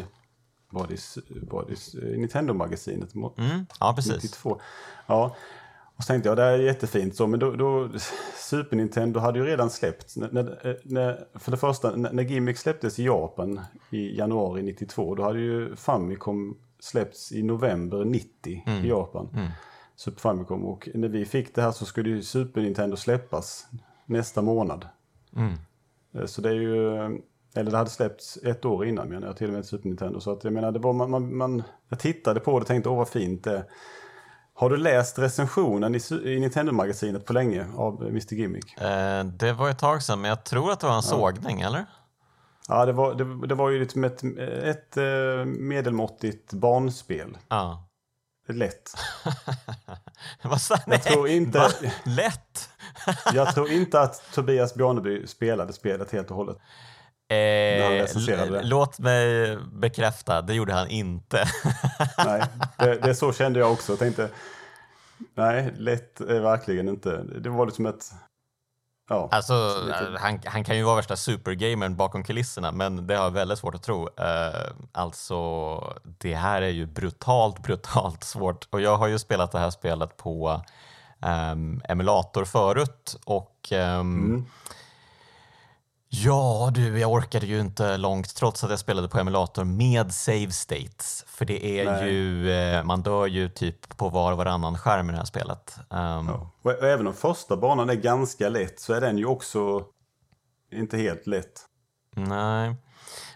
var 0.75 1.65
det 1.67 2.17
Nintendo-magasinet. 2.17 3.15
Mm, 3.15 3.65
ja, 3.79 3.93
precis. 3.95 4.23
92. 4.23 4.61
Ja. 5.07 5.35
Och 5.97 6.03
så 6.03 6.07
tänkte 6.07 6.29
jag, 6.29 6.37
det 6.37 6.43
är 6.43 6.57
jättefint 6.57 7.15
så, 7.15 7.27
men 7.27 7.39
då, 7.39 7.51
då 7.51 7.89
Super 8.35 8.75
Nintendo 8.77 9.19
hade 9.19 9.39
ju 9.39 9.45
redan 9.45 9.69
släppts. 9.69 10.17
När, 10.17 10.79
när, 10.83 11.39
för 11.39 11.51
det 11.51 11.57
första, 11.57 11.95
när, 11.95 12.13
när 12.13 12.23
Gimmick 12.23 12.57
släpptes 12.57 12.99
i 12.99 13.05
Japan 13.05 13.61
i 13.89 14.17
januari 14.17 14.63
92, 14.63 15.15
då 15.15 15.23
hade 15.23 15.39
ju 15.39 15.75
Famicom 15.75 16.57
släppts 16.79 17.31
i 17.31 17.43
november 17.43 18.05
90 18.05 18.63
mm. 18.65 18.85
i 18.85 18.87
Japan. 18.87 19.29
Mm. 19.33 19.47
Super 19.95 20.19
Famicom. 20.19 20.65
Och 20.65 20.89
när 20.93 21.07
vi 21.07 21.25
fick 21.25 21.55
det 21.55 21.61
här 21.61 21.71
så 21.71 21.85
skulle 21.85 22.09
ju 22.09 22.23
Super 22.23 22.61
Nintendo 22.61 22.95
släppas 22.95 23.67
nästa 24.05 24.41
månad. 24.41 24.87
Mm. 25.35 25.53
Eh, 26.13 26.25
så 26.25 26.41
det 26.41 26.49
är 26.49 26.53
ju 26.53 27.19
eller 27.55 27.71
det 27.71 27.77
hade 27.77 27.89
släppts 27.89 28.37
ett 28.43 28.65
år 28.65 28.85
innan 28.85 29.07
menar 29.07 29.27
jag, 29.27 29.37
till 29.37 29.47
och 29.47 29.53
med 29.53 29.65
Super 29.65 29.87
Nintendo. 29.87 30.19
Så 30.19 30.31
att 30.31 30.43
jag 30.43 30.53
menar, 30.53 30.71
det 30.71 30.79
var, 30.79 30.93
man, 30.93 31.09
man, 31.09 31.37
man, 31.37 31.63
jag 31.89 31.99
tittade 31.99 32.39
på 32.39 32.51
det 32.51 32.61
och 32.63 32.67
tänkte 32.67 32.89
åh 32.89 32.97
vad 32.97 33.09
fint 33.09 33.43
det 33.43 33.65
Har 34.53 34.69
du 34.69 34.77
läst 34.77 35.19
recensionen 35.19 35.95
i, 35.95 35.99
i 36.23 36.39
Nintendo-magasinet 36.39 37.25
på 37.25 37.33
länge 37.33 37.65
av 37.75 38.03
Mr 38.03 38.33
Gimmick? 38.33 38.81
Eh, 38.81 39.23
det 39.23 39.53
var 39.53 39.69
ett 39.69 39.79
tag 39.79 40.03
sedan, 40.03 40.21
men 40.21 40.29
jag 40.29 40.43
tror 40.43 40.71
att 40.71 40.79
det 40.79 40.87
var 40.87 40.93
en 40.93 40.95
ja. 40.95 41.01
sågning, 41.01 41.61
eller? 41.61 41.85
Ja, 42.67 42.85
det 42.85 42.93
var, 42.93 43.13
det, 43.13 43.47
det 43.47 43.55
var 43.55 43.69
ju 43.69 43.79
liksom 43.79 44.03
ett, 44.03 44.23
ett 44.63 44.97
eh, 44.97 45.45
medelmåttigt 45.45 46.53
barnspel. 46.53 47.37
Ja. 47.47 47.87
Lätt. 48.47 48.93
Vad 50.43 50.61
sa 50.61 50.77
Jag 50.85 51.03
tror 51.03 51.27
inte... 51.27 51.57
Va? 51.57 51.69
Lätt? 52.03 52.69
jag 53.33 53.55
tror 53.55 53.71
inte 53.71 54.01
att 54.01 54.23
Tobias 54.33 54.75
Bjarneby 54.75 55.27
spelade 55.27 55.73
spelet 55.73 56.11
helt 56.11 56.31
och 56.31 56.37
hållet. 56.37 56.57
Eh, 57.27 58.61
låt 58.63 58.99
mig 58.99 59.57
bekräfta, 59.57 60.41
det 60.41 60.53
gjorde 60.53 60.73
han 60.73 60.87
inte. 60.87 61.45
nej, 62.17 62.43
det, 62.77 62.95
det 62.95 63.15
så 63.15 63.33
kände 63.33 63.59
jag 63.59 63.71
också. 63.71 63.91
Jag 63.91 63.99
tänkte, 63.99 64.29
nej, 65.35 65.73
lätt 65.77 66.21
är 66.21 66.39
verkligen 66.39 66.89
inte. 66.89 67.23
Det 67.23 67.49
var 67.49 67.65
liksom 67.65 67.85
ett... 67.85 68.11
Ja, 69.09 69.29
alltså, 69.31 69.53
han, 70.17 70.39
han 70.45 70.63
kan 70.63 70.77
ju 70.77 70.83
vara 70.83 70.95
värsta 70.95 71.15
supergamern 71.15 71.95
bakom 71.95 72.23
kulisserna, 72.23 72.71
men 72.71 73.07
det 73.07 73.15
har 73.15 73.23
jag 73.23 73.31
väldigt 73.31 73.59
svårt 73.59 73.75
att 73.75 73.83
tro. 73.83 74.03
Uh, 74.03 74.85
alltså, 74.91 75.79
det 76.03 76.35
här 76.35 76.61
är 76.61 76.69
ju 76.69 76.85
brutalt, 76.85 77.59
brutalt 77.63 78.23
svårt. 78.23 78.67
Och 78.69 78.81
jag 78.81 78.97
har 78.97 79.07
ju 79.07 79.19
spelat 79.19 79.51
det 79.51 79.59
här 79.59 79.69
spelet 79.69 80.17
på 80.17 80.61
um, 81.51 81.81
emulator 81.89 82.45
förut 82.45 83.17
och 83.25 83.69
um, 83.71 83.79
mm 83.79 84.45
Ja 86.09 86.71
du, 86.73 86.99
jag 86.99 87.11
orkade 87.11 87.45
ju 87.45 87.59
inte 87.59 87.97
långt 87.97 88.35
trots 88.35 88.63
att 88.63 88.69
jag 88.69 88.79
spelade 88.79 89.07
på 89.07 89.19
emulator 89.19 89.63
med 89.63 90.13
save 90.13 90.51
states. 90.51 91.23
För 91.27 91.45
det 91.45 91.79
är 91.79 91.85
Nej. 91.85 92.13
ju, 92.13 92.51
eh, 92.51 92.83
man 92.83 93.01
dör 93.01 93.27
ju 93.27 93.49
typ 93.49 93.97
på 93.97 94.09
var 94.09 94.31
och 94.31 94.37
varannan 94.37 94.77
skärm 94.77 95.09
i 95.09 95.11
det 95.11 95.17
här 95.17 95.25
spelet. 95.25 95.75
Um, 95.89 96.27
ja. 96.27 96.51
och 96.61 96.83
även 96.83 97.07
om 97.07 97.13
första 97.13 97.57
banan 97.57 97.89
är 97.89 97.95
ganska 97.95 98.49
lätt 98.49 98.79
så 98.79 98.93
är 98.93 99.01
den 99.01 99.17
ju 99.17 99.25
också 99.25 99.83
inte 100.71 100.97
helt 100.97 101.27
lätt. 101.27 101.61
Nej. 102.15 102.75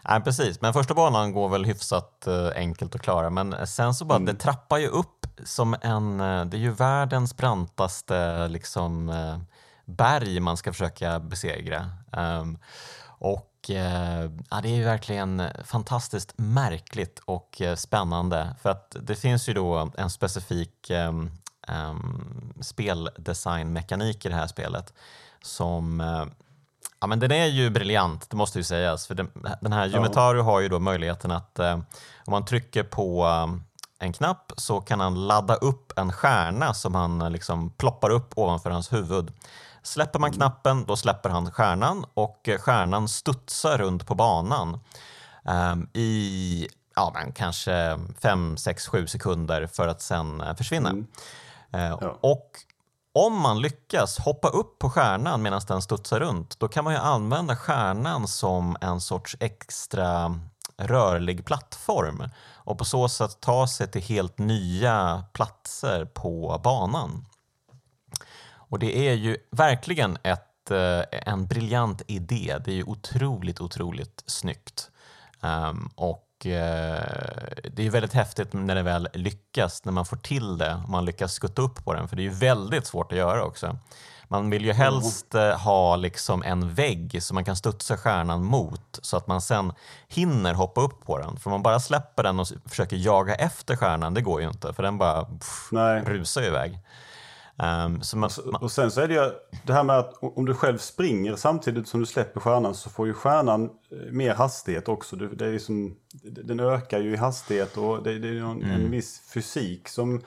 Nej, 0.09 0.21
precis. 0.21 0.61
Men 0.61 0.73
första 0.73 0.93
banan 0.93 1.33
går 1.33 1.49
väl 1.49 1.65
hyfsat 1.65 2.25
uh, 2.27 2.49
enkelt 2.55 2.95
att 2.95 3.01
klara. 3.01 3.29
Men 3.29 3.67
sen 3.67 3.93
så 3.93 4.05
bara, 4.05 4.15
mm. 4.15 4.25
det 4.25 4.41
trappar 4.41 4.77
ju 4.77 4.87
upp 4.87 5.27
som 5.43 5.75
en, 5.81 6.21
uh, 6.21 6.45
det 6.45 6.57
är 6.57 6.61
ju 6.61 6.71
världens 6.71 7.37
brantaste 7.37 8.47
liksom 8.47 9.09
uh, 9.09 9.37
berg 9.89 10.39
man 10.39 10.57
ska 10.57 10.73
försöka 10.73 11.19
besegra. 11.19 11.89
Um, 12.11 12.57
Och 13.21 13.69
eh, 13.69 14.31
ja, 14.49 14.61
det 14.61 14.69
är 14.69 14.75
ju 14.75 14.83
verkligen 14.83 15.43
fantastiskt 15.65 16.33
märkligt 16.37 17.19
och 17.25 17.61
eh, 17.61 17.75
spännande 17.75 18.55
för 18.61 18.69
att 18.69 18.95
det 19.01 19.15
finns 19.15 19.49
ju 19.49 19.53
då 19.53 19.91
en 19.97 20.09
specifik 20.09 20.89
eh, 20.89 21.13
speldesignmekanik 22.61 24.25
i 24.25 24.29
det 24.29 24.35
här 24.35 24.47
spelet 24.47 24.93
som 25.41 26.01
eh, 26.01 26.25
Ja, 27.01 27.07
men 27.07 27.19
den 27.19 27.31
är 27.31 27.45
ju 27.45 27.69
briljant, 27.69 28.29
det 28.29 28.37
måste 28.37 28.59
ju 28.59 28.63
sägas. 28.63 29.07
För 29.07 29.15
den, 29.15 29.31
den 29.61 29.73
här 29.73 29.85
Jumetaru 29.85 30.41
har 30.41 30.59
ju 30.59 30.69
då 30.69 30.79
möjligheten 30.79 31.31
att 31.31 31.59
eh, 31.59 31.73
om 32.25 32.31
man 32.31 32.45
trycker 32.45 32.83
på 32.83 33.27
en 33.99 34.13
knapp 34.13 34.51
så 34.57 34.81
kan 34.81 34.99
han 34.99 35.27
ladda 35.27 35.55
upp 35.55 35.99
en 35.99 36.11
stjärna 36.11 36.73
som 36.73 36.95
han 36.95 37.31
liksom 37.31 37.69
ploppar 37.69 38.09
upp 38.09 38.33
ovanför 38.35 38.69
hans 38.69 38.93
huvud. 38.93 39.31
Släpper 39.83 40.19
man 40.19 40.31
knappen 40.31 40.85
då 40.85 40.95
släpper 40.95 41.29
han 41.29 41.51
stjärnan 41.51 42.05
och 42.13 42.49
stjärnan 42.59 43.07
studsar 43.07 43.77
runt 43.77 44.07
på 44.07 44.15
banan 44.15 44.79
um, 45.43 45.89
i 45.93 46.67
ja, 46.95 47.11
men 47.13 47.31
kanske 47.31 47.99
5, 48.21 48.57
6, 48.57 48.87
7 48.87 49.07
sekunder 49.07 49.67
för 49.67 49.87
att 49.87 50.01
sen 50.01 50.41
uh, 50.41 50.55
försvinna. 50.55 50.89
Mm. 50.89 51.07
Uh, 51.75 51.97
ja. 52.01 52.17
Och 52.21 52.49
om 53.13 53.41
man 53.41 53.61
lyckas 53.61 54.17
hoppa 54.19 54.47
upp 54.47 54.79
på 54.79 54.89
stjärnan 54.89 55.41
medan 55.41 55.61
den 55.67 55.81
studsar 55.81 56.19
runt 56.19 56.59
då 56.59 56.67
kan 56.67 56.83
man 56.83 56.93
ju 56.93 56.99
använda 56.99 57.55
stjärnan 57.55 58.27
som 58.27 58.77
en 58.81 59.01
sorts 59.01 59.37
extra 59.39 60.39
rörlig 60.77 61.45
plattform 61.45 62.23
och 62.53 62.77
på 62.77 62.85
så 62.85 63.09
sätt 63.09 63.37
ta 63.39 63.67
sig 63.67 63.91
till 63.91 64.01
helt 64.01 64.37
nya 64.37 65.23
platser 65.33 66.05
på 66.05 66.61
banan. 66.63 67.25
Och 68.69 68.79
det 68.79 69.07
är 69.07 69.13
ju 69.13 69.37
verkligen 69.51 70.17
ett, 70.23 70.71
eh, 70.71 71.01
en 71.11 71.47
briljant 71.47 72.01
idé. 72.07 72.55
Det 72.65 72.71
är 72.71 72.75
ju 72.75 72.83
otroligt, 72.83 73.61
otroligt 73.61 74.23
snyggt. 74.25 74.91
Um, 75.41 75.89
och 75.95 76.25
uh, 76.45 76.51
det 77.71 77.79
är 77.79 77.89
väldigt 77.89 78.13
häftigt 78.13 78.53
när 78.53 78.75
det 78.75 78.81
väl 78.81 79.07
lyckas, 79.13 79.85
när 79.85 79.91
man 79.91 80.05
får 80.05 80.17
till 80.17 80.57
det, 80.57 80.81
man 80.87 81.05
lyckas 81.05 81.33
skutta 81.33 81.61
upp 81.61 81.85
på 81.85 81.93
den, 81.93 82.07
för 82.07 82.15
det 82.15 82.21
är 82.21 82.23
ju 82.23 82.29
väldigt 82.29 82.85
svårt 82.85 83.11
att 83.11 83.17
göra 83.17 83.43
också. 83.43 83.77
Man 84.31 84.49
vill 84.49 84.65
ju 84.65 84.73
helst 84.73 85.33
mm. 85.33 85.59
ha 85.59 85.95
liksom 85.95 86.43
en 86.43 86.73
vägg 86.73 87.23
som 87.23 87.35
man 87.35 87.45
kan 87.45 87.55
studsa 87.55 87.97
stjärnan 87.97 88.43
mot 88.43 88.99
så 89.01 89.17
att 89.17 89.27
man 89.27 89.41
sen 89.41 89.73
hinner 90.07 90.53
hoppa 90.53 90.81
upp 90.81 91.05
på 91.05 91.17
den. 91.17 91.37
För 91.37 91.49
om 91.49 91.51
man 91.51 91.63
bara 91.63 91.79
släpper 91.79 92.23
den 92.23 92.39
och 92.39 92.47
försöker 92.65 92.97
jaga 92.97 93.35
efter 93.35 93.75
stjärnan, 93.75 94.13
det 94.13 94.21
går 94.21 94.41
ju 94.41 94.47
inte 94.47 94.73
för 94.73 94.83
den 94.83 94.97
bara 94.97 95.25
pff, 95.25 95.71
rusar 96.05 96.43
iväg. 96.43 96.79
Um, 97.63 98.01
man, 98.15 98.29
och, 98.45 98.63
och 98.63 98.71
sen 98.71 98.91
så 98.91 99.01
är 99.01 99.07
det 99.07 99.13
ju 99.13 99.31
det 99.63 99.73
här 99.73 99.83
med 99.83 99.97
att 99.97 100.13
om 100.21 100.45
du 100.45 100.53
själv 100.53 100.77
springer 100.77 101.35
samtidigt 101.35 101.87
som 101.87 101.99
du 101.99 102.05
släpper 102.05 102.39
stjärnan 102.39 102.75
så 102.75 102.89
får 102.89 103.07
ju 103.07 103.13
stjärnan 103.13 103.63
eh, 103.63 104.11
mer 104.11 104.33
hastighet 104.33 104.87
också. 104.87 105.15
Det 105.15 105.45
är 105.45 105.51
liksom, 105.51 105.95
den 106.23 106.59
ökar 106.59 106.99
ju 106.99 107.13
i 107.13 107.15
hastighet 107.15 107.77
och 107.77 108.03
det, 108.03 108.19
det 108.19 108.27
är 108.27 108.33
en, 108.33 108.63
mm. 108.63 108.71
en 108.71 108.91
viss 108.91 109.21
fysik 109.33 109.87
som 109.87 110.21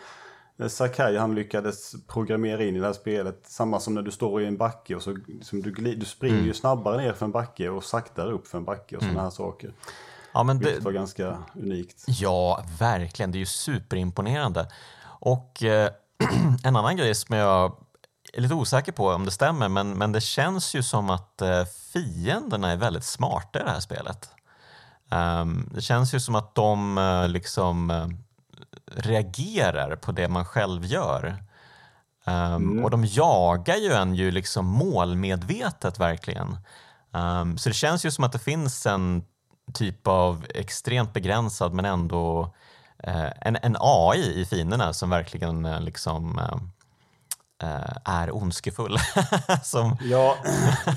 Sakai 0.68 1.16
han 1.16 1.34
lyckades 1.34 1.92
programmera 2.06 2.64
in 2.64 2.76
i 2.76 2.78
det 2.78 2.86
här 2.86 2.92
spelet. 2.92 3.40
Samma 3.44 3.80
som 3.80 3.94
när 3.94 4.02
du 4.02 4.10
står 4.10 4.42
i 4.42 4.46
en 4.46 4.56
backe 4.56 4.94
och 4.94 5.02
så 5.02 5.16
liksom, 5.26 5.62
du, 5.62 5.70
du 5.70 6.06
springer 6.06 6.34
mm. 6.34 6.46
ju 6.46 6.54
snabbare 6.54 6.96
ner 6.96 7.12
för 7.12 7.26
en 7.26 7.32
backe 7.32 7.68
och 7.68 7.84
saktare 7.84 8.32
upp 8.32 8.46
för 8.46 8.58
en 8.58 8.64
backe 8.64 8.96
och 8.96 9.02
mm. 9.02 9.14
sådana 9.14 9.26
här 9.26 9.34
saker. 9.34 9.72
Ja, 10.34 10.42
men 10.42 10.58
det 10.58 10.80
var 10.80 10.92
ganska 10.92 11.38
unikt. 11.54 12.04
Ja, 12.06 12.64
verkligen. 12.78 13.32
Det 13.32 13.36
är 13.36 13.40
ju 13.40 13.46
superimponerande. 13.46 14.68
Och 15.04 15.62
eh, 15.62 15.90
en 16.64 16.76
annan 16.76 16.96
grej 16.96 17.14
som 17.14 17.36
jag 17.36 17.76
är 18.32 18.40
lite 18.40 18.54
osäker 18.54 18.92
på 18.92 19.08
om 19.08 19.24
det 19.24 19.30
stämmer, 19.30 19.68
men, 19.68 19.90
men 19.90 20.12
det 20.12 20.20
känns 20.20 20.74
ju 20.74 20.82
som 20.82 21.10
att 21.10 21.42
eh, 21.42 21.64
fienderna 21.92 22.70
är 22.70 22.76
väldigt 22.76 23.04
smarta 23.04 23.60
i 23.60 23.62
det 23.62 23.70
här 23.70 23.80
spelet. 23.80 24.30
Um, 25.10 25.70
det 25.74 25.80
känns 25.80 26.14
ju 26.14 26.20
som 26.20 26.34
att 26.34 26.54
de 26.54 26.98
uh, 26.98 27.28
liksom 27.28 27.90
uh, 27.90 28.08
reagerar 28.86 29.96
på 29.96 30.12
det 30.12 30.28
man 30.28 30.44
själv 30.44 30.84
gör. 30.84 31.36
Um, 32.24 32.34
mm. 32.34 32.84
Och 32.84 32.90
de 32.90 33.04
jagar 33.04 33.76
ju 33.76 33.92
en 33.92 34.14
ju 34.14 34.30
liksom 34.30 34.66
målmedvetet 34.66 35.98
verkligen. 35.98 36.56
Um, 37.10 37.58
så 37.58 37.68
det 37.68 37.74
känns 37.74 38.06
ju 38.06 38.10
som 38.10 38.24
att 38.24 38.32
det 38.32 38.38
finns 38.38 38.86
en 38.86 39.24
typ 39.74 40.06
av 40.06 40.46
extremt 40.54 41.12
begränsad 41.12 41.72
men 41.72 41.84
ändå 41.84 42.54
en, 43.40 43.56
en 43.62 43.76
AI 43.80 44.40
i 44.40 44.44
finerna 44.44 44.92
som 44.92 45.10
verkligen 45.10 45.66
uh, 45.66 45.80
liksom 45.80 46.38
uh, 46.38 46.58
är 48.04 48.36
ondskefull. 48.36 48.96
som... 49.62 49.96
Ja, 50.02 50.36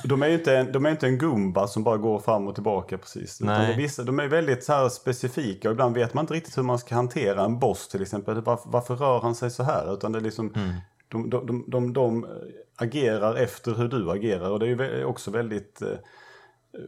de 0.03 0.23
är 0.23 0.27
ju 0.27 0.33
inte 0.33 0.57
en, 0.57 0.71
de 0.71 0.85
är 0.85 0.89
inte 0.89 1.07
en 1.07 1.17
Goomba 1.17 1.67
som 1.67 1.83
bara 1.83 1.97
går 1.97 2.19
fram 2.19 2.47
och 2.47 2.55
tillbaka 2.55 2.97
precis. 2.97 3.41
Nej. 3.41 3.67
De, 3.67 3.81
vissa, 3.81 4.03
de 4.03 4.19
är 4.19 4.27
väldigt 4.27 4.63
så 4.63 4.73
här 4.73 4.89
specifika 4.89 5.69
och 5.69 5.73
ibland 5.73 5.95
vet 5.95 6.13
man 6.13 6.23
inte 6.23 6.33
riktigt 6.33 6.57
hur 6.57 6.63
man 6.63 6.79
ska 6.79 6.95
hantera 6.95 7.45
en 7.45 7.59
boss 7.59 7.87
till 7.87 8.01
exempel. 8.01 8.41
Varför, 8.41 8.69
varför 8.69 8.95
rör 8.95 9.19
han 9.21 9.35
sig 9.35 9.51
så 9.51 9.63
här? 9.63 9.93
Utan 9.93 10.11
det 10.11 10.19
är 10.19 10.23
liksom, 10.23 10.53
mm. 10.55 10.75
de, 11.07 11.29
de, 11.29 11.45
de, 11.45 11.65
de, 11.67 11.93
de 11.93 12.27
agerar 12.75 13.35
efter 13.35 13.75
hur 13.75 13.87
du 13.87 14.11
agerar 14.11 14.49
och 14.49 14.59
det 14.59 14.65
är 14.65 14.97
ju 14.97 15.05
också 15.05 15.31
väldigt 15.31 15.81
uh, 15.81 15.97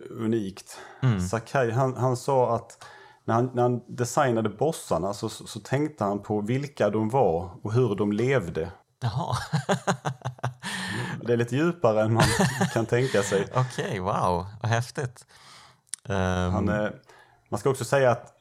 unikt. 0.09 0.79
Mm. 1.03 1.19
Sakai 1.19 1.71
han, 1.71 1.95
han 1.95 2.17
sa 2.17 2.55
att 2.55 2.83
när 3.27 3.33
han, 3.33 3.51
när 3.53 3.61
han 3.61 3.81
designade 3.87 4.49
bossarna 4.49 5.13
så, 5.13 5.29
så, 5.29 5.47
så, 5.47 5.59
tänkte 5.59 6.03
han 6.03 6.19
på 6.19 6.41
vilka 6.41 6.89
de 6.89 7.09
var 7.09 7.51
och 7.61 7.73
hur 7.73 7.95
de 7.95 8.11
levde. 8.11 8.71
Jaha. 8.99 9.37
det 11.21 11.33
är 11.33 11.37
lite 11.37 11.55
djupare 11.55 12.01
än 12.01 12.13
man 12.13 12.23
kan 12.73 12.85
tänka 12.85 13.23
sig. 13.23 13.47
Okej, 13.55 13.85
okay, 13.85 13.99
wow, 13.99 14.45
vad 14.61 14.71
häftigt. 14.71 15.25
Um... 16.03 16.15
Han, 16.53 16.69
eh, 16.69 16.89
man 17.49 17.59
ska 17.59 17.69
också 17.69 17.85
säga 17.85 18.11
att 18.11 18.33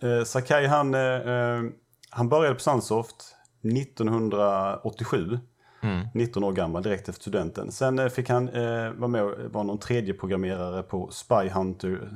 äh, 0.00 0.10
äh, 0.10 0.24
Sakai 0.24 0.66
han, 0.66 0.94
äh, 0.94 1.62
han 2.10 2.28
började 2.28 2.54
på 2.54 2.60
Sunsoft 2.60 3.36
1987. 3.62 5.38
Mm. 5.82 6.08
19 6.14 6.44
år 6.44 6.52
gammal, 6.52 6.82
direkt 6.82 7.08
efter 7.08 7.22
studenten. 7.22 7.72
Sen 7.72 8.10
fick 8.10 8.28
han 8.28 8.46
vara 8.96 9.08
med 9.08 9.22
och 9.22 9.52
vara 9.52 9.64
någon 9.64 9.78
tredje 9.78 10.14
programmerare 10.14 10.82
på 10.82 11.10
Spy 11.10 11.48
Hunter. 11.48 12.10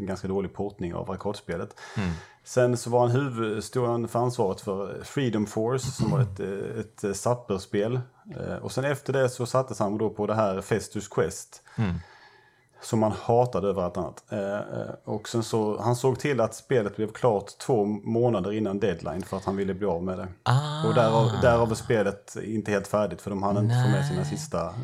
En 0.00 0.06
ganska 0.06 0.28
dålig 0.28 0.54
portning 0.54 0.94
av 0.94 1.10
arkadspelet. 1.10 1.74
Mm. 1.96 2.10
Sen 2.44 2.76
så 2.76 2.90
var 2.90 3.00
han 3.00 3.10
huvudstående 3.10 4.08
för 4.08 4.18
ansvaret 4.18 4.60
för 4.60 5.04
Freedom 5.04 5.46
Force 5.46 5.90
som 5.90 6.10
var 6.10 6.20
ett, 6.20 6.40
ett 7.04 7.16
sapperspel. 7.16 8.00
Eh, 8.36 8.54
och 8.54 8.72
sen 8.72 8.84
efter 8.84 9.12
det 9.12 9.28
så 9.28 9.46
sattes 9.46 9.78
han 9.78 9.98
då 9.98 10.10
på 10.10 10.26
det 10.26 10.34
här 10.34 10.60
Festus 10.60 11.08
Quest. 11.08 11.62
Mm. 11.76 11.94
Som 12.82 12.98
man 12.98 13.12
hatade 13.12 13.68
över 13.68 13.82
allt 13.82 13.96
annat. 13.96 14.24
Eh, 14.28 14.54
eh, 14.54 14.94
och 15.04 15.28
sen 15.28 15.42
så, 15.42 15.80
han 15.80 15.96
såg 15.96 16.18
till 16.18 16.40
att 16.40 16.54
spelet 16.54 16.96
blev 16.96 17.12
klart 17.12 17.58
två 17.58 17.84
månader 17.84 18.52
innan 18.52 18.80
deadline 18.80 19.22
för 19.22 19.36
att 19.36 19.44
han 19.44 19.56
ville 19.56 19.74
bli 19.74 19.86
av 19.86 20.02
med 20.02 20.18
det. 20.18 20.28
Ah. 20.42 20.88
Och 20.88 20.94
därav, 20.94 21.30
därav 21.42 21.70
är 21.70 21.74
spelet 21.74 22.36
inte 22.44 22.70
helt 22.70 22.86
färdigt 22.86 23.22
för 23.22 23.30
de 23.30 23.42
hann 23.42 23.58
inte 23.58 23.82
få 23.84 23.90
med 23.90 24.06
sina 24.06 24.24
sista... 24.24 24.74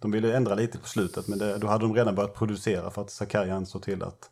De 0.00 0.10
ville 0.10 0.36
ändra 0.36 0.54
lite 0.54 0.78
på 0.78 0.86
slutet 0.86 1.28
men 1.28 1.38
det, 1.38 1.58
då 1.58 1.66
hade 1.66 1.84
de 1.84 1.94
redan 1.94 2.14
börjat 2.14 2.34
producera 2.34 2.90
för 2.90 3.02
att 3.02 3.10
Sakai 3.10 3.66
såg 3.66 3.82
till 3.82 4.02
att 4.02 4.30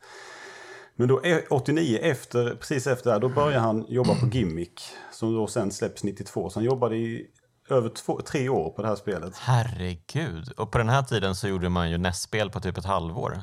men 1.00 1.08
då 1.08 1.22
89, 1.50 1.98
efter, 2.02 2.54
precis 2.54 2.86
efter 2.86 3.12
det 3.12 3.18
då 3.18 3.28
började 3.28 3.58
han 3.58 3.86
jobba 3.88 4.14
på 4.14 4.26
Gimmick. 4.26 4.82
Som 5.12 5.34
då 5.34 5.46
sen 5.46 5.72
släpps 5.72 6.04
92. 6.04 6.50
Så 6.50 6.58
han 6.58 6.64
jobbade 6.64 6.96
i 6.96 7.26
över 7.68 7.88
två, 7.88 8.20
tre 8.20 8.48
år 8.48 8.70
på 8.70 8.82
det 8.82 8.88
här 8.88 8.96
spelet. 8.96 9.36
Herregud. 9.36 10.52
Och 10.56 10.70
på 10.70 10.78
den 10.78 10.88
här 10.88 11.02
tiden 11.02 11.34
så 11.34 11.48
gjorde 11.48 11.68
man 11.68 11.90
ju 11.90 11.98
nästspel 11.98 12.50
på 12.50 12.60
typ 12.60 12.78
ett 12.78 12.84
halvår. 12.84 13.40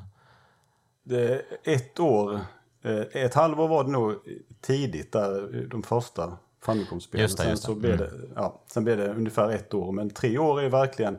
Det, 1.03 1.41
ett 1.63 1.99
år. 1.99 2.39
Eh, 2.83 3.23
ett 3.23 3.33
halvår 3.33 3.67
var 3.67 3.83
det 3.83 3.91
nog 3.91 4.15
tidigt 4.61 5.11
där, 5.11 5.67
de 5.69 5.83
första 5.83 6.37
Famicom-spelen. 6.61 7.29
Sen, 7.29 7.57
så 7.57 7.75
blev 7.75 7.93
mm. 7.93 8.05
det, 8.05 8.27
ja, 8.35 8.61
sen 8.67 8.83
blev 8.83 8.97
det 8.97 9.13
ungefär 9.13 9.51
ett 9.51 9.73
år. 9.73 9.91
Men 9.91 10.09
tre 10.09 10.37
år 10.37 10.61
är 10.61 10.69
verkligen... 10.69 11.17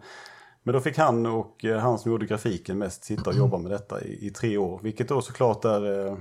Men 0.66 0.72
då 0.72 0.80
fick 0.80 0.98
han 0.98 1.26
och 1.26 1.64
eh, 1.64 1.78
han 1.78 1.98
som 1.98 2.10
gjorde 2.10 2.26
grafiken 2.26 2.78
mest 2.78 3.04
sitta 3.04 3.30
och 3.30 3.36
jobba 3.36 3.58
med 3.58 3.70
detta 3.70 4.00
i, 4.00 4.26
i 4.26 4.30
tre 4.30 4.58
år. 4.58 4.80
Vilket 4.82 5.08
då 5.08 5.22
såklart 5.22 5.64
är... 5.64 6.06
Eh, 6.08 6.16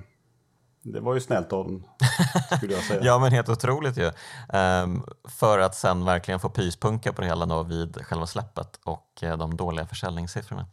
det 0.81 0.99
var 0.99 1.13
ju 1.13 1.19
snällt 1.19 1.53
av 1.53 1.63
dem, 1.63 1.83
skulle 2.57 2.73
jag 2.73 2.83
säga. 2.83 3.01
ja, 3.03 3.19
men 3.19 3.31
helt 3.31 3.49
otroligt 3.49 3.97
ju. 3.97 4.11
Um, 4.59 5.05
för 5.27 5.59
att 5.59 5.75
sen 5.75 6.05
verkligen 6.05 6.39
få 6.39 6.49
pyspunka 6.49 7.13
på 7.13 7.21
det 7.21 7.27
hela 7.27 7.45
då 7.45 7.63
vid 7.63 8.05
själva 8.05 8.27
släppet 8.27 8.79
och 8.83 9.23
uh, 9.23 9.37
de 9.37 9.57
dåliga 9.57 9.85
försäljningssiffrorna. 9.85 10.65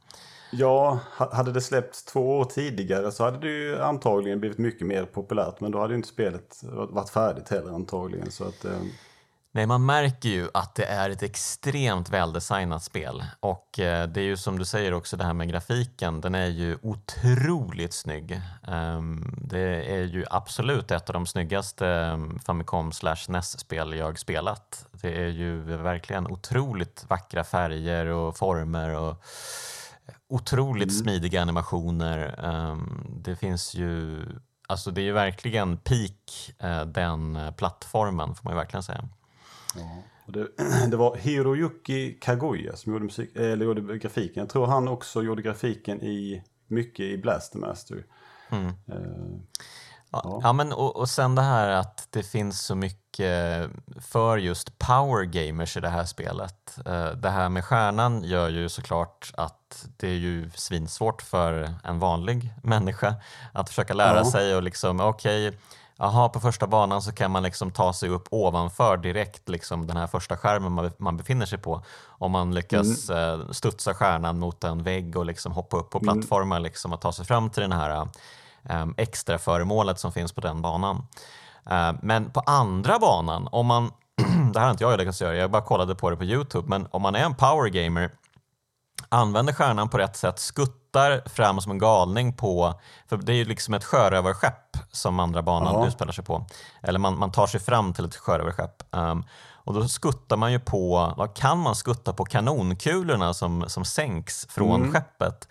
Ja, 0.51 0.99
hade 1.17 1.53
det 1.53 1.61
släppts 1.61 2.05
två 2.05 2.39
år 2.39 2.45
tidigare 2.45 3.13
så 3.13 3.25
hade 3.25 3.39
det 3.39 3.53
ju 3.53 3.83
antagligen 3.83 4.41
blivit 4.41 4.59
mycket 4.59 4.87
mer 4.87 5.05
populärt. 5.05 5.61
Men 5.61 5.71
då 5.71 5.81
hade 5.81 5.93
ju 5.93 5.97
inte 5.97 6.09
spelet 6.09 6.61
varit 6.89 7.11
färdigt 7.11 7.49
heller 7.49 7.73
antagligen. 7.73 8.31
Så 8.31 8.45
att, 8.45 8.65
um... 8.65 8.91
Nej, 9.55 9.67
man 9.67 9.87
märker 9.87 10.29
ju 10.29 10.49
att 10.55 10.75
det 10.75 10.85
är 10.85 11.11
ett 11.11 11.23
extremt 11.23 12.11
väldesignat 12.11 12.83
spel 12.83 13.25
och 13.41 13.79
eh, 13.79 14.09
det 14.09 14.21
är 14.21 14.25
ju 14.25 14.37
som 14.37 14.59
du 14.59 14.65
säger 14.65 14.95
också 14.95 15.17
det 15.17 15.25
här 15.25 15.33
med 15.33 15.49
grafiken, 15.49 16.21
den 16.21 16.35
är 16.35 16.47
ju 16.47 16.79
otroligt 16.83 17.93
snygg. 17.93 18.41
Um, 18.69 19.35
det 19.45 19.93
är 19.93 20.05
ju 20.05 20.25
absolut 20.31 20.91
ett 20.91 21.11
av 21.11 21.13
de 21.13 21.27
snyggaste 21.27 21.87
ehm, 21.87 22.39
Famicom 22.39 22.93
slash 22.93 23.29
NES-spel 23.29 23.95
jag 23.95 24.19
spelat. 24.19 24.87
Det 24.93 25.23
är 25.23 25.29
ju 25.29 25.61
verkligen 25.61 26.27
otroligt 26.27 27.05
vackra 27.09 27.45
färger 27.45 28.07
och 28.07 28.37
former 28.37 28.95
och 28.95 29.25
otroligt 30.29 30.91
mm. 30.91 31.03
smidiga 31.03 31.43
animationer. 31.43 32.45
Um, 32.45 33.07
det 33.09 33.37
finns 33.37 33.75
ju, 33.75 34.23
alltså 34.69 34.91
det 34.91 35.01
är 35.01 35.05
ju 35.05 35.13
verkligen 35.13 35.77
peak 35.77 36.53
uh, 36.65 36.83
den 36.83 37.39
plattformen 37.57 38.35
får 38.35 38.45
man 38.45 38.53
ju 38.53 38.59
verkligen 38.59 38.83
säga. 38.83 39.09
Ja. 39.77 40.03
Det, 40.27 40.49
det, 40.91 40.97
var 40.97 41.17
Hiroyuki 41.17 42.19
Kaguya 42.21 42.77
som 42.77 42.93
gjorde, 42.93 43.05
musik, 43.05 43.37
eller 43.37 43.65
gjorde 43.65 43.99
grafiken. 43.99 44.41
Jag 44.41 44.49
tror 44.49 44.67
han 44.67 44.89
också 44.89 45.23
gjorde 45.23 45.43
grafiken 45.43 46.03
i 46.03 46.43
mycket 46.67 47.05
i 47.05 47.19
Blastermaster. 47.19 48.05
Mm. 48.51 48.67
Uh, 48.67 49.41
ja. 50.11 50.41
ja. 50.43 50.53
men 50.53 50.73
och, 50.73 50.97
och 50.97 51.09
sen 51.09 51.35
det 51.35 51.43
här 51.43 51.69
att 51.69 52.09
det 52.11 52.23
finns 52.23 52.61
så 52.61 52.75
mycket 52.75 53.71
för 54.01 54.39
just 54.39 54.79
power 54.79 55.25
gamers 55.25 55.77
i 55.77 55.81
det 55.81 55.89
här 55.89 56.05
spelet. 56.05 56.79
Uh, 56.89 57.07
det 57.07 57.31
här 57.31 57.49
med 57.49 57.65
stjärnan 57.65 58.25
gör 58.25 58.49
ju 58.49 58.69
såklart 58.69 59.33
att 59.35 59.87
det 59.97 60.09
är 60.09 60.19
ju 60.19 60.51
svinsvårt 60.51 61.23
för 61.23 61.75
en 61.85 61.99
vanlig 61.99 62.55
människa 62.63 63.15
att 63.53 63.69
försöka 63.69 63.95
lära 63.95 64.19
ja. 64.19 64.31
sig 64.31 64.57
och 64.57 64.63
liksom 64.63 65.01
okej 65.01 65.49
okay, 65.49 65.59
Aha, 66.03 66.29
på 66.29 66.41
första 66.41 66.67
banan 66.67 67.03
så 67.03 67.13
kan 67.13 67.31
man 67.31 67.43
liksom 67.43 67.71
ta 67.71 67.93
sig 67.93 68.09
upp 68.09 68.29
ovanför 68.31 68.97
direkt 68.97 69.49
liksom 69.49 69.87
den 69.87 69.97
här 69.97 70.07
första 70.07 70.37
skärmen 70.37 70.73
man, 70.73 70.91
man 70.97 71.17
befinner 71.17 71.47
sig 71.47 71.59
på. 71.59 71.83
Om 72.07 72.33
man 72.33 72.55
lyckas 72.55 73.11
mm. 73.11 73.41
Eh, 73.41 73.51
studsa 73.51 73.95
stjärnan 73.95 74.39
mot 74.39 74.65
en 74.65 74.83
vägg 74.83 75.17
och 75.17 75.27
liksom 75.27 75.53
hoppa 75.53 75.77
upp 75.77 75.91
på 75.91 76.01
plattformar 76.01 76.57
mm. 76.57 76.63
liksom 76.63 76.93
och 76.93 77.01
ta 77.01 77.13
sig 77.13 77.25
fram 77.27 77.51
till 77.51 77.63
den 77.63 77.73
här 77.73 78.09
um, 78.63 78.95
extra 78.97 79.39
föremålet 79.39 79.99
som 79.99 80.13
finns 80.13 80.33
på 80.33 80.41
den 80.41 80.63
banan. 80.63 80.97
Uh, 81.71 81.93
men 82.03 82.31
på 82.31 82.41
andra 82.41 82.99
banan, 82.99 83.49
om 83.53 83.67
man, 83.67 83.91
det 84.53 84.59
här 84.59 84.67
har 84.67 84.71
inte 84.71 84.85
jag 84.85 84.99
lyckats 84.99 85.21
göra, 85.21 85.37
jag 85.37 85.51
bara 85.51 85.63
kollade 85.63 85.95
på 85.95 86.11
det 86.11 86.17
på 86.17 86.25
Youtube, 86.25 86.69
men 86.69 86.87
om 86.91 87.03
man 87.03 87.15
är 87.15 87.25
en 87.25 87.35
power 87.35 87.69
gamer 87.69 88.11
använder 89.13 89.53
stjärnan 89.53 89.89
på 89.89 89.99
rätt 89.99 90.17
sätt, 90.17 90.39
skuttar 90.39 91.29
fram 91.29 91.61
som 91.61 91.73
en 91.73 91.79
galning 91.79 92.37
på, 92.37 92.81
för 93.09 93.17
det 93.17 93.33
är 93.33 93.37
ju 93.37 93.45
liksom 93.45 93.75
ett 93.75 93.85
sjörövarskepp 93.85 94.77
som 94.93 95.21
andra 95.21 95.43
banan 95.43 95.77
Aha. 95.77 95.87
utspelar 95.87 96.13
sig 96.13 96.25
på. 96.25 96.47
Eller 96.83 96.99
man, 96.99 97.19
man 97.19 97.33
tar 97.33 97.47
sig 97.47 97.61
fram 97.61 97.93
till 97.93 98.05
ett 98.05 98.17
sjörövarskepp. 98.17 98.83
Um, 98.91 99.25
och 99.65 99.75
då 99.75 99.89
skuttar 99.89 100.37
man 100.37 100.53
ju 100.53 100.61
på, 100.61 101.15
då 101.17 101.27
kan 101.27 101.59
man 101.59 101.75
skutta 101.75 102.13
på 102.13 102.25
kanonkulorna 102.25 103.35
som, 103.35 103.65
som 103.69 103.85
sänks 103.85 104.47
från 104.51 104.81
mm. 104.81 104.93
skeppet. 104.93 105.49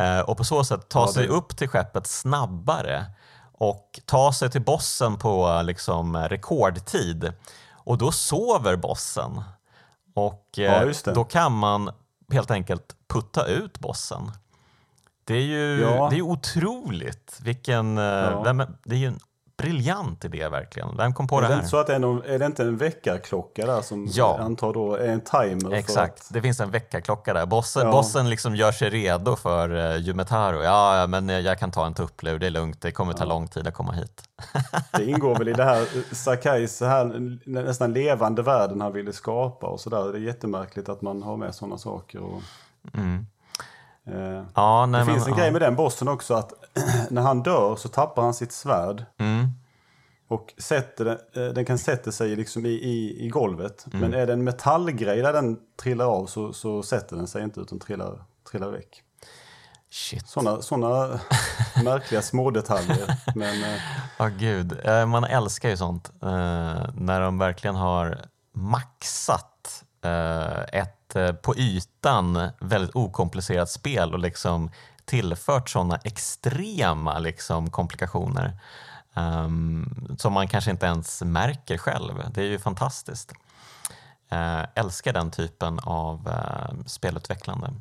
Uh, 0.00 0.20
och 0.20 0.36
på 0.36 0.44
så 0.44 0.64
sätt 0.64 0.88
ta 0.88 1.00
ja, 1.00 1.06
det... 1.06 1.12
sig 1.12 1.28
upp 1.28 1.56
till 1.56 1.68
skeppet 1.68 2.06
snabbare 2.06 3.04
och 3.52 4.00
ta 4.06 4.32
sig 4.32 4.50
till 4.50 4.64
bossen 4.64 5.18
på 5.18 5.62
liksom, 5.64 6.16
rekordtid. 6.16 7.32
Och 7.72 7.98
då 7.98 8.12
sover 8.12 8.76
bossen. 8.76 9.42
Och 10.14 10.48
ja, 10.54 10.92
då 11.04 11.24
kan 11.24 11.52
man 11.52 11.90
helt 12.32 12.50
enkelt 12.50 12.96
putta 13.06 13.46
ut 13.46 13.78
bossen. 13.78 14.30
Det 15.24 15.34
är 15.34 15.40
ju 15.40 15.80
ja. 15.80 16.08
det 16.10 16.16
är 16.16 16.22
otroligt. 16.22 17.40
Vilken, 17.42 17.98
eh, 17.98 18.04
ja. 18.04 18.66
det 18.84 18.94
är 18.94 18.98
ju 18.98 19.06
en 19.06 19.20
briljant 19.56 20.24
idé 20.24 20.48
verkligen. 20.48 20.96
Vem 20.96 21.14
kom 21.14 21.26
på 21.26 21.38
är 21.38 21.42
det, 21.42 21.48
det 21.48 21.54
här? 21.54 21.62
Så 21.62 21.76
att 21.76 21.86
det 21.86 21.94
är, 21.94 21.98
någon, 21.98 22.22
är 22.24 22.38
det 22.38 22.46
inte 22.46 22.62
en 22.62 22.76
väckarklocka 22.76 23.66
där 23.66 23.80
som 23.80 24.08
ja. 24.10 24.38
antar 24.40 24.72
då 24.72 24.94
är 24.94 25.08
en 25.08 25.20
timer? 25.20 25.74
Exakt, 25.74 26.20
att... 26.20 26.32
det 26.32 26.42
finns 26.42 26.60
en 26.60 26.70
väckarklocka 26.70 27.34
där. 27.34 27.46
Bossen, 27.46 27.82
ja. 27.82 27.92
bossen 27.92 28.30
liksom 28.30 28.56
gör 28.56 28.72
sig 28.72 28.90
redo 28.90 29.36
för 29.36 29.70
uh, 29.72 30.08
Yumetaro. 30.08 30.62
Ja, 30.62 31.06
men 31.06 31.28
jag 31.28 31.58
kan 31.58 31.70
ta 31.70 31.86
en 31.86 31.94
tupplur, 31.94 32.38
det 32.38 32.46
är 32.46 32.50
lugnt. 32.50 32.80
Det 32.80 32.92
kommer 32.92 33.12
ta 33.12 33.24
ja. 33.24 33.28
lång 33.28 33.48
tid 33.48 33.66
att 33.66 33.74
komma 33.74 33.92
hit. 33.92 34.22
det 34.92 35.04
ingår 35.04 35.38
väl 35.38 35.48
i 35.48 35.52
det 35.52 35.64
här 35.64 35.80
eh, 35.96 36.02
Sakais 36.12 36.80
här, 36.80 37.38
nästan 37.48 37.92
levande 37.92 38.42
världen 38.42 38.80
han 38.80 38.92
ville 38.92 39.12
skapa 39.12 39.66
och 39.66 39.80
sådär. 39.80 40.12
Det 40.12 40.18
är 40.18 40.22
jättemärkligt 40.22 40.88
att 40.88 41.02
man 41.02 41.22
har 41.22 41.36
med 41.36 41.54
sådana 41.54 41.78
saker. 41.78 42.20
Och... 42.20 42.42
Mm. 42.94 43.26
Eh, 44.06 44.42
ja, 44.54 44.86
nej, 44.86 45.00
det 45.00 45.12
finns 45.12 45.26
en 45.26 45.32
ja. 45.32 45.38
grej 45.38 45.50
med 45.50 45.60
den 45.60 45.76
bossen 45.76 46.08
också 46.08 46.34
att 46.34 46.52
när 47.10 47.22
han 47.22 47.42
dör 47.42 47.76
så 47.76 47.88
tappar 47.88 48.22
han 48.22 48.34
sitt 48.34 48.52
svärd. 48.52 49.04
Mm. 49.18 49.48
Och 50.28 50.54
sätter 50.58 51.04
den, 51.04 51.18
eh, 51.34 51.52
den 51.52 51.64
kan 51.64 51.78
sätta 51.78 52.12
sig 52.12 52.36
liksom 52.36 52.66
i, 52.66 52.68
i, 52.68 53.26
i 53.26 53.28
golvet. 53.28 53.86
Mm. 53.86 54.00
Men 54.00 54.20
är 54.20 54.26
det 54.26 54.32
en 54.32 54.44
metallgrej 54.44 55.22
där 55.22 55.32
den 55.32 55.58
trillar 55.82 56.06
av 56.06 56.26
så, 56.26 56.52
så 56.52 56.82
sätter 56.82 57.16
den 57.16 57.26
sig 57.26 57.42
inte 57.42 57.60
utan 57.60 57.78
trillar, 57.78 58.24
trillar 58.50 58.70
väck. 58.70 59.02
Shit. 59.90 60.28
Sådana 60.28 60.62
såna 60.62 61.20
märkliga 61.84 62.22
små 62.22 62.50
detaljer. 62.50 63.16
Men, 63.34 63.60
ja, 64.18 64.26
eh, 64.26 64.26
oh, 64.26 64.38
gud. 64.38 64.80
Man 65.08 65.24
älskar 65.24 65.68
ju 65.68 65.76
sånt. 65.76 66.12
Eh, 66.22 66.28
när 66.94 67.20
de 67.20 67.38
verkligen 67.38 67.76
har 67.76 68.18
maxat 68.52 69.84
eh, 70.04 70.80
ett 70.80 71.03
Eh, 71.14 71.32
på 71.32 71.56
ytan 71.56 72.48
väldigt 72.60 72.96
okomplicerat 72.96 73.70
spel 73.70 74.12
och 74.12 74.18
liksom 74.18 74.70
tillfört 75.04 75.70
sådana 75.70 75.96
extrema 76.04 77.18
liksom, 77.18 77.70
komplikationer 77.70 78.52
um, 79.14 80.16
som 80.18 80.32
man 80.32 80.48
kanske 80.48 80.70
inte 80.70 80.86
ens 80.86 81.22
märker 81.22 81.78
själv. 81.78 82.14
Det 82.34 82.40
är 82.40 82.44
ju 82.46 82.58
fantastiskt. 82.58 83.32
Uh, 84.32 84.64
älskar 84.74 85.12
den 85.12 85.30
typen 85.30 85.78
av 85.78 86.28
uh, 86.28 86.84
spelutvecklande. 86.86 87.72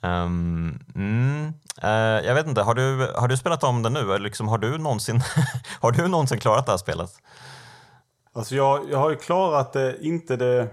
Um, 0.00 0.84
mm, 0.94 1.52
uh, 1.84 2.26
jag 2.26 2.34
vet 2.34 2.46
inte, 2.46 2.62
har 2.62 2.74
du, 2.74 3.12
har 3.16 3.28
du 3.28 3.36
spelat 3.36 3.64
om 3.64 3.82
det 3.82 3.90
nu? 3.90 4.00
Eller 4.00 4.18
liksom, 4.18 4.48
har, 4.48 4.58
du 4.58 4.78
någonsin, 4.78 5.22
har 5.80 5.92
du 5.92 6.08
någonsin 6.08 6.38
klarat 6.38 6.66
det 6.66 6.72
här 6.72 6.78
spelet? 6.78 7.10
Alltså 8.32 8.54
jag, 8.54 8.90
jag 8.90 8.98
har 8.98 9.10
ju 9.10 9.16
klarat 9.16 9.72
det, 9.72 9.96
inte 10.00 10.36
det 10.36 10.68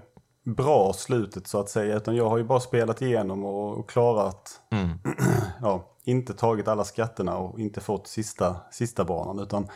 bra 0.46 0.94
slutet 0.94 1.48
så 1.48 1.60
att 1.60 1.70
säga. 1.70 1.96
Utan 1.96 2.16
jag 2.16 2.30
har 2.30 2.38
ju 2.38 2.44
bara 2.44 2.60
spelat 2.60 3.02
igenom 3.02 3.46
och, 3.46 3.90
klarat, 3.90 4.62
mm. 4.72 4.90
ja, 5.62 5.86
inte 6.04 6.34
tagit 6.34 6.68
alla 6.68 6.84
skatterna 6.84 7.38
och 7.38 7.60
inte 7.60 7.82
fått 7.82 8.08
sista, 8.08 8.56
sista 8.72 9.06
banan. 9.06 9.40
Utan 9.40 9.68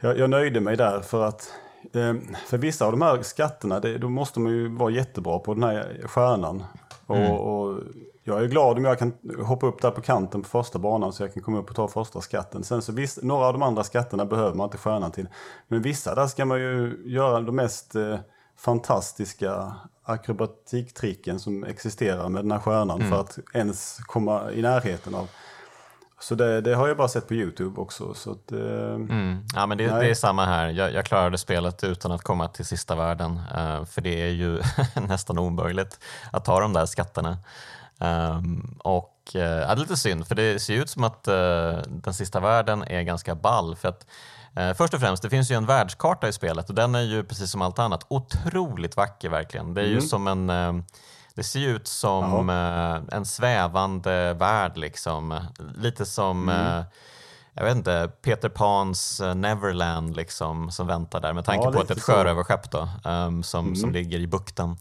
jag, 0.00 0.18
jag 0.18 0.30
nöjde 0.30 0.60
mig 0.60 0.76
där 0.76 1.00
för 1.00 1.24
att 1.24 1.52
eh, 1.92 2.14
för 2.46 2.58
vissa 2.58 2.86
av 2.86 2.92
de 2.92 3.02
här 3.02 3.22
skatterna, 3.22 3.80
det, 3.80 3.98
då 3.98 4.08
måste 4.08 4.40
man 4.40 4.52
ju 4.52 4.76
vara 4.76 4.90
jättebra 4.90 5.38
på 5.38 5.54
den 5.54 5.62
här 5.62 6.02
stjärnan. 6.06 6.64
Mm. 7.08 7.32
Och, 7.32 7.60
och, 7.60 7.80
jag 8.26 8.42
är 8.42 8.48
glad 8.48 8.76
om 8.76 8.84
jag 8.84 8.98
kan 8.98 9.12
hoppa 9.44 9.66
upp 9.66 9.82
där 9.82 9.90
på 9.90 10.00
kanten 10.00 10.42
på 10.42 10.48
första 10.48 10.78
banan 10.78 11.12
så 11.12 11.22
jag 11.22 11.34
kan 11.34 11.42
komma 11.42 11.58
upp 11.58 11.70
och 11.70 11.76
ta 11.76 11.88
första 11.88 12.20
skatten. 12.20 12.64
Sen 12.64 12.82
så 12.82 12.92
visst, 12.92 13.22
några 13.22 13.46
av 13.46 13.52
de 13.52 13.62
andra 13.62 13.84
skatterna 13.84 14.26
behöver 14.26 14.54
man 14.54 14.64
inte 14.64 14.78
stjärnan 14.78 15.12
till. 15.12 15.28
Men 15.68 15.82
vissa 15.82 16.14
där 16.14 16.26
ska 16.26 16.44
man 16.44 16.58
ju 16.58 17.02
göra 17.06 17.40
de 17.40 17.56
mest 17.56 17.94
eh, 17.94 18.18
fantastiska 18.64 19.74
akrobatiktricken 20.04 21.40
som 21.40 21.64
existerar 21.64 22.28
med 22.28 22.44
den 22.44 22.52
här 22.52 22.58
stjärnan 22.58 23.00
mm. 23.00 23.10
för 23.10 23.20
att 23.20 23.38
ens 23.54 23.98
komma 24.06 24.52
i 24.52 24.62
närheten 24.62 25.14
av. 25.14 25.28
Så 26.20 26.34
det, 26.34 26.60
det, 26.60 26.74
har 26.74 26.88
jag 26.88 26.96
bara 26.96 27.08
sett 27.08 27.28
på 27.28 27.34
Youtube 27.34 27.80
också. 27.80 28.14
Så 28.14 28.30
att, 28.30 28.52
eh, 28.52 28.94
mm. 28.94 29.46
Ja, 29.54 29.66
men 29.66 29.78
det, 29.78 29.86
det, 29.86 30.10
är 30.10 30.14
samma 30.14 30.44
här. 30.44 30.68
Jag, 30.68 30.92
jag, 30.92 31.04
klarade 31.04 31.38
spelet 31.38 31.84
utan 31.84 32.12
att 32.12 32.22
komma 32.22 32.48
till 32.48 32.64
sista 32.64 32.94
världen. 32.94 33.32
Uh, 33.32 33.84
för 33.84 34.00
det 34.00 34.22
är 34.22 34.30
ju 34.30 34.62
nästan 35.08 35.38
omöjligt 35.38 35.98
att 36.32 36.44
ta 36.44 36.60
de 36.60 36.72
där 36.72 36.86
skatterna. 36.86 37.38
Um, 37.98 38.78
och 38.78 39.32
uh, 39.34 39.40
det 39.40 39.64
är 39.64 39.76
lite 39.76 39.96
synd, 39.96 40.26
för 40.26 40.34
det 40.34 40.62
ser 40.62 40.74
ut 40.74 40.90
som 40.90 41.04
att 41.04 41.28
uh, 41.28 41.78
den 41.86 42.14
sista 42.14 42.40
världen 42.40 42.82
är 42.82 43.02
ganska 43.02 43.34
ball. 43.34 43.76
För 43.76 43.88
att 43.88 44.06
Eh, 44.06 44.33
först 44.76 44.94
och 44.94 45.00
främst, 45.00 45.22
det 45.22 45.30
finns 45.30 45.50
ju 45.50 45.54
en 45.54 45.66
världskarta 45.66 46.28
i 46.28 46.32
spelet 46.32 46.68
och 46.68 46.74
den 46.74 46.94
är 46.94 47.02
ju 47.02 47.24
precis 47.24 47.50
som 47.50 47.62
allt 47.62 47.78
annat 47.78 48.06
otroligt 48.08 48.96
vacker 48.96 49.28
verkligen. 49.28 49.74
Det 49.74 49.80
är 49.80 49.84
mm. 49.84 49.94
ju 49.94 50.00
som 50.00 50.26
en 50.26 50.50
eh, 50.50 50.72
det 51.34 51.42
ser 51.42 51.60
ju 51.60 51.76
ut 51.76 51.88
som 51.88 52.48
Aha. 52.48 52.96
Eh, 52.96 53.02
en 53.12 53.26
svävande 53.26 54.34
värld 54.34 54.76
liksom. 54.76 55.46
Lite 55.76 56.06
som 56.06 56.48
mm. 56.48 56.84
jag 57.54 57.64
vet 57.64 57.76
inte, 57.76 58.10
Peter 58.22 58.48
Pans 58.48 59.20
Neverland 59.34 60.16
liksom, 60.16 60.70
som 60.70 60.86
väntar 60.86 61.20
där 61.20 61.32
med 61.32 61.44
tanke 61.44 61.64
ja, 61.64 61.72
på 61.72 61.80
att 61.80 61.88
det 61.88 61.94
är 61.94 61.96
ett 61.96 62.02
sjörövarskepp 62.02 62.70
då, 62.70 62.88
um, 63.04 63.42
som, 63.42 63.66
mm. 63.66 63.76
som 63.76 63.92
ligger 63.92 64.18
i 64.18 64.26
bukten. 64.26 64.76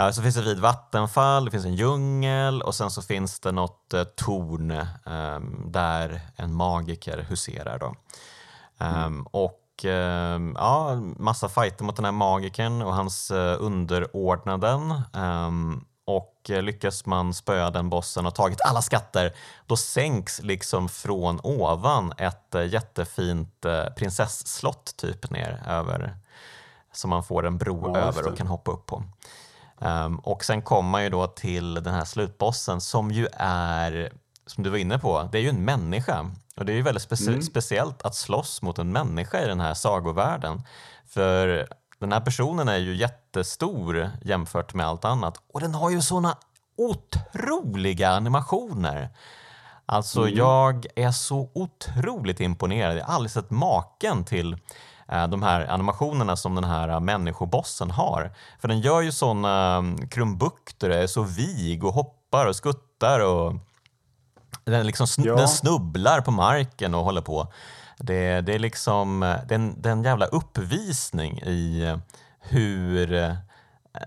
Uh, 0.00 0.10
så 0.10 0.22
finns 0.22 0.34
det 0.34 0.42
vid 0.42 0.58
vattenfall, 0.58 1.44
det 1.44 1.50
finns 1.50 1.64
en 1.64 1.74
djungel 1.74 2.62
och 2.62 2.74
sen 2.74 2.90
så 2.90 3.02
finns 3.02 3.40
det 3.40 3.52
något 3.52 3.94
uh, 3.94 4.02
torn 4.02 4.86
um, 5.04 5.72
där 5.72 6.20
en 6.36 6.54
magiker 6.54 7.26
huserar. 7.28 7.78
Då. 7.78 7.94
Um, 8.78 9.26
och 9.30 9.84
um, 9.84 10.54
ja, 10.58 10.94
massa 11.16 11.48
fighter 11.48 11.84
mot 11.84 11.96
den 11.96 12.04
här 12.04 12.12
magikern 12.12 12.82
och 12.82 12.94
hans 12.94 13.30
uh, 13.30 13.56
underordnaden. 13.58 14.94
Um, 15.12 15.84
och 16.04 16.32
lyckas 16.48 17.06
man 17.06 17.34
spöa 17.34 17.70
den 17.70 17.90
bossen 17.90 18.26
och 18.26 18.34
tagit 18.34 18.60
alla 18.60 18.82
skatter, 18.82 19.32
då 19.66 19.76
sänks 19.76 20.42
liksom 20.42 20.88
från 20.88 21.40
ovan 21.42 22.12
ett 22.18 22.54
uh, 22.54 22.66
jättefint 22.66 23.66
prinsesslott 23.96 24.96
typ 24.96 25.30
ner 25.30 25.62
över 25.66 26.16
som 26.92 27.10
man 27.10 27.24
får 27.24 27.46
en 27.46 27.58
bro 27.58 27.92
ja, 27.94 28.00
över 28.00 28.26
och 28.26 28.36
kan 28.36 28.46
hoppa 28.46 28.72
upp 28.72 28.86
på. 28.86 29.02
Och 30.22 30.44
sen 30.44 30.62
kommer 30.62 30.90
man 30.90 31.02
ju 31.02 31.10
då 31.10 31.26
till 31.26 31.74
den 31.74 31.94
här 31.94 32.04
slutbossen 32.04 32.80
som 32.80 33.10
ju 33.10 33.28
är, 33.38 34.12
som 34.46 34.64
du 34.64 34.70
var 34.70 34.78
inne 34.78 34.98
på, 34.98 35.28
det 35.32 35.38
är 35.38 35.42
ju 35.42 35.48
en 35.48 35.64
människa. 35.64 36.30
Och 36.56 36.64
det 36.64 36.72
är 36.72 36.76
ju 36.76 36.82
väldigt 36.82 37.02
specie 37.02 37.28
mm. 37.28 37.42
speciellt 37.42 38.02
att 38.02 38.14
slåss 38.14 38.62
mot 38.62 38.78
en 38.78 38.92
människa 38.92 39.40
i 39.40 39.46
den 39.46 39.60
här 39.60 39.74
sagovärlden. 39.74 40.62
För 41.08 41.68
den 41.98 42.12
här 42.12 42.20
personen 42.20 42.68
är 42.68 42.76
ju 42.76 42.96
jättestor 42.96 44.10
jämfört 44.22 44.74
med 44.74 44.86
allt 44.86 45.04
annat 45.04 45.34
och 45.52 45.60
den 45.60 45.74
har 45.74 45.90
ju 45.90 46.02
såna 46.02 46.36
otroliga 46.76 48.10
animationer. 48.10 49.08
Alltså 49.86 50.20
mm. 50.20 50.36
jag 50.36 50.86
är 50.96 51.10
så 51.10 51.50
otroligt 51.54 52.40
imponerad. 52.40 52.96
Jag 52.96 53.04
har 53.04 53.14
aldrig 53.14 53.30
sett 53.30 53.50
maken 53.50 54.24
till 54.24 54.56
eh, 55.08 55.28
de 55.28 55.42
här 55.42 55.66
animationerna 55.66 56.36
som 56.36 56.54
den 56.54 56.64
här 56.64 57.00
människobossen 57.00 57.90
har. 57.90 58.34
För 58.60 58.68
den 58.68 58.80
gör 58.80 59.00
ju 59.00 59.12
såna 59.12 59.78
um, 59.78 60.08
krumbukter, 60.08 60.90
är 60.90 61.06
så 61.06 61.22
vig 61.22 61.84
och 61.84 61.92
hoppar 61.92 62.46
och 62.46 62.56
skuttar 62.56 63.20
och 63.20 63.54
den, 64.66 64.86
liksom 64.86 65.06
sn 65.06 65.22
ja. 65.24 65.36
den 65.36 65.48
snubblar 65.48 66.20
på 66.20 66.30
marken 66.30 66.94
och 66.94 67.04
håller 67.04 67.20
på. 67.20 67.52
Det, 67.98 68.40
det 68.40 68.54
är 68.54 68.58
liksom 68.58 69.20
det 69.20 69.54
är 69.54 69.58
en, 69.58 69.82
det 69.82 69.88
är 69.88 69.92
en 69.92 70.04
jävla 70.04 70.26
uppvisning 70.26 71.38
i 71.38 71.96
hur 72.40 73.12
eh, 73.12 73.34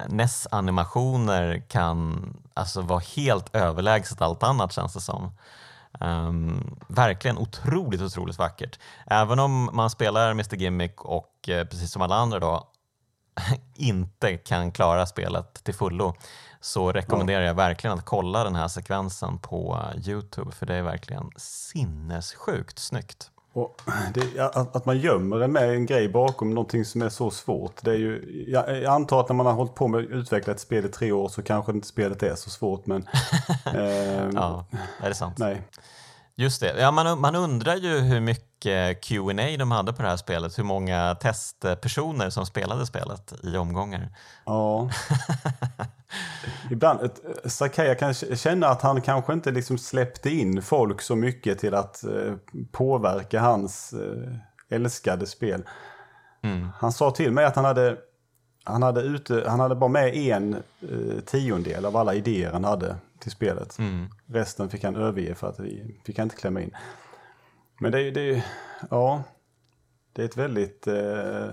NES-animationer 0.08 1.64
kan 1.68 2.24
alltså 2.54 2.82
vara 2.82 3.00
helt 3.00 3.56
överlägset 3.56 4.22
allt 4.22 4.44
annat 4.44 4.74
känns 4.74 4.94
det 4.94 5.02
som. 5.02 5.32
Um, 6.00 6.78
verkligen 6.88 7.38
otroligt, 7.38 8.02
otroligt 8.02 8.38
vackert. 8.38 8.80
Även 9.06 9.40
om 9.40 9.70
man 9.74 9.90
spelar 9.90 10.32
Mr 10.32 10.56
Gimmick 10.56 11.02
och 11.02 11.50
eh, 11.50 11.66
precis 11.66 11.92
som 11.92 12.02
alla 12.02 12.16
andra 12.16 12.40
då 12.40 12.68
inte 13.76 14.38
kan 14.38 14.72
klara 14.72 15.06
spelet 15.06 15.64
till 15.64 15.74
fullo 15.74 16.16
så 16.62 16.92
rekommenderar 16.92 17.42
jag 17.42 17.54
verkligen 17.54 17.98
att 17.98 18.06
kolla 18.06 18.44
den 18.44 18.56
här 18.56 18.68
sekvensen 18.68 19.38
på 19.38 19.80
Youtube 20.08 20.52
för 20.52 20.66
det 20.66 20.76
är 20.76 20.82
verkligen 20.82 21.32
sinnessjukt 21.38 22.80
snyggt. 22.80 23.32
Det, 24.14 24.40
att, 24.40 24.76
att, 24.76 24.86
man 24.86 25.00
gömmer 25.00 25.40
en 25.40 25.52
med 25.52 25.70
en 25.70 25.86
grej 25.86 26.10
bakom 26.10 26.50
någonting 26.50 26.86
som 26.86 27.02
är 27.02 27.10
så 27.10 27.32
svårt. 27.32 27.84
Det 27.84 27.92
är 27.92 27.96
ju, 27.96 28.46
jag, 28.48 28.82
jag 28.82 28.94
antar 28.94 29.20
att 29.20 29.30
när 29.30 29.36
man 29.36 29.46
har 29.46 29.54
hållit 29.54 29.76
på 29.76 29.88
med 29.88 30.00
att 30.00 30.10
utveckla 30.10 30.54
ett 30.54 30.60
spel 30.60 30.86
i 30.86 30.90
tre 30.90 31.12
år 31.12 31.28
så 31.28 31.42
kanske 31.42 31.72
inte 31.72 31.88
spelet 31.88 32.24
är 32.24 32.36
så 32.36 32.50
svårt. 32.50 32.86
Men, 32.86 33.08
eh, 33.66 34.30
ja, 34.34 34.66
är 35.02 35.10
det 35.10 35.16
sant? 35.16 35.38
Nej. 35.38 35.62
Just 36.40 36.62
det. 36.62 36.80
Ja, 36.80 36.92
man, 36.92 37.22
man 37.22 37.36
undrar 37.36 37.76
ju 37.76 38.00
hur 38.00 38.20
mycket 38.20 39.02
Q&A 39.02 39.58
de 39.58 39.72
hade 39.72 39.94
på 39.94 40.02
det 40.02 40.10
här 40.10 40.18
spelet. 40.18 40.60
Hur 40.60 40.64
många 40.64 41.16
testpersoner 41.16 42.30
som 42.30 42.46
spelade 42.46 42.86
spelet 42.86 43.34
i 43.44 43.58
omgångar. 43.58 44.10
Ja. 44.46 44.90
Ibland, 46.72 47.10
Sakai, 47.46 47.96
kan 47.96 48.14
känna 48.14 48.68
att 48.68 48.82
han 48.82 49.02
kanske 49.02 49.34
inte 49.34 49.52
liksom 49.52 49.78
släppte 49.78 50.30
in 50.30 50.62
folk 50.62 51.02
så 51.02 51.16
mycket 51.16 51.60
till 51.60 51.74
att 51.74 52.04
eh, 52.04 52.34
påverka 52.72 53.42
hans 53.42 53.94
eh, 53.94 54.76
älskade 54.76 55.26
spel. 55.26 55.64
Mm. 56.44 56.70
Han 56.80 56.92
sa 56.92 57.12
till 57.12 57.32
mig 57.32 57.46
att 57.46 57.56
han 57.56 57.66
hade, 57.66 57.98
han 58.64 58.84
hade, 58.84 59.02
ute, 59.02 59.44
han 59.48 59.60
hade 59.60 59.76
bara 59.76 59.90
med 59.90 60.16
en 60.16 60.54
eh, 60.54 61.20
tiondel 61.26 61.86
av 61.86 61.98
alla 61.98 62.14
idéer 62.14 62.52
han 62.52 62.64
hade 62.64 62.96
till 63.20 63.32
spelet. 63.32 63.80
Mm. 63.80 64.10
Resten 64.26 64.70
fick 64.70 64.84
han 64.84 64.96
överge 64.96 65.36
för 65.36 65.50
att 65.50 65.60
vi 65.60 66.02
fick 66.06 66.18
han 66.18 66.26
inte 66.26 66.36
klämma 66.36 66.62
in. 66.62 66.72
Men 67.80 67.92
det, 67.92 68.12
det, 68.12 68.46
ja, 68.90 69.24
det 70.14 70.22
är 70.22 70.26
ett 70.26 70.38
väldigt 70.38 70.88
eh, 70.88 71.50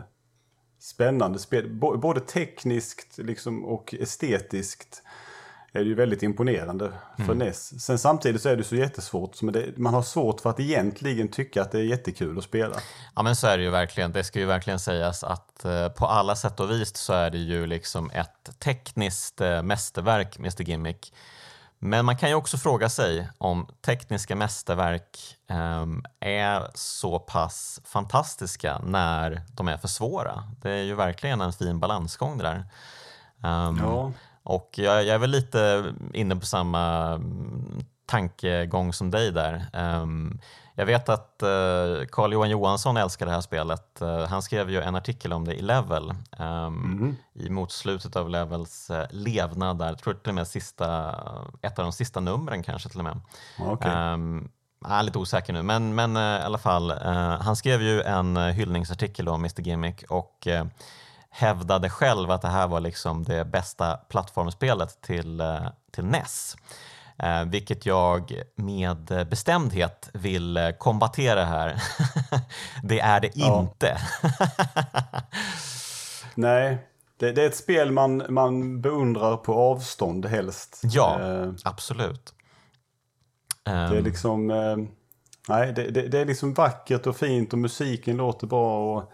spännande 0.79 1.39
spel. 1.39 1.75
både 1.79 2.21
tekniskt 2.21 3.19
liksom 3.19 3.65
och 3.65 3.95
estetiskt 3.95 5.03
är 5.73 5.81
det 5.81 5.89
ju 5.89 5.95
väldigt 5.95 6.23
imponerande 6.23 6.93
för 7.17 7.33
mm. 7.33 7.39
NES. 7.39 7.85
Sen 7.85 7.99
samtidigt 7.99 8.43
så 8.43 8.49
är 8.49 8.57
det 8.57 8.65
så 8.65 8.77
jättesvårt. 8.77 9.39
Det, 9.53 9.79
man 9.79 9.95
har 9.95 10.03
svårt 10.03 10.41
för 10.41 10.51
att 10.51 10.61
egentligen 10.61 11.29
tycka 11.29 11.63
att 11.63 11.73
det 11.73 11.79
är 11.79 11.83
jättekul 11.83 12.39
att 12.39 12.45
spela. 12.45 12.77
Ja 13.15 13.23
men 13.23 13.37
så 13.37 13.47
är 13.47 13.59
det 13.59 13.65
ju 13.65 13.71
verkligen. 13.71 14.13
Det 14.13 14.25
ska 14.25 14.39
ju 14.39 14.47
verkligen 14.47 14.79
sägas 14.79 15.25
att 15.25 15.65
eh, 15.65 15.89
på 15.89 16.07
alla 16.07 16.37
sätt 16.37 16.61
och 16.61 16.71
vis 16.71 16.97
så 16.97 17.13
är 17.13 17.31
det 17.31 17.39
ju 17.39 17.67
liksom 17.67 18.11
ett 18.11 18.59
tekniskt 18.59 19.41
eh, 19.41 19.63
mästerverk, 19.63 20.39
Mr 20.39 20.63
Gimmick. 20.63 21.13
Men 21.79 22.05
man 22.05 22.17
kan 22.17 22.29
ju 22.29 22.35
också 22.35 22.59
fråga 22.59 22.89
sig 22.89 23.29
om 23.39 23.67
tekniska 23.81 24.37
mästerverk 24.37 25.37
eh, 25.49 25.87
är 26.21 26.71
så 26.75 27.19
pass 27.19 27.81
fantastiska 27.85 28.79
när 28.79 29.43
de 29.53 29.69
är 29.69 29.77
för 29.77 29.89
svåra. 29.89 30.45
Det 30.63 30.71
är 30.71 30.83
ju 30.83 30.95
verkligen 30.95 31.41
en 31.41 31.53
fin 31.53 31.81
balansgång 31.81 32.39
det 32.39 32.45
där. 32.45 32.65
Um, 33.51 33.79
ja. 33.83 34.13
Och 34.43 34.71
jag, 34.79 35.05
jag, 35.05 35.15
är 35.15 35.19
väl 35.19 35.31
lite 35.31 35.95
inne 36.13 36.37
på 36.37 36.47
samma 36.47 37.13
mm, 37.13 37.85
tankegång 38.07 38.93
som 38.93 39.11
dig 39.11 39.33
där. 39.33 39.67
Um, 39.73 40.41
jag 40.79 40.87
vet 40.87 41.09
att 41.09 41.43
uh, 41.43 42.07
Carl 42.07 42.33
Johan 42.33 42.51
Johansson 42.51 42.97
älskar 42.97 43.27
det 43.27 43.33
här 43.33 43.41
spelet. 43.41 43.99
Uh, 44.03 44.25
han 44.27 44.43
skrev 44.43 44.71
ju 44.71 44.81
en 44.81 44.95
artikel 44.95 45.33
om 45.33 45.45
det 45.45 45.55
i 45.55 45.63
Level 45.63 46.15
mm. 46.39 47.17
i 47.35 47.51
motslutet 47.51 48.17
av 48.17 48.31
Levels 48.31 48.91
uh, 48.91 49.03
levnad 49.11 49.79
där. 49.79 49.87
Jag 49.87 49.99
tror 49.99 50.15
till 50.15 50.29
och 50.29 50.35
med 50.35 50.49
sista, 50.49 51.11
ett 51.63 51.79
av 51.79 51.83
de 51.83 51.93
sista 51.93 52.21
numren 52.21 52.63
kanske 52.63 52.89
till 52.89 52.99
och 52.99 53.05
med. 53.05 53.21
Okay. 53.59 53.91
Um, 53.91 53.97
ehm, 53.97 54.49
jag 54.81 54.93
är 54.93 55.03
lite 55.03 55.19
osäker 55.19 55.53
nu, 55.53 55.63
men, 55.63 55.95
men 55.95 56.17
i 56.17 56.43
alla 56.45 56.59
fall. 56.59 56.91
han 57.41 57.57
skrev 57.57 57.83
ju 57.83 58.03
en 58.03 58.37
hyllningsartikel 58.37 59.29
om 59.29 59.41
Mr 59.41 59.61
Gimmick 59.61 60.05
och 60.09 60.49
hävdade 61.31 61.91
själv 61.91 62.31
att 62.31 62.43
det 62.43 62.49
här 62.49 62.69
var 62.69 62.81
liksom 62.81 63.25
det 63.25 63.45
bästa 63.45 63.97
plattformspelet 63.97 65.03
till, 65.03 65.43
till 65.93 66.05
NES. 66.05 66.57
Eh, 67.19 67.45
vilket 67.45 67.87
jag 67.87 68.43
med 68.57 69.27
bestämdhet 69.31 70.11
vill 70.13 70.57
eh, 70.57 70.71
kombatera 70.71 71.45
här. 71.45 71.83
det 72.83 73.01
är 73.01 73.21
det 73.21 73.31
ja. 73.35 73.61
inte. 73.61 73.97
Nej, 76.35 76.79
det, 77.19 77.33
det, 77.33 77.43
är 77.43 77.47
ett 77.47 77.57
spel 77.57 77.93
man, 77.93 78.23
man 78.29 78.81
beundrar 78.81 79.37
på 79.37 79.55
avstånd 79.55 80.27
helst. 80.27 80.81
Ja, 80.83 81.21
eh, 81.21 81.53
absolut. 81.65 82.35
Det 83.65 83.71
är 83.71 83.97
ehm. 83.97 84.05
liksom... 84.05 84.51
Eh, 84.51 84.77
nej, 85.49 85.73
det, 85.73 85.91
det, 85.91 86.09
det, 86.09 86.19
är 86.19 86.25
liksom 86.25 86.55
vackert 86.55 87.07
och 87.07 87.17
fint 87.17 87.53
och 87.53 87.59
musiken 87.59 88.17
låter 88.17 88.47
bra. 88.47 88.97
Och, 88.97 89.13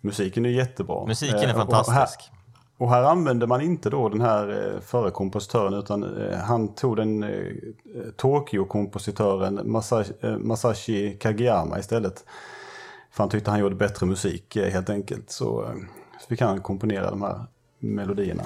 musiken 0.00 0.44
är 0.44 0.50
jättebra. 0.50 1.06
Musiken 1.06 1.38
är 1.38 1.48
eh, 1.48 1.54
fantastisk. 1.54 2.30
Och 2.78 2.90
här 2.90 3.02
använde 3.02 3.46
man 3.46 3.60
inte 3.60 3.90
då 3.90 4.08
den 4.08 4.20
här 4.20 4.74
eh, 4.74 4.80
förre 4.80 5.10
kompositören 5.10 5.74
utan 5.74 6.28
eh, 6.28 6.38
han 6.38 6.74
tog 6.74 6.96
den 6.96 7.22
eh, 7.22 7.52
Tokyo-kompositören 8.16 9.72
Masashi 10.38 11.16
Kageyama 11.20 11.78
istället. 11.78 12.24
För 13.10 13.22
han 13.22 13.30
tyckte 13.30 13.50
han 13.50 13.60
gjorde 13.60 13.74
bättre 13.74 14.06
musik 14.06 14.56
helt 14.56 14.90
enkelt. 14.90 15.30
Så, 15.30 15.70
så 16.20 16.26
fick 16.28 16.40
han 16.40 16.60
komponera 16.60 17.10
de 17.10 17.22
här 17.22 17.46
melodierna. 17.78 18.42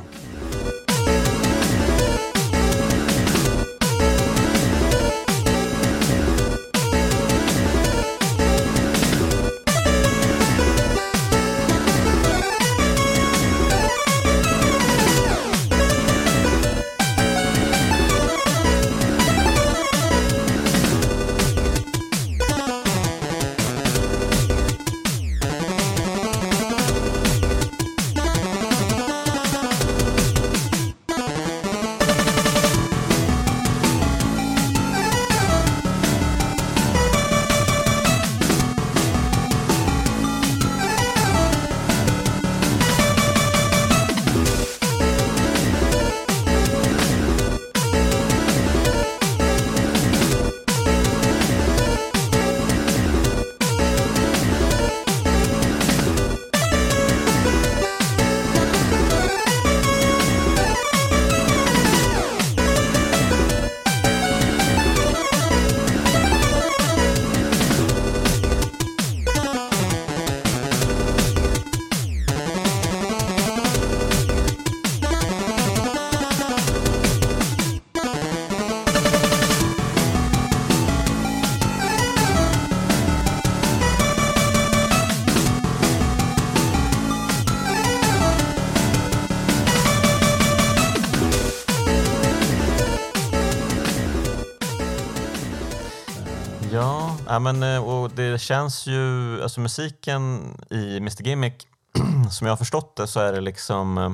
Ja 97.39 97.43
men, 97.43 97.63
eh, 97.63 97.85
och 97.85 98.11
det 98.11 98.41
känns 98.41 98.87
ju, 98.87 99.43
alltså 99.43 99.61
musiken 99.61 100.57
i 100.71 100.97
Mr 100.97 101.23
Gimmick, 101.23 101.67
som 102.31 102.47
jag 102.47 102.53
har 102.53 102.57
förstått 102.57 102.97
det 102.97 103.07
så 103.07 103.21
är 103.21 103.33
det 103.33 103.41
liksom 103.41 103.99
eh, 103.99 104.11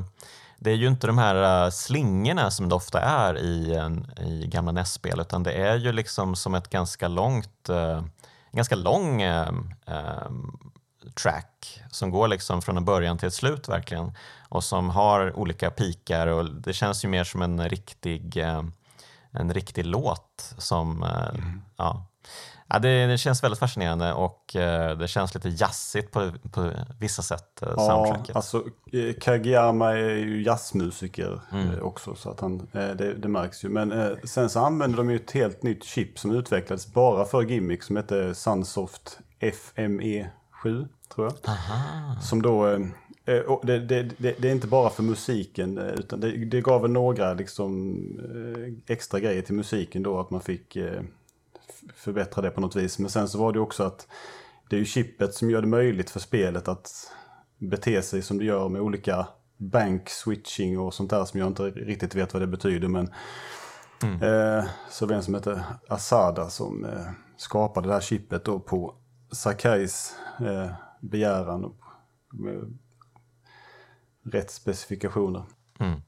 det 0.58 0.70
är 0.70 0.74
ju 0.74 0.86
inte 0.86 1.06
de 1.06 1.18
här 1.18 1.70
slingorna 1.70 2.50
som 2.50 2.68
det 2.68 2.74
ofta 2.74 3.00
är 3.00 3.38
i, 3.38 3.80
i 4.20 4.46
gamla 4.46 4.72
NES-spel 4.72 5.20
utan 5.20 5.42
det 5.42 5.52
är 5.52 5.76
ju 5.76 5.92
liksom 5.92 6.36
som 6.36 6.54
ett 6.54 6.70
ganska 6.70 7.08
långt, 7.08 7.70
ganska 8.52 8.76
lång 8.76 9.22
track 11.14 11.82
som 11.90 12.10
går 12.10 12.28
liksom 12.28 12.62
från 12.62 12.76
en 12.76 12.84
början 12.84 13.18
till 13.18 13.28
ett 13.28 13.34
slut 13.34 13.68
verkligen 13.68 14.12
och 14.48 14.64
som 14.64 14.90
har 14.90 15.38
olika 15.38 15.70
pikar 15.70 16.26
och 16.26 16.50
det 16.50 16.72
känns 16.72 17.04
ju 17.04 17.08
mer 17.08 17.24
som 17.24 17.42
en 17.42 17.68
riktig, 17.68 18.36
en 19.30 19.54
riktig 19.54 19.86
låt 19.86 20.54
som, 20.58 21.02
mm. 21.02 21.62
ja, 21.76 22.06
Ja, 22.68 22.78
det, 22.78 23.06
det, 23.06 23.18
känns 23.18 23.44
väldigt 23.44 23.58
fascinerande 23.58 24.12
och 24.12 24.56
eh, 24.56 24.98
det 24.98 25.08
känns 25.08 25.34
lite 25.34 25.48
jazzigt 25.48 26.10
på, 26.10 26.32
på 26.52 26.70
vissa 27.00 27.22
sätt, 27.22 27.62
eh, 27.62 27.68
ja, 27.76 28.16
Alltså, 28.34 28.64
eh, 28.92 29.14
Kageyama 29.20 29.90
är 29.90 30.16
ju 30.16 30.42
jazzmusiker 30.42 31.40
mm. 31.52 31.70
eh, 31.70 31.78
också 31.78 32.14
så 32.14 32.30
att 32.30 32.40
han, 32.40 32.68
eh, 32.72 32.88
det, 32.88 33.14
det, 33.14 33.28
märks 33.28 33.64
ju. 33.64 33.68
Men 33.68 34.16
sen 34.24 34.50
så 34.50 34.60
använder 34.60 34.96
de 34.96 35.10
ju 35.10 35.16
ett 35.16 35.30
helt 35.30 35.62
nytt 35.62 35.84
chip 35.84 36.18
som 36.18 36.30
utvecklades 36.30 36.92
bara 36.92 37.24
för 37.24 37.42
Gimmick 37.42 37.82
som 37.82 37.96
heter 37.96 38.32
Sunsoft 38.32 39.18
FME7 39.40 40.88
tror 41.14 41.26
jag. 41.26 41.34
Aha. 41.44 42.20
Som 42.20 42.42
då 42.42 42.78
det, 43.26 43.78
det, 43.78 44.02
det, 44.02 44.34
det, 44.38 44.48
är 44.48 44.52
inte 44.52 44.66
bara 44.66 44.90
för 44.90 45.02
musiken 45.02 45.78
utan 45.78 46.20
det, 46.20 46.60
gav 46.60 46.90
några 46.90 47.34
liksom, 47.34 47.96
extra 48.86 49.20
grejer 49.20 49.42
till 49.42 49.54
musiken 49.54 50.02
då 50.02 50.20
att 50.20 50.30
man 50.30 50.40
fick 50.40 50.76
förbättra 52.04 52.42
det 52.42 52.50
på 52.50 52.60
något 52.60 52.76
vis. 52.76 52.98
Men 52.98 53.10
sen 53.10 53.28
så 53.28 53.38
var 53.38 53.52
det 53.52 53.60
också 53.60 53.82
att 53.82 54.08
det 54.70 54.76
är 54.76 54.80
ju 54.80 54.86
chippet 54.86 55.34
som 55.34 55.50
gör 55.50 55.60
det 55.60 55.68
möjligt 55.68 56.10
för 56.10 56.20
spelet 56.20 56.68
att 56.68 56.90
bete 57.58 58.02
sig 58.02 58.22
som 58.22 58.38
det 58.38 58.44
gör 58.44 58.68
med 58.68 58.80
olika 58.80 59.26
bank 59.56 60.08
switching 60.08 60.78
och 60.78 60.94
sånt 60.94 61.10
där 61.10 61.24
som 61.24 61.40
jag 61.40 61.46
inte 61.48 61.62
riktigt 61.62 62.14
vet 62.14 62.32
vad 62.32 62.42
det 62.42 62.46
betyder. 62.46 62.88
Men 62.88 63.12
mm. 64.02 64.22
eh, 64.22 64.64
så 64.90 65.06
vem 65.06 65.22
som 65.22 65.34
heter 65.34 65.64
Asada 65.88 66.50
som 66.50 66.84
eh, 66.84 67.10
skapade 67.36 67.88
det 67.88 67.94
här 67.94 68.00
chippet 68.00 68.44
då 68.44 68.60
på 68.60 68.94
Sakais 69.32 70.16
eh, 70.40 70.72
begäran 71.00 71.64
och 71.64 71.76
med 72.32 72.78
rätt 74.24 74.50
specifikationer. 74.50 75.44
Mm. 75.78 76.00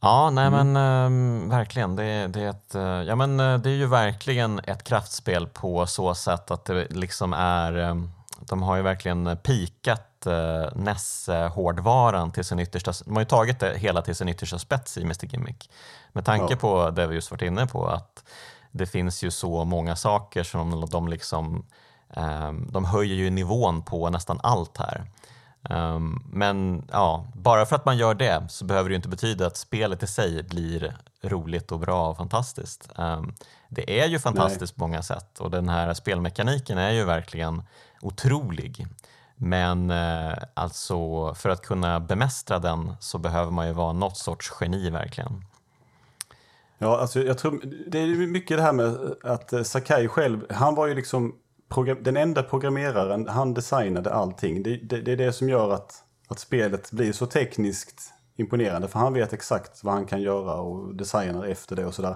Ja, 0.00 0.30
nej 0.30 0.46
mm. 0.46 0.72
men 0.72 1.46
äh, 1.46 1.50
verkligen. 1.50 1.96
Det, 1.96 2.26
det, 2.26 2.40
är 2.40 2.50
ett, 2.50 2.74
äh, 2.74 2.82
ja, 2.82 3.16
men, 3.16 3.40
äh, 3.40 3.58
det 3.58 3.70
är 3.70 3.74
ju 3.74 3.86
verkligen 3.86 4.58
ett 4.58 4.84
kraftspel 4.84 5.46
på 5.46 5.86
så 5.86 6.14
sätt 6.14 6.50
att 6.50 6.64
det 6.64 6.86
liksom 6.90 7.32
är, 7.32 7.72
ehm, 7.72 8.10
de 8.40 8.62
har 8.62 8.76
ju 8.76 8.82
verkligen 8.82 9.36
pikat 9.36 10.26
äh, 10.26 10.76
NES-hårdvaran 10.76 12.32
till 12.32 12.44
sin 12.44 12.58
yttersta, 12.58 12.92
de 13.04 13.14
har 13.14 13.20
ju 13.20 13.26
tagit 13.26 13.60
det 13.60 13.78
hela 13.78 14.02
till 14.02 14.14
sin 14.14 14.28
yttersta 14.28 14.58
spets 14.58 14.98
i 14.98 15.02
Mr 15.02 15.26
Gimmick. 15.26 15.70
Med 16.12 16.24
tanke 16.24 16.54
ja. 16.54 16.56
på 16.56 16.90
det 16.90 17.06
vi 17.06 17.14
just 17.14 17.30
varit 17.30 17.42
inne 17.42 17.66
på, 17.66 17.86
att 17.86 18.24
det 18.70 18.86
finns 18.86 19.22
ju 19.22 19.30
så 19.30 19.64
många 19.64 19.96
saker 19.96 20.42
som 20.42 20.88
de 20.90 21.08
liksom, 21.08 21.66
ehm, 22.14 22.68
de 22.72 22.84
höjer 22.84 23.14
ju 23.14 23.30
nivån 23.30 23.82
på 23.82 24.10
nästan 24.10 24.40
allt 24.42 24.78
här. 24.78 25.06
Um, 25.62 26.22
men 26.32 26.88
ja, 26.92 27.26
bara 27.34 27.66
för 27.66 27.76
att 27.76 27.84
man 27.84 27.96
gör 27.96 28.14
det 28.14 28.46
så 28.48 28.64
behöver 28.64 28.90
det 28.90 28.96
inte 28.96 29.08
betyda 29.08 29.46
att 29.46 29.56
spelet 29.56 30.02
i 30.02 30.06
sig 30.06 30.42
blir 30.42 30.96
roligt 31.22 31.72
och 31.72 31.78
bra 31.78 32.10
och 32.10 32.16
fantastiskt. 32.16 32.90
Um, 32.96 33.34
det 33.68 34.00
är 34.00 34.06
ju 34.06 34.18
fantastiskt 34.18 34.72
Nej. 34.72 34.78
på 34.78 34.86
många 34.86 35.02
sätt 35.02 35.40
och 35.40 35.50
den 35.50 35.68
här 35.68 35.94
spelmekaniken 35.94 36.78
är 36.78 36.90
ju 36.90 37.04
verkligen 37.04 37.62
otrolig. 38.00 38.86
Men 39.36 39.90
uh, 39.90 40.34
alltså 40.54 41.34
för 41.34 41.48
att 41.48 41.62
kunna 41.62 42.00
bemästra 42.00 42.58
den 42.58 42.92
så 43.00 43.18
behöver 43.18 43.50
man 43.50 43.66
ju 43.66 43.72
vara 43.72 43.92
något 43.92 44.16
sorts 44.16 44.52
geni 44.60 44.90
verkligen. 44.90 45.44
Ja, 46.78 46.98
alltså 46.98 47.22
jag 47.22 47.38
tror 47.38 47.60
det 47.86 47.98
är 47.98 48.26
mycket 48.26 48.56
det 48.56 48.62
här 48.62 48.72
med 48.72 49.14
att 49.22 49.66
Sakai 49.66 50.08
själv, 50.08 50.46
han 50.50 50.74
var 50.74 50.86
ju 50.86 50.94
liksom 50.94 51.34
den 52.00 52.16
enda 52.16 52.42
programmeraren, 52.42 53.28
han 53.28 53.54
designade 53.54 54.12
allting. 54.12 54.62
Det, 54.62 54.76
det, 54.76 55.00
det, 55.00 55.12
är 55.12 55.16
det 55.16 55.32
som 55.32 55.48
gör 55.48 55.72
att, 55.72 55.94
att 56.28 56.38
spelet 56.38 56.92
blir 56.92 57.12
så 57.12 57.26
tekniskt 57.26 58.12
imponerande. 58.36 58.88
För 58.88 58.98
han 58.98 59.12
vet 59.12 59.32
exakt 59.32 59.84
vad 59.84 59.94
han 59.94 60.06
kan 60.06 60.22
göra 60.22 60.54
och 60.54 60.94
designar 60.94 61.44
efter 61.44 61.76
det 61.76 61.86
och 61.86 61.94
sådär. 61.94 62.14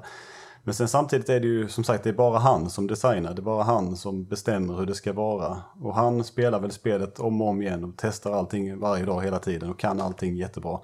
Men 0.65 0.75
sen 0.75 0.89
samtidigt 0.89 1.29
är 1.29 1.41
det 1.41 1.47
ju 1.47 1.69
som 1.69 1.85
sagt 1.85 2.05
det 2.05 2.11
är 2.11 2.15
bara 2.15 2.39
han 2.39 2.71
som 2.71 2.87
designar. 2.87 3.35
Det 3.35 3.41
är 3.41 3.45
bara 3.45 3.63
han 3.63 3.97
som 3.97 4.25
bestämmer 4.25 4.75
hur 4.75 4.87
det 4.87 4.95
ska 4.95 5.13
vara. 5.13 5.63
Och 5.81 5.95
han 5.95 6.25
spelar 6.25 6.61
väl 6.61 6.71
spelet 6.71 7.19
om 7.19 7.43
och 7.43 7.49
om 7.49 7.63
igen 7.63 7.85
och 7.85 7.95
testar 7.97 8.33
allting 8.33 8.79
varje 8.79 9.05
dag 9.05 9.23
hela 9.23 9.39
tiden 9.39 9.71
och 9.71 9.79
kan 9.79 10.01
allting 10.01 10.37
jättebra. 10.37 10.81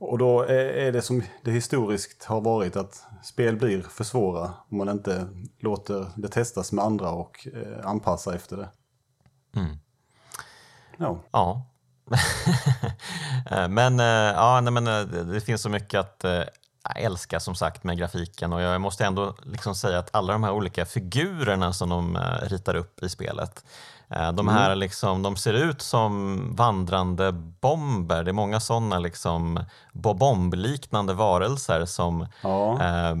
Och 0.00 0.18
då 0.18 0.42
är 0.42 0.92
det 0.92 1.02
som 1.02 1.22
det 1.44 1.50
historiskt 1.50 2.24
har 2.24 2.40
varit 2.40 2.76
att 2.76 3.02
spel 3.22 3.56
blir 3.56 3.82
för 3.82 4.04
svåra 4.04 4.52
om 4.68 4.78
man 4.78 4.88
inte 4.88 5.28
låter 5.58 6.06
det 6.16 6.28
testas 6.28 6.72
med 6.72 6.84
andra 6.84 7.10
och 7.10 7.48
eh, 7.54 7.86
anpassa 7.86 8.34
efter 8.34 8.56
det. 8.56 8.68
Mm. 9.56 9.76
Ja. 10.96 11.18
ja. 11.30 11.62
Eh, 13.50 13.68
men, 13.68 14.00
eh, 14.00 14.06
ja, 14.06 14.60
nej, 14.60 14.72
men 14.72 14.84
det 15.32 15.40
finns 15.40 15.62
så 15.62 15.68
mycket 15.68 16.00
att 16.00 16.24
älska 16.96 17.40
som 17.40 17.54
sagt 17.54 17.84
med 17.84 17.98
grafiken 17.98 18.52
och 18.52 18.60
jag 18.60 18.80
måste 18.80 19.04
ändå 19.04 19.34
liksom 19.42 19.74
säga 19.74 19.98
att 19.98 20.14
alla 20.14 20.32
de 20.32 20.44
här 20.44 20.52
olika 20.52 20.86
figurerna 20.86 21.72
som 21.72 21.88
de 21.88 22.18
ritar 22.42 22.74
upp 22.74 23.02
i 23.02 23.08
spelet 23.08 23.64
de 24.08 24.48
här 24.48 24.66
mm. 24.66 24.78
liksom, 24.78 25.22
de 25.22 25.36
ser 25.36 25.52
ut 25.52 25.82
som 25.82 26.40
vandrande 26.56 27.32
bomber. 27.32 28.24
Det 28.24 28.30
är 28.30 28.32
många 28.32 28.60
sådana 28.60 28.98
liksom 28.98 29.64
bombliknande 29.92 31.14
varelser 31.14 31.84
som 31.84 32.26
ja. 32.42 32.72
eh, 32.72 33.14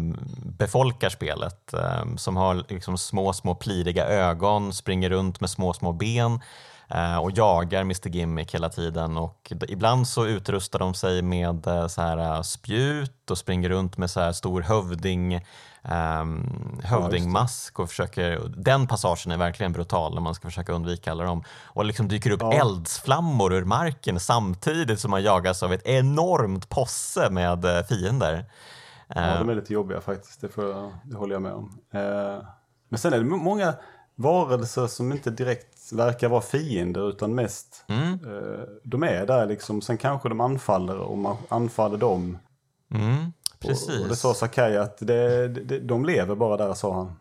befolkar 0.58 1.08
spelet. 1.08 1.74
Eh, 1.74 2.16
som 2.16 2.36
har 2.36 2.64
liksom 2.68 2.98
små, 2.98 3.32
små 3.32 3.54
pliriga 3.54 4.06
ögon, 4.06 4.72
springer 4.72 5.10
runt 5.10 5.40
med 5.40 5.50
små, 5.50 5.72
små 5.72 5.92
ben 5.92 6.40
eh, 6.88 7.16
och 7.16 7.30
jagar 7.30 7.80
Mr 7.80 8.08
Gimmick 8.08 8.54
hela 8.54 8.68
tiden. 8.68 9.16
Och 9.16 9.52
ibland 9.68 10.08
så 10.08 10.26
utrustar 10.26 10.78
de 10.78 10.94
sig 10.94 11.22
med 11.22 11.66
eh, 11.66 11.86
så 11.86 12.02
här 12.02 12.18
eh, 12.18 12.42
spjut 12.42 13.30
och 13.30 13.38
springer 13.38 13.68
runt 13.68 13.96
med 13.96 14.10
så 14.10 14.20
här 14.20 14.32
stor 14.32 14.60
hövding 14.62 15.40
um, 15.82 16.80
hövdingmask 16.84 17.78
och 17.78 17.88
försöker, 17.88 18.40
den 18.56 18.86
passagen 18.86 19.32
är 19.32 19.36
verkligen 19.36 19.72
brutal 19.72 20.14
när 20.14 20.20
man 20.20 20.34
ska 20.34 20.48
försöka 20.48 20.72
undvika 20.72 21.10
alla 21.10 21.24
dem. 21.24 21.42
Och 21.64 21.84
liksom 21.84 22.08
dyker 22.08 22.30
upp 22.30 22.42
ja. 22.42 22.52
eldsflammor 22.52 23.54
ur 23.54 23.64
marken 23.64 24.20
samtidigt 24.20 25.00
som 25.00 25.10
man 25.10 25.22
jagas 25.22 25.62
av 25.62 25.72
ett 25.72 25.86
enormt 25.86 26.68
posse 26.68 27.30
med 27.30 27.64
eh, 27.64 27.82
fiender. 27.82 28.44
Ja, 29.08 29.14
de 29.14 29.20
är 29.20 29.40
ehm. 29.40 29.50
lite 29.50 29.72
jobbiga 29.72 30.00
faktiskt, 30.00 30.40
det, 30.40 30.50
jag, 30.56 30.92
det 31.04 31.16
håller 31.16 31.34
jag 31.34 31.42
med 31.42 31.52
om. 31.52 31.78
Uh, 31.94 32.44
men 32.88 32.98
sen 32.98 33.12
är 33.12 33.18
det 33.18 33.24
många 33.24 33.74
varelser 34.14 34.86
som 34.86 35.12
inte 35.12 35.30
direkt 35.30 35.92
verkar 35.92 36.28
vara 36.28 36.40
fiender 36.40 37.08
utan 37.08 37.34
mest 37.34 37.84
mm. 37.88 38.12
uh, 38.26 38.64
de 38.84 39.02
är 39.02 39.26
där 39.26 39.46
liksom. 39.46 39.80
Sen 39.80 39.98
kanske 39.98 40.28
de 40.28 40.40
anfaller 40.40 40.98
och 40.98 41.18
man 41.18 41.36
anfaller 41.48 41.96
dem. 41.96 42.38
Mm. 42.94 43.32
Precis. 43.60 44.02
Och 44.02 44.08
det 44.08 44.16
sa 44.16 44.34
Sakai 44.34 44.76
att 44.76 44.98
det, 44.98 45.48
det, 45.48 45.78
de 45.78 46.04
lever 46.04 46.34
bara 46.34 46.56
där, 46.56 46.74
sa 46.74 46.94
han. 46.94 47.16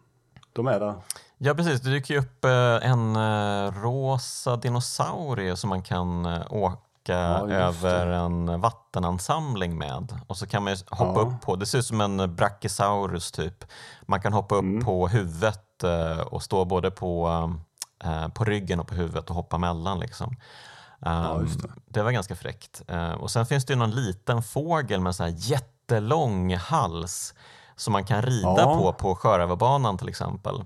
De 0.53 0.67
är 0.67 0.79
där. 0.79 0.95
Ja, 1.38 1.53
precis. 1.53 1.81
Det 1.81 1.89
dyker 1.89 2.13
ju 2.13 2.19
upp 2.19 2.45
eh, 2.45 2.89
en 2.91 3.15
eh, 3.15 3.81
rosa 3.81 4.55
dinosaurie 4.55 5.55
som 5.55 5.69
man 5.69 5.81
kan 5.81 6.25
eh, 6.25 6.53
åka 6.53 6.77
ja, 7.13 7.49
över 7.49 8.07
en 8.07 8.61
vattenansamling 8.61 9.77
med. 9.77 10.19
Och 10.27 10.38
så 10.38 10.47
kan 10.47 10.63
man 10.63 10.75
hoppa 10.89 11.19
ja. 11.19 11.27
upp 11.27 11.41
på, 11.41 11.55
det 11.55 11.65
ser 11.65 11.77
ut 11.77 11.85
som 11.85 12.01
en 12.01 12.35
brachiosaurus 12.35 13.31
typ. 13.31 13.65
Man 14.01 14.21
kan 14.21 14.33
hoppa 14.33 14.55
upp 14.55 14.61
mm. 14.63 14.85
på 14.85 15.07
huvudet 15.07 15.63
och 16.25 16.43
stå 16.43 16.65
både 16.65 16.91
på, 16.91 17.29
på 18.33 18.43
ryggen 18.43 18.79
och 18.79 18.88
på 18.88 18.95
huvudet 18.95 19.29
och 19.29 19.35
hoppa 19.35 19.57
mellan. 19.57 19.99
Liksom. 19.99 20.35
Ja, 20.99 21.09
det. 21.09 21.65
Ehm, 21.65 21.71
det. 21.85 22.03
var 22.03 22.11
ganska 22.11 22.35
fräckt. 22.35 22.81
Och 23.19 23.31
sen 23.31 23.45
finns 23.45 23.65
det 23.65 23.73
ju 23.73 23.79
någon 23.79 23.91
liten 23.91 24.43
fågel 24.43 25.01
med 25.01 25.15
så 25.15 25.23
här 25.23 25.33
jätte 25.38 25.76
jättelång 25.88 26.55
hals 26.55 27.33
som 27.75 27.93
man 27.93 28.05
kan 28.05 28.21
rida 28.21 28.55
ja. 28.57 28.77
på 28.77 28.93
på 28.93 29.15
Sjörövarbanan 29.15 29.97
till 29.97 30.09
exempel. 30.09 30.55
Um, 30.55 30.65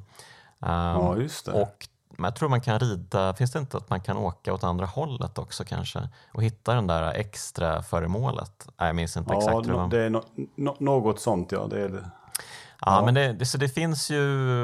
ja, 0.59 1.17
just 1.17 1.45
det. 1.45 1.51
Och 1.51 1.87
jag 2.17 2.35
tror 2.35 2.49
man 2.49 2.61
kan 2.61 2.79
rida, 2.79 3.33
finns 3.33 3.51
det 3.51 3.59
inte 3.59 3.77
att 3.77 3.89
man 3.89 4.01
kan 4.01 4.17
åka 4.17 4.53
åt 4.53 4.63
andra 4.63 4.85
hållet 4.85 5.37
också 5.37 5.63
kanske 5.63 6.09
och 6.33 6.43
hitta 6.43 6.73
den 6.73 6.87
där 6.87 7.13
extra 7.13 7.83
föremålet? 7.83 8.67
Nej, 8.79 8.87
jag 8.87 8.95
minns 8.95 9.17
inte 9.17 9.33
ja, 9.33 9.37
exakt. 9.37 9.67
Ja, 9.67 9.87
det 9.91 10.01
är 10.01 10.09
no 10.09 10.23
no 10.55 10.75
något 10.79 11.19
sånt 11.19 11.51
ja. 11.51 11.67
Det 11.67 11.81
är 11.81 11.89
det. 11.89 12.11
Ja, 12.85 12.95
ja, 12.95 13.05
men 13.05 13.13
det, 13.13 13.33
det, 13.33 13.45
så 13.45 13.57
det 13.57 13.69
finns 13.69 14.09
ju 14.11 14.19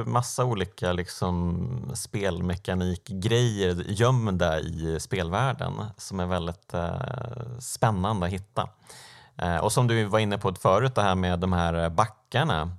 massa 0.05 0.45
olika 0.45 0.93
liksom, 0.93 1.91
spelmekanikgrejer 1.95 3.83
gömda 3.87 4.59
i 4.59 4.97
spelvärlden 4.99 5.73
som 5.97 6.19
är 6.19 6.25
väldigt 6.25 6.73
eh, 6.73 7.59
spännande 7.59 8.25
att 8.25 8.31
hitta. 8.31 8.69
Eh, 9.37 9.57
och 9.57 9.71
som 9.71 9.87
du 9.87 10.03
var 10.03 10.19
inne 10.19 10.37
på 10.37 10.55
förut, 10.55 10.95
det 10.95 11.01
här 11.01 11.15
med 11.15 11.39
de 11.39 11.53
här 11.53 11.89
backarna. 11.89 12.71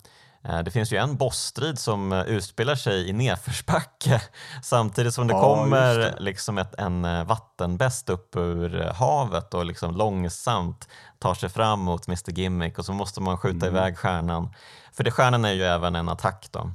Eh, 0.44 0.58
det 0.58 0.70
finns 0.70 0.92
ju 0.92 0.96
en 0.96 1.16
bossstrid 1.16 1.78
som 1.78 2.12
eh, 2.12 2.22
utspelar 2.22 2.74
sig 2.74 3.08
i 3.08 3.12
nedförsbacke 3.12 4.22
samtidigt 4.62 5.14
som 5.14 5.26
det 5.26 5.34
Ja, 5.34 5.40
kommer 5.54 5.98
det. 5.98 6.14
liksom 6.18 6.58
ett, 6.58 6.74
en 6.78 7.04
eh, 7.04 7.24
vattenbäst 7.24 8.10
upp 8.10 8.36
ur 8.36 8.80
eh, 8.82 8.94
havet 8.94 9.54
och 9.54 9.64
liksom 9.64 9.96
långsamt 9.96 10.88
tar 11.18 11.34
sig 11.34 11.48
fram 11.48 11.80
mot 11.80 12.08
Mr 12.08 12.30
Gimmick 12.32 12.78
och 12.78 12.84
så 12.84 12.92
måste 12.92 13.20
man 13.22 13.38
skjuta 13.38 13.66
Mm. 13.66 13.76
iväg 13.76 13.98
stjärnan. 13.98 14.54
För 14.92 15.04
det 15.04 15.10
stjärnan 15.10 15.44
är 15.44 15.52
ju 15.52 15.62
även 15.64 15.94
en 15.96 16.08
attack 16.08 16.48
då. 16.50 16.60
Ehm, 16.60 16.74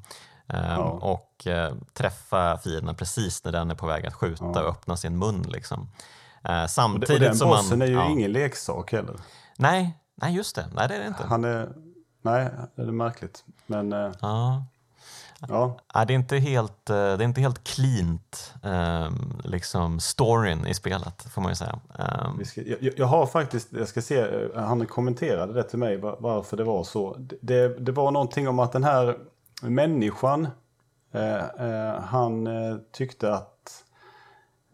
Ja. 0.49 0.77
Och 1.01 1.47
eh, 1.47 1.73
träffa 1.93 2.57
fienden 2.57 2.95
precis 2.95 3.43
när 3.45 3.51
den 3.51 3.71
är 3.71 3.75
på 3.75 3.85
väg 3.87 4.05
att 4.05 4.13
skjuta 4.13 4.45
Ja. 4.53 4.61
och 4.61 4.69
öppna 4.69 4.97
sin 4.97 5.17
mun. 5.19 5.41
Liksom. 5.49 5.89
Eh, 6.43 6.65
samtidigt 6.65 7.09
och 7.09 7.19
den 7.19 7.35
som 7.37 7.49
bossen 7.49 7.79
man... 7.79 7.87
är 7.87 7.91
ju 7.91 8.11
ingen 8.11 8.31
leksak 8.31 8.91
heller. 8.91 9.15
Nej, 9.57 9.97
nej, 10.15 10.35
just 10.35 10.55
det. 10.55 10.65
Nej, 10.73 10.87
det 10.87 10.95
är 10.95 10.99
det 10.99 11.07
inte. 11.07 11.23
Han 11.23 11.43
är... 11.43 11.69
Nej, 12.21 12.49
det 12.75 12.81
är 12.81 12.85
märkligt. 12.85 13.43
Men 13.65 13.93
eh, 13.93 14.11
Ja. 14.21 14.65
ja, 15.49 15.77
Ja, 15.93 16.05
det, 16.05 16.13
är 16.13 16.15
inte 16.15 16.37
helt, 16.37 16.89
eh, 16.89 16.95
det 16.95 17.01
är 17.01 17.21
inte 17.23 17.41
helt 17.41 17.63
cleant, 17.63 18.53
um, 18.63 19.41
liksom 19.43 19.99
storyn 19.99 20.67
i 20.67 20.73
spelet 20.73 21.21
får 21.23 21.41
man 21.41 21.51
ju 21.51 21.55
säga. 21.55 21.79
Ehm, 21.99 22.37
vi 22.37 22.45
ska, 22.45 22.61
jag, 22.61 22.93
jag 22.97 23.05
har 23.05 23.25
faktiskt, 23.25 23.73
jag 23.73 23.87
ska 23.87 24.01
se, 24.01 24.19
eh, 24.19 24.61
han 24.63 24.85
kommenterade 24.87 25.53
det 25.53 25.63
till 25.63 25.79
mig 25.79 25.97
var- 25.97 26.17
varför 26.19 26.57
det 26.57 26.63
var 26.63 26.83
så. 26.83 27.15
Det- 27.41 27.79
Det, 27.79 27.91
var 27.91 28.11
någonting 28.11 28.47
om 28.47 28.59
att 28.59 28.71
den 28.71 28.83
här 28.83 29.17
människan, 29.61 30.47
eh, 31.11 31.35
eh, 31.45 32.01
han 32.01 32.47
tyckte 32.91 33.33
att 33.33 33.52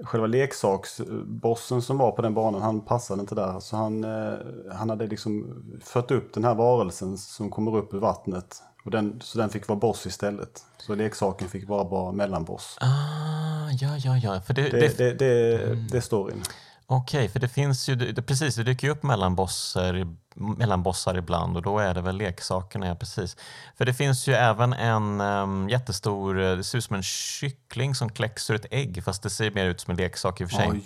själva 0.03 0.27
leksaksbossen 0.27 1.81
som 1.81 1.97
var 1.97 2.11
på 2.11 2.21
den 2.21 2.33
banan, 2.33 2.61
han 2.61 2.81
passade 2.81 3.21
inte 3.21 3.35
där. 3.35 3.59
Så 3.59 3.75
han, 3.77 4.03
eh, 4.03 4.33
han 4.73 4.89
hade 4.89 5.07
liksom 5.07 5.63
fött 5.83 6.11
upp 6.11 6.33
den 6.33 6.43
här 6.43 6.55
varelsen 6.55 7.17
som 7.17 7.49
kommer 7.49 7.75
upp 7.77 7.93
ur 7.93 7.99
vattnet. 7.99 8.61
Och 8.85 8.91
den, 8.91 9.21
så 9.21 9.37
den 9.37 9.49
fick 9.49 9.67
vara 9.67 9.79
boss 9.79 10.05
istället. 10.05 10.63
Så 10.77 10.95
leksaken 10.95 11.47
fick 11.47 11.67
bara 11.67 11.83
vara 11.83 12.11
mellanboss. 12.11 12.77
ah, 12.81 13.69
ja, 13.81 13.97
ja, 13.97 14.17
ja. 14.17 14.41
För 14.41 14.53
det, 14.53 14.61
Det, 14.69 14.79
det, 14.79 14.97
det, 14.97 15.13
det, 15.13 15.75
det 15.91 15.97
är 15.97 16.01
storyn. 16.01 16.43
Okej, 16.87 17.27
för 17.29 17.39
det 17.39 17.47
finns 17.47 17.89
ju, 17.89 17.95
det, 17.95 18.21
precis, 18.21 18.55
det 18.55 18.63
dyker 18.63 18.87
ju 18.87 18.93
upp 18.93 19.03
mellanbossar, 19.03 19.97
i- 19.97 20.15
mellanbossar 20.39 21.17
ibland 21.17 21.57
och 21.57 21.63
då 21.63 21.79
är 21.79 21.93
det 21.93 22.01
väl 22.01 22.17
leksakerna, 22.17 22.87
ja 22.87 22.95
precis. 22.95 23.37
För 23.77 23.85
det 23.85 23.93
finns 23.93 24.27
ju 24.27 24.33
även 24.33 24.73
en 24.73 25.21
um, 25.21 25.69
jättestor, 25.69 26.41
eh, 26.41 26.55
det 26.55 26.63
ser 26.63 26.77
ut 26.77 26.83
som 26.83 26.95
en 26.95 27.03
kyckling 27.03 27.95
som 27.95 28.09
kläcks 28.09 28.49
ur 28.49 28.55
ett 28.55 28.65
ägg 28.71 29.03
fast 29.03 29.23
det 29.23 29.29
ser 29.29 29.51
mer 29.51 29.65
ut 29.65 29.81
som 29.81 29.91
en 29.91 29.97
leksak 29.97 30.41
i 30.41 30.45
och 30.45 30.49
för 30.49 30.57
sig. 30.57 30.69
Oj. 30.71 30.83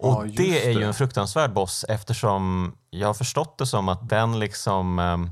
Och 0.00 0.26
Ja, 0.26 0.32
det 0.36 0.66
är 0.66 0.70
ju 0.70 0.78
det. 0.80 0.86
en 0.86 0.94
fruktansvärd 0.94 1.52
boss 1.52 1.84
eftersom 1.88 2.72
jag 2.90 3.06
har 3.06 3.14
förstått 3.14 3.58
det 3.58 3.66
som 3.66 3.88
att 3.88 4.08
den 4.08 4.38
liksom 4.38 4.98
ehm, 4.98 5.30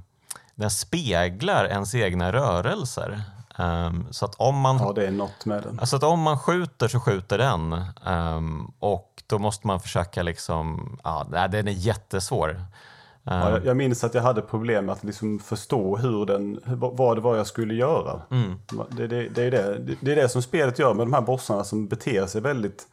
den 0.55 0.71
speglar 0.71 1.65
ens 1.65 1.95
egna 1.95 2.33
rörelser. 2.33 3.23
Ehm, 3.59 4.07
så 4.11 4.25
att 4.25 4.35
om 4.35 4.61
man 4.61 4.77
Ja, 4.79 4.93
det 4.93 5.07
är 5.07 5.11
något 5.11 5.45
med 5.45 5.63
den. 5.63 5.81
Alltså 5.81 5.97
att 5.97 6.03
om 6.03 6.21
man 6.21 6.39
skjuter 6.39 6.89
så 6.89 7.01
skjuter 7.01 7.39
den. 7.39 7.85
Ehm, 8.07 8.73
och 8.79 9.23
då 9.27 9.39
måste 9.39 9.67
man 9.67 9.81
försöka 9.81 10.23
liksom, 10.23 10.99
ja, 11.05 11.27
den 11.51 11.69
är 11.69 11.73
jättesvår. 11.73 12.65
Ja, 13.29 13.51
jag, 13.51 13.67
jag 13.67 13.77
minns 13.77 14.05
att 14.05 14.15
jag 14.15 14.23
hade 14.23 14.43
problem 14.43 14.87
med 14.87 14.93
att 14.93 15.05
liksom 15.05 15.39
förstå 15.39 15.97
hur 15.97 16.27
den, 16.27 16.61
vad 16.77 17.17
det 17.17 17.21
var 17.21 17.37
jag 17.37 17.47
skulle 17.47 17.75
göra. 17.75 18.21
mm, 18.31 18.59
Det, 18.91 19.07
det, 19.07 19.29
det, 19.29 19.43
är 19.43 19.51
det, 19.51 19.97
det, 20.01 20.13
är 20.13 20.17
det 20.17 20.29
som 20.29 20.43
spelet 20.43 20.79
gör 20.79 20.95
med 20.95 21.07
de 21.07 21.13
här 21.13 21.21
bossarna 21.21 21.65
som 21.65 21.89
beter 21.89 22.27
sig 22.27 22.41
väldigt 22.41 22.87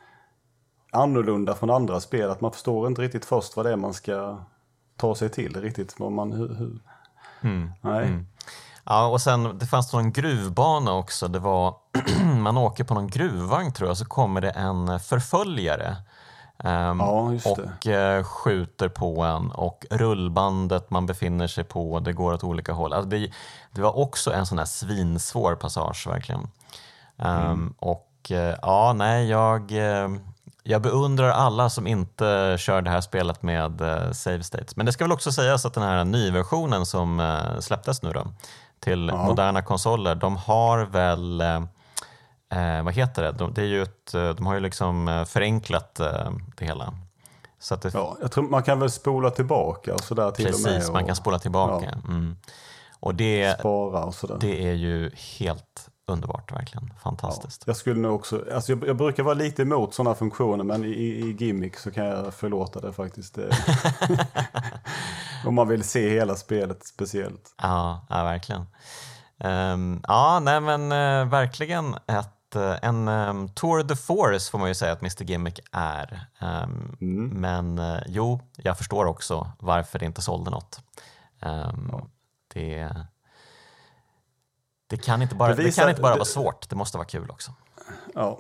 annorlunda 0.92 1.56
från 1.56 1.70
andra 1.70 2.00
spel. 2.00 2.30
Att 2.30 2.42
man 2.42 2.52
förstår 2.52 2.88
inte 2.88 3.02
riktigt 3.02 3.26
först 3.26 3.56
vad 3.56 3.66
det 3.66 3.72
är 3.72 3.76
man 3.76 3.94
ska 3.94 4.38
ta 4.98 5.16
sig 5.16 5.30
till. 5.30 5.62
Riktigt 5.62 6.00
vad 6.00 6.12
man... 6.12 6.32
Hur, 6.32 6.56
hur. 6.56 6.80
mm. 7.42 7.72
Nej. 7.82 8.26
Ja, 8.86 9.08
och 9.08 9.22
sen 9.22 9.58
det 9.58 9.66
fanns 9.66 9.94
någon 9.94 10.12
gruvbana 10.12 10.94
också. 10.94 11.28
Det 11.28 11.40
var, 11.40 11.76
man 12.40 12.58
åker 12.58 12.84
på 12.84 12.94
någon 12.94 13.08
gruvvagn 13.08 13.74
tror 13.74 13.90
jag, 13.90 13.98
så 13.98 14.06
kommer 14.06 14.42
det 14.42 14.50
en 14.50 15.00
förföljare. 15.00 15.96
Ehm, 16.64 17.00
Ja, 17.00 17.32
och 17.46 17.88
eh, 17.88 18.24
skjuter 18.24 18.90
på 18.90 19.22
en 19.24 19.52
och 19.52 19.86
rullbandet 19.92 20.90
man 20.90 21.06
befinner 21.06 21.48
sig 21.48 21.64
på, 21.64 22.00
det 22.00 22.14
går 22.14 22.34
åt 22.34 22.44
olika 22.44 22.74
håll. 22.74 22.94
Alltså 22.94 23.10
det, 23.10 23.32
det 23.72 23.82
var 23.82 23.98
också 23.98 24.34
en 24.34 24.46
sån 24.46 24.58
här 24.58 24.66
svinsvår 24.66 25.56
passage 25.56 26.08
verkligen. 26.08 26.48
Ehm, 27.18 27.42
Mm. 27.46 27.74
och 27.80 28.10
eh, 28.32 28.56
ja, 28.62 28.94
nej, 28.94 29.30
jag, 29.30 29.72
eh, 29.72 30.10
jag 30.64 30.82
beundrar 30.82 31.30
alla 31.30 31.70
som 31.70 31.88
inte 31.88 32.56
kör 32.60 32.82
det 32.82 32.90
här 32.90 33.02
spelet 33.02 33.44
med 33.44 33.82
save 34.12 34.44
states. 34.44 34.76
Men 34.76 34.86
det 34.86 34.92
ska 34.92 35.04
väl 35.04 35.12
också 35.12 35.32
sägas 35.32 35.66
att 35.66 35.74
den 35.74 35.84
här 35.84 36.04
nyversionen 36.06 36.86
som 36.86 37.38
släpptes 37.60 38.02
nu 38.04 38.12
då 38.12 38.28
till 38.80 39.08
Ja. 39.14 39.26
moderna 39.26 39.62
konsoler, 39.62 40.16
de 40.16 40.38
har 40.38 40.80
väl 40.86 41.44
eh, 42.54 42.84
vad 42.84 42.94
heter 42.94 43.24
det? 43.24 43.32
De, 43.32 43.54
det 43.54 43.62
är 43.62 43.66
ju 43.66 43.82
ett, 43.82 44.14
eh, 44.14 44.30
de 44.30 44.46
har 44.46 44.54
ju 44.54 44.60
liksom 44.60 45.08
eh, 45.08 45.26
förenklat 45.26 46.00
eh, 46.00 46.32
det 46.58 46.66
hela. 46.66 46.94
Så 47.60 47.76
det, 47.76 47.94
Ja, 47.94 48.18
jag 48.22 48.32
tror 48.32 48.50
man 48.50 48.64
kan 48.64 48.80
väl 48.80 48.92
spola 48.92 49.30
tillbaka 49.30 49.94
och 49.94 50.04
sådär 50.04 50.32
till 50.32 50.46
och 50.46 50.52
med. 50.52 50.64
precis, 50.64 50.88
Och 50.88 50.94
man 50.94 51.06
kan 51.06 51.16
spola 51.16 51.40
tillbaka. 51.40 51.90
Mm. 52.08 52.36
Och 53.00 53.16
det, 53.16 53.60
spara 53.60 54.04
och 54.04 54.16
sådär. 54.16 54.38
det 54.40 54.68
är 54.68 54.74
ju 54.74 55.12
helt 55.40 55.90
underbart, 56.08 56.52
verkligen. 56.52 56.94
Fantastiskt. 57.04 57.64
Jag 57.68 57.76
skulle 57.76 58.00
nog 58.00 58.16
också, 58.16 58.44
alltså 58.54 58.72
jag, 58.72 58.88
jag 58.88 58.98
brukar 58.98 59.24
vara 59.24 59.34
lite 59.34 59.62
emot 59.62 59.94
sådana 59.94 60.16
funktioner 60.16 60.64
men 60.64 60.84
i, 60.84 60.88
i, 60.88 61.36
gimmick 61.40 61.78
så 61.78 61.92
kan 61.92 62.06
jag 62.06 62.34
förlåta 62.34 62.80
det 62.80 62.94
faktiskt. 62.94 63.38
Om 65.46 65.56
man 65.56 65.68
vill 65.68 65.84
se 65.84 66.10
hela 66.10 66.36
spelet 66.36 66.86
speciellt. 66.86 67.56
Ja, 67.62 68.06
ja 68.10 68.24
verkligen. 68.24 68.66
Ehm, 69.40 70.02
ja, 70.08 70.40
nej 70.40 70.62
men 70.62 70.92
eh, 70.92 71.26
verkligen 71.30 71.94
ett, 71.94 72.30
eh, 72.56 72.76
en 72.82 73.08
um, 73.08 73.50
tour 73.50 73.84
de 73.84 73.96
force 73.96 74.52
får 74.52 74.60
man 74.60 74.68
ju 74.68 74.76
säga 74.76 74.92
att 74.92 75.02
Mr 75.02 75.24
Gimmick 75.24 75.60
är. 75.72 76.28
Ehm, 76.40 76.98
Mm. 77.02 77.28
Men 77.30 77.80
eh, 77.80 78.02
jo, 78.08 78.40
jag 78.56 78.78
förstår 78.78 79.06
också 79.06 79.52
varför 79.60 80.00
det 80.00 80.06
inte 80.06 80.22
sålde 80.22 80.52
något. 80.52 80.82
Ehm, 81.42 81.92
det, 82.54 82.96
det 84.88 84.98
kan 84.98 85.22
inte 85.22 85.36
bara, 85.36 85.50
Det 85.50 85.56
det 85.56 85.64
visar- 85.64 85.82
kan 85.82 85.90
inte 85.90 86.02
bara 86.02 86.14
det- 86.14 86.18
vara 86.20 86.26
svårt, 86.26 86.70
det 86.70 86.76
måste 86.76 86.98
vara 86.98 87.08
kul 87.08 87.30
också. 87.30 87.52
Ja. 88.14 88.40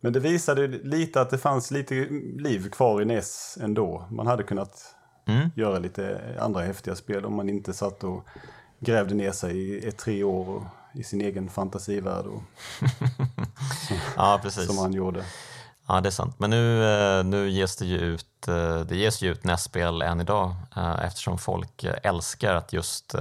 Men 0.00 0.12
det 0.12 0.20
visade 0.20 0.66
lite 0.66 1.20
att 1.20 1.30
det 1.30 1.38
fanns 1.38 1.70
lite 1.70 1.94
liv 2.38 2.70
kvar 2.70 3.02
i 3.02 3.04
NES 3.04 3.58
ändå. 3.62 4.06
Man 4.10 4.26
hade 4.26 4.42
kunnat 4.42 4.94
Mm. 5.26 5.50
göra 5.56 5.78
lite 5.78 6.20
andra 6.40 6.60
häftiga 6.62 6.94
spel 6.94 7.24
om 7.24 7.34
man 7.36 7.48
inte 7.48 7.72
satt 7.72 8.04
och 8.04 8.24
grävde 8.80 9.14
ner 9.14 9.32
sig 9.32 9.58
i 9.58 9.88
ett, 9.88 9.98
tre 9.98 10.24
år 10.24 10.48
och, 10.48 10.62
i 10.98 11.04
sin 11.04 11.20
egen 11.20 11.48
fantasivärld 11.50 12.26
och, 12.26 12.42
Ja, 14.16 14.40
precis. 14.42 14.66
som 14.66 14.78
han 14.78 14.92
gjorde. 14.92 15.24
Ja, 15.86 16.00
det 16.00 16.08
är 16.08 16.10
sant. 16.10 16.34
Men 16.38 16.50
nu, 16.50 16.84
eh, 16.84 17.24
nu 17.24 17.48
ges 17.50 17.76
det 17.76 17.86
ju 17.86 17.98
ut, 17.98 18.48
eh, 18.48 18.80
det 18.80 18.96
ges 18.96 19.22
ju 19.22 19.30
ut 19.32 19.44
NES-spel 19.44 20.02
än 20.02 20.20
idag 20.20 20.54
eh, 20.76 21.04
eftersom 21.04 21.38
folk 21.38 21.84
älskar 22.02 22.54
att 22.54 22.72
just 22.72 23.14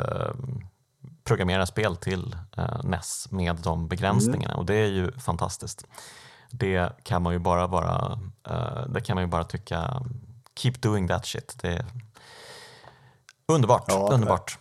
programmera 1.23 1.65
spel 1.65 1.95
till 1.95 2.35
NES 2.83 3.31
med 3.31 3.55
de 3.55 3.87
begränsningarna 3.87 4.55
och 4.55 4.65
det 4.65 4.75
är 4.75 4.87
ju 4.87 5.11
fantastiskt. 5.11 5.85
Det 6.51 7.03
kan 7.03 7.21
man 7.21 7.33
ju 7.33 7.39
bara 7.39 7.67
vara, 7.67 8.19
eh, 8.49 8.87
det 8.89 9.01
kan 9.01 9.15
man 9.15 9.23
ju 9.23 9.27
bara 9.27 9.43
tycka, 9.43 10.01
keep 10.55 10.73
doing 10.81 11.07
that 11.07 11.25
shit. 11.25 11.57
Det 11.61 11.69
är 11.69 11.85
underbart, 13.47 13.85
Ja, 13.87 14.09
underbart. 14.11 14.57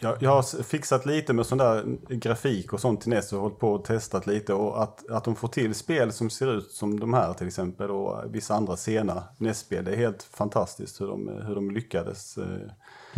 Jag, 0.00 0.16
jag 0.22 0.30
har 0.30 0.62
fixat 0.62 1.06
lite 1.06 1.32
med 1.32 1.46
sån 1.46 1.58
där 1.58 1.84
grafik 2.08 2.72
och 2.72 2.80
sånt 2.80 3.00
till 3.00 3.10
NES 3.10 3.32
och 3.32 3.40
hållit 3.40 3.58
på 3.58 3.72
och 3.72 3.84
testat 3.84 4.26
lite. 4.26 4.54
Och 4.54 4.82
att, 4.82 5.10
att 5.10 5.24
de 5.24 5.36
får 5.36 5.48
till 5.48 5.74
spel 5.74 6.12
som 6.12 6.30
ser 6.30 6.52
ut 6.56 6.70
som 6.70 7.00
de 7.00 7.14
här 7.14 7.32
till 7.34 7.46
exempel 7.46 7.90
och 7.90 8.34
vissa 8.34 8.54
andra 8.54 8.76
sena 8.76 9.24
NES-spel. 9.38 9.84
Det 9.84 9.92
är 9.92 9.96
helt 9.96 10.22
fantastiskt 10.22 11.00
hur 11.00 11.06
de, 11.06 11.28
hur 11.46 11.54
de 11.54 11.70
lyckades. 11.70 12.38
eh. 12.38 12.44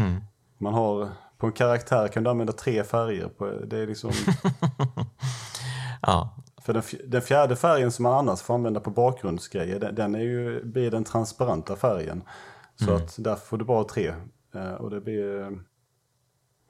Mm. 0.04 0.20
Man 0.58 0.74
har, 0.74 1.08
på 1.38 1.46
en 1.46 1.52
karaktär 1.52 2.08
kan 2.08 2.24
du 2.24 2.30
använda 2.30 2.52
tre 2.52 2.84
färger. 2.84 3.28
På, 3.28 3.46
det 3.46 3.78
är 3.78 3.86
liksom, 3.86 4.10
Ja, 6.02 6.36
för 6.62 6.82
den, 7.06 7.22
fjärde 7.22 7.56
färgen 7.56 7.92
som 7.92 8.02
man 8.02 8.12
annars 8.12 8.40
får 8.40 8.54
använda 8.54 8.80
på 8.80 8.90
bakgrundsgrejer, 8.90 9.80
den, 9.80 9.94
den 9.94 10.14
är 10.14 10.20
ju, 10.20 10.64
blir 10.64 10.90
den 10.90 11.04
transparenta 11.04 11.76
färgen. 11.76 12.22
Så 12.76 12.90
Mm. 12.90 12.96
att 12.96 13.14
därför 13.18 13.46
får 13.46 13.56
du 13.56 13.64
bara 13.64 13.84
tre. 13.84 14.14
Eh, 14.54 14.72
Och 14.74 14.90
det 14.90 15.00
blir, 15.00 15.58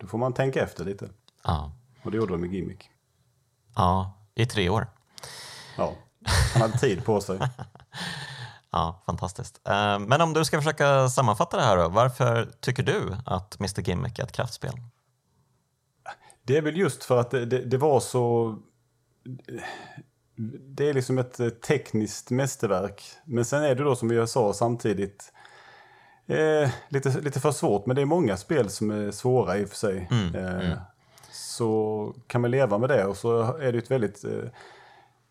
då 0.03 0.09
får 0.09 0.19
man 0.19 0.33
tänka 0.35 0.63
efter 0.63 0.85
lite. 0.85 1.09
ja, 1.45 1.73
Och 2.03 2.11
det 2.11 2.17
gjorde 2.17 2.33
de 2.33 2.41
med 2.41 2.53
Gimmick. 2.55 2.91
ja, 3.77 4.13
i 4.35 4.47
tre 4.47 4.69
år. 4.69 4.87
Ja, 5.77 5.95
han 6.53 6.63
hade 6.63 6.79
tid 6.79 7.05
på 7.05 7.21
sig. 7.21 7.39
Ja, 8.75 9.03
fantastiskt. 9.07 9.61
Eh, 9.69 9.99
Men 9.99 10.21
om 10.21 10.33
du 10.33 10.45
ska 10.45 10.59
försöka 10.59 11.09
sammanfatta 11.09 11.57
det 11.57 11.63
här 11.63 11.77
då, 11.77 11.89
varför 11.89 12.53
tycker 12.61 12.83
du 12.83 13.17
att 13.27 13.61
Mr 13.61 13.81
Gimmick 13.89 14.19
är 14.19 14.23
ett 14.23 14.33
kraftspel? 14.33 14.73
Det 16.43 16.57
är 16.57 16.63
väl 16.63 16.77
just 16.77 17.05
för 17.05 17.21
att 17.21 17.31
det, 17.31 17.47
det, 17.47 17.65
det 17.65 17.79
var 17.79 18.01
så... 18.01 18.57
Det 20.77 20.89
är 20.89 20.95
liksom 20.95 21.19
ett 21.19 21.63
tekniskt 21.63 22.31
mästerverk. 22.31 23.03
Men 23.25 23.45
sen 23.45 23.63
är 23.63 23.75
det 23.75 23.85
då 23.85 23.97
som 23.97 24.09
vi 24.09 24.27
sa 24.27 24.53
samtidigt 24.53 25.33
eh, 26.33 26.71
lite, 26.89 27.21
lite 27.21 27.41
för 27.41 27.51
svårt. 27.51 27.87
Men 27.87 27.97
det 27.97 28.03
är 28.03 28.07
många 28.07 28.37
spel 28.37 28.71
som 28.71 28.91
är 28.91 29.11
svåra 29.11 29.59
i 29.59 29.65
och 29.65 29.69
för 29.69 29.77
sig. 29.77 30.09
Mm, 30.11 30.35
eh, 30.35 30.67
mm. 30.67 30.79
så 31.31 32.15
kan 32.27 32.41
man 32.41 32.51
leva 32.51 32.79
med 32.79 32.89
det 32.89 33.05
och 33.05 33.17
så 33.17 33.57
är 33.57 33.73
det 33.73 33.79
ett 33.79 33.91
väldigt... 33.91 34.25
Eh, 34.25 34.31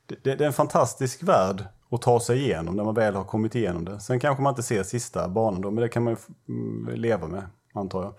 det, 0.05 0.35
det 0.35 0.43
är 0.43 0.47
en 0.47 0.53
fantastisk 0.53 1.23
värld 1.23 1.63
att 1.89 2.01
ta 2.01 2.19
sig 2.19 2.39
igenom 2.39 2.75
när 2.75 2.83
man 2.83 2.95
väl 2.95 3.15
har 3.15 3.23
kommit 3.23 3.55
igenom 3.55 3.85
det. 3.85 3.99
Sen 3.99 4.19
kanske 4.19 4.43
man 4.43 4.51
inte 4.51 4.63
ser 4.63 4.83
sista 4.83 5.27
banan 5.27 5.61
då, 5.61 5.71
men 5.71 5.81
det 5.81 5.89
kan 5.89 6.03
man 6.03 6.17
ju 6.47 6.95
leva 6.95 7.27
med, 7.27 7.43
antar 7.73 8.03
jag. 8.03 8.13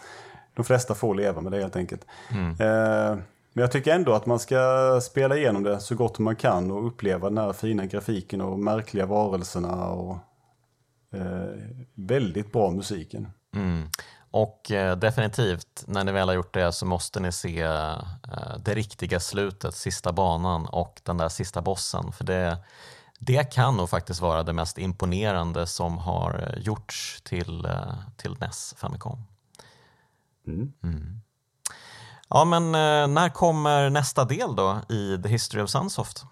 De 0.55 0.65
flesta 0.65 0.95
får 0.95 1.15
leva 1.15 1.41
med 1.41 1.53
det 1.53 1.59
helt 1.59 1.77
enkelt. 1.77 2.07
Mm. 2.31 2.51
Eh, 2.51 3.19
men 3.53 3.63
jag 3.63 3.73
tycker 3.73 3.95
ändå 3.95 4.13
att 4.13 4.27
man 4.27 4.39
ska 4.39 5.01
spela 5.03 5.37
igenom 5.37 5.63
det 5.63 5.81
så 5.81 5.95
gott 5.95 6.19
man 6.19 6.37
kan 6.37 6.71
och 6.71 6.87
uppleva 6.87 7.29
den 7.29 7.39
här 7.39 7.53
fina 7.53 7.87
grafiken 7.87 8.41
och 8.41 8.59
märkliga 8.59 9.07
varelserna 9.07 9.87
och 9.87 10.17
väldigt 11.95 12.53
bra 12.53 12.71
musiken. 12.71 13.29
Mm. 13.55 13.89
Och 14.33 14.71
eh, 14.71 14.97
definitivt, 14.97 15.85
när 15.87 16.05
ni 16.05 16.13
väl 16.13 16.29
har 16.29 16.35
gjort 16.35 16.55
det 16.55 16.73
så 16.73 16.87
måste 16.87 17.21
ni 17.21 17.33
se 17.33 17.63
eh, 17.63 17.99
det 18.65 18.75
riktiga 18.75 19.21
slutet, 19.21 19.75
sista 19.75 20.13
banan 20.13 20.67
och 20.67 21.01
den 21.03 21.17
där 21.17 21.29
sista 21.29 21.63
bossen. 21.63 22.13
För 22.13 22.25
det, 22.25 22.59
det 23.19 23.53
kan 23.53 23.77
nog 23.77 23.91
faktiskt 23.91 24.21
vara 24.21 24.43
det 24.43 24.53
mest 24.53 24.79
imponerande 24.79 25.67
som 25.67 25.99
har 25.99 26.55
gjorts 26.59 27.21
till, 27.25 27.65
eh, 27.65 27.95
till 28.17 28.37
NES 28.41 28.75
Famicom. 28.79 29.27
Mm. 30.47 30.73
Mm. 30.83 31.21
Ja, 32.29 32.45
men 32.45 32.65
eh, 32.65 33.09
när 33.09 33.29
kommer 33.29 33.91
nästa 33.91 34.25
del 34.25 34.57
då 34.57 34.81
i 34.89 35.23
The 35.23 35.29
History 35.29 35.63
of 35.63 35.71
Sunsoft? 35.71 36.25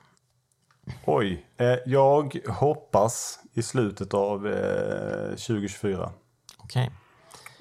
Oj, 1.04 1.46
eh, 1.56 1.76
jag 1.86 2.40
hoppas 2.48 3.38
i 3.52 3.62
slutet 3.62 4.14
av 4.14 4.46
eh, 4.46 5.30
2024. 5.30 6.12
Okej. 6.58 6.82
Okay. 6.82 6.90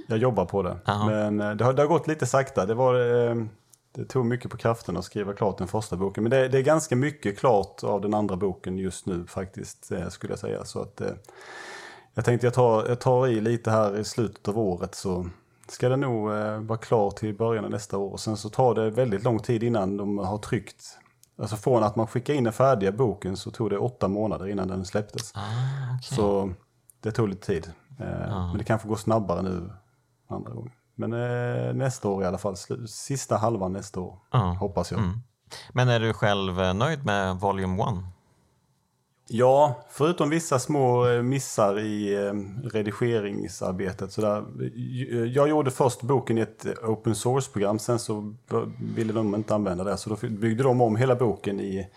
Jag 0.08 0.18
jobbar 0.18 0.46
på 0.46 0.64
det, 0.64 0.78
Aha. 0.86 1.06
men 1.06 1.40
eh, 1.40 1.52
det 1.52 1.66
har, 1.66 1.74
det 1.74 1.82
har 1.82 1.88
gått 1.88 2.08
lite 2.08 2.26
sakta. 2.26 2.66
Det, 2.66 2.74
var, 2.74 2.96
eh, 3.30 3.36
det 3.96 4.06
tog 4.06 4.26
mycket 4.26 4.52
på 4.52 4.58
kraften 4.58 4.98
att 4.98 5.06
skriva 5.06 5.34
klart 5.34 5.58
den 5.58 5.68
första 5.68 5.96
boken. 5.96 6.24
Men 6.24 6.32
det, 6.32 6.48
det, 6.48 6.58
är 6.58 6.62
ganska 6.62 6.96
mycket 6.96 7.40
klart 7.40 7.84
av 7.84 8.02
den 8.02 8.14
andra 8.14 8.36
boken 8.36 8.78
just 8.78 9.06
nu 9.06 9.26
faktiskt, 9.28 9.92
eh, 9.92 10.10
skulle 10.10 10.32
jag 10.32 10.40
säga. 10.40 10.66
Så 10.66 10.82
att, 10.82 11.02
jag 12.14 12.26
tänkte 12.26 12.48
jag 12.48 12.54
tar, 12.54 12.88
jag 12.88 13.00
tar 13.00 13.28
i 13.28 13.42
lite 13.42 13.72
här 13.72 14.00
i 14.00 14.04
slutet 14.04 14.48
av 14.48 14.60
året 14.60 14.96
så 14.96 15.30
ska 15.68 15.90
det 15.90 15.96
nog 15.96 16.30
vara 16.68 16.78
klar 16.78 17.12
till 17.12 17.36
början 17.36 17.66
av 17.66 17.72
nästa 17.72 17.98
år. 17.98 18.18
Sen 18.18 18.38
så 18.38 18.50
tar 18.50 18.76
det 18.76 18.90
väldigt 18.90 19.24
lång 19.24 19.40
tid 19.40 19.64
innan 19.64 19.98
de 19.98 20.18
har 20.18 20.38
tryckt. 20.38 21.00
Alltså 21.40 21.56
från 21.56 21.84
att 21.84 21.96
man 21.96 22.08
skickade 22.08 22.38
in 22.38 22.44
den 22.44 22.54
färdiga 22.54 22.92
boken 22.92 23.38
så 23.38 23.52
tog 23.52 23.70
det 23.70 23.78
åtta 23.78 24.08
månader 24.08 24.48
innan 24.48 24.68
den 24.68 24.86
släpptes. 24.86 25.32
Ah, 25.36 25.40
okay. 25.96 26.18
Så 26.18 26.52
det 27.00 27.12
tog 27.12 27.30
lite 27.30 27.46
tid. 27.46 27.72
Eh, 28.00 28.36
ah. 28.36 28.48
Men 28.48 28.58
det 28.58 28.64
kanske 28.64 28.88
går 28.88 28.96
snabbare 28.96 29.42
nu 29.42 29.70
andra 30.30 30.54
gången. 30.54 30.72
Men 30.96 31.14
eh, 31.14 31.74
nästa 31.74 32.08
år 32.08 32.24
i 32.24 32.26
alla 32.26 32.38
fall, 32.38 32.56
sista 32.88 33.38
halvan 33.38 33.74
nästa 33.74 34.00
år 34.00 34.20
ah. 34.30 34.54
hoppas 34.54 34.92
jag. 34.92 35.00
Mm. 35.00 35.20
Men 35.74 35.90
är 35.90 36.00
du 36.00 36.14
själv 36.14 36.62
eh, 36.62 36.74
nöjd 36.74 37.06
med 37.06 37.36
Volume 37.36 37.84
1? 37.84 37.90
Ja, 39.32 39.76
förutom 39.90 40.30
vissa 40.30 40.60
små 40.60 41.08
eh, 41.08 41.22
missar 41.22 41.80
i 41.80 42.26
eh, 42.26 42.34
redigeringsarbetet. 42.70 44.12
Så 44.12 44.22
där. 44.22 44.46
Jag 45.26 45.50
gjorde 45.50 45.72
först 45.72 46.02
boken 46.02 46.38
i 46.38 46.42
ett 46.42 46.66
open 46.84 47.16
source-program, 47.16 47.80
sen 47.80 48.00
så 48.00 48.36
ville 48.96 49.14
de 49.14 49.36
inte 49.36 49.56
använda 49.56 49.84
det. 49.84 49.98
Så 49.98 50.10
då 50.10 50.28
byggde 50.28 50.64
de 50.64 50.82
om 50.82 50.96
hela 50.96 51.16
boken 51.16 51.60
i 51.60 51.88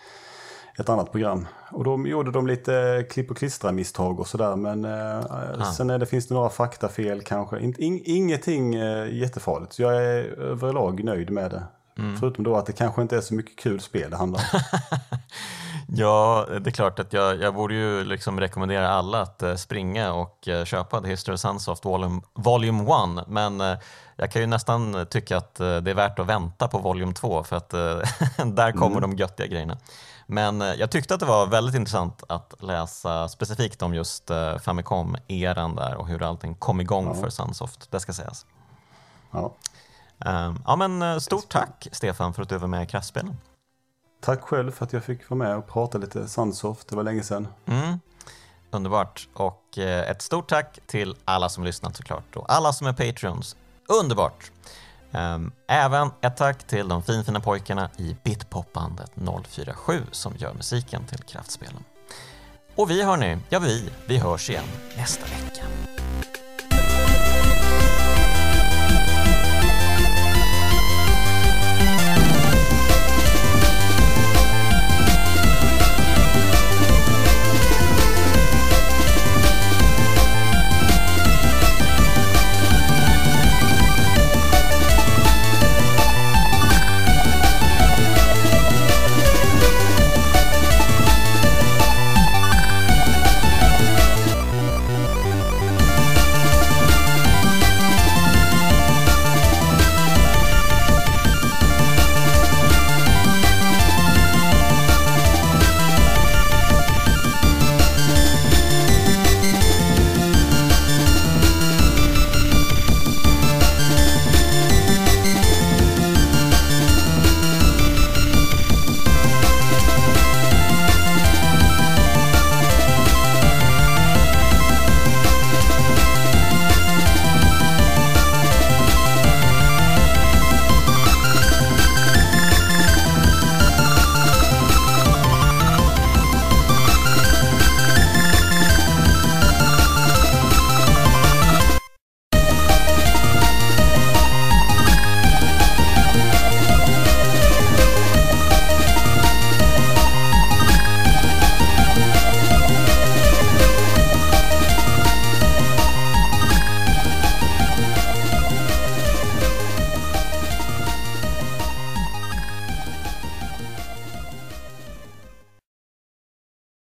ett 0.79 0.89
annat 0.89 1.13
program. 1.13 1.47
Och 1.71 1.85
då 1.85 2.07
gjorde 2.07 2.31
de 2.31 2.47
lite 2.47 3.07
klipp 3.11 3.31
och 3.31 3.37
klistra-misstag 3.37 4.21
och 4.21 4.27
sådär. 4.27 4.57
Men 4.57 4.85
eh, 4.85 5.73
sen 5.73 5.91
är 5.91 5.99
det, 5.99 6.07
finns 6.07 6.29
det 6.29 6.35
några 6.35 6.51
faktafel 6.51 7.23
kanske. 7.23 7.61
In, 7.61 7.75
in, 7.79 8.03
ingenting 8.05 8.75
eh, 8.75 9.15
jättefarligt. 9.15 9.73
Så 9.73 9.83
jag 9.83 9.97
är 9.97 10.25
överlag 10.41 11.05
nöjd 11.05 11.31
med 11.31 11.51
det. 11.51 11.63
Mm. 11.99 12.17
Förutom 12.17 12.45
då 12.45 12.57
att 12.57 12.67
det 12.67 12.73
kanske 12.73 13.03
inte 13.03 13.17
är 13.17 13.21
så 13.21 13.35
mycket 13.35 13.57
kul 13.57 13.81
spel 13.81 14.11
det 14.11 14.17
handlar 14.17 14.41
om. 14.41 14.61
ja, 15.95 16.47
det 16.61 16.71
är 16.71 16.73
klart 16.73 16.99
att 16.99 17.13
jag, 17.13 17.41
jag 17.41 17.55
borde 17.55 17.75
ju 17.75 18.05
liksom 18.05 18.41
rekommendera 18.41 18.89
alla 18.89 19.23
att 19.23 19.43
uh, 19.43 19.55
springa 19.55 20.13
och 20.13 20.49
uh, 20.49 20.65
köpa 20.65 21.01
The 21.01 21.09
History 21.09 21.35
of 21.35 21.41
Sunsoft 21.41 21.85
Volume, 21.85 22.21
Volume 22.35 22.83
1. 23.21 23.27
Men 23.29 23.61
uh, 23.61 23.77
jag 24.17 24.33
kan 24.33 24.43
ju 24.43 24.47
nästan 24.47 25.07
tycka 25.11 25.37
att 25.37 25.55
det 25.55 25.91
är 25.91 25.95
värt 25.95 26.19
att 26.19 26.27
vänta 26.27 26.69
på 26.69 26.79
Volume 26.79 27.13
2 27.13 27.45
för 27.45 27.57
att 27.57 27.71
där 28.57 28.73
kommer 28.73 28.97
mm. 28.97 29.01
de 29.01 29.17
göttiga 29.17 29.47
grejerna. 29.47 29.79
Men 30.27 30.61
jag 30.61 30.91
tyckte 30.91 31.15
att 31.15 31.21
det 31.21 31.27
var 31.27 31.47
väldigt 31.47 31.75
intressant 31.75 32.23
att 32.29 32.63
läsa 32.63 33.29
specifikt 33.29 33.83
om 33.83 33.95
just 33.95 34.31
Famicom-eran 34.61 35.77
där 35.77 35.95
och 35.95 36.09
hur 36.09 36.23
allting 36.23 36.55
kom 36.55 36.81
igång 36.81 37.07
ja. 37.07 37.15
för 37.15 37.31
Sunsoft, 37.31 37.91
det 37.91 38.01
ska 38.01 38.13
sägas. 38.13 38.47
Ja. 39.31 39.53
Ehm, 40.25 40.63
ja, 40.67 40.77
men 40.77 41.03
eh, 41.03 41.19
stort 41.19 41.49
tack 41.49 41.89
Stefan 41.93 42.35
för 42.35 42.43
att 42.43 42.49
du 42.49 42.59
var 42.59 42.69
med 42.69 42.83
i 42.83 42.87
Kraftspelen. 42.87 43.37
Tack 44.25 44.41
själv 44.41 44.71
för 44.71 44.85
att 44.85 44.93
jag 44.93 45.05
fick 45.05 45.31
vara 45.31 45.39
med 45.39 45.57
och 45.57 45.69
prata 45.69 45.99
lite 45.99 46.29
Sunsoft. 46.29 46.89
Det 46.89 46.97
var 46.97 47.03
länge 47.03 47.23
sedan. 47.23 47.49
Mm. 47.67 47.99
Underbart. 48.71 49.29
Och 49.35 49.79
eh, 49.79 50.11
ett 50.11 50.23
stort 50.23 50.49
tack 50.49 50.79
till 50.87 51.17
alla 51.25 51.49
som 51.49 51.65
lyssnat 51.65 51.97
såklart 51.97 52.37
och 52.37 52.53
alla 52.53 52.73
som 52.73 52.87
är 52.87 52.93
Patreons. 52.93 53.57
Underbart! 53.89 54.51
Ehm, 55.13 55.53
även 55.69 56.11
ett 56.21 56.37
tack 56.37 56.65
till 56.65 56.89
de 56.89 57.03
finfina 57.03 57.41
pojkarna 57.41 57.91
i 57.97 58.17
Bitpopbandet 58.25 59.11
047 59.49 60.03
som 60.11 60.33
gör 60.37 60.55
musiken 60.55 61.05
till 61.07 61.23
Kraftspelen. 61.23 61.85
Och 62.75 62.91
vi 62.91 63.03
hörni, 63.03 63.39
ja 63.49 63.59
vi, 63.59 63.91
vi 64.07 64.19
hörs 64.19 64.51
igen 64.51 64.65
nästa 64.97 65.25
vecka. 65.25 65.65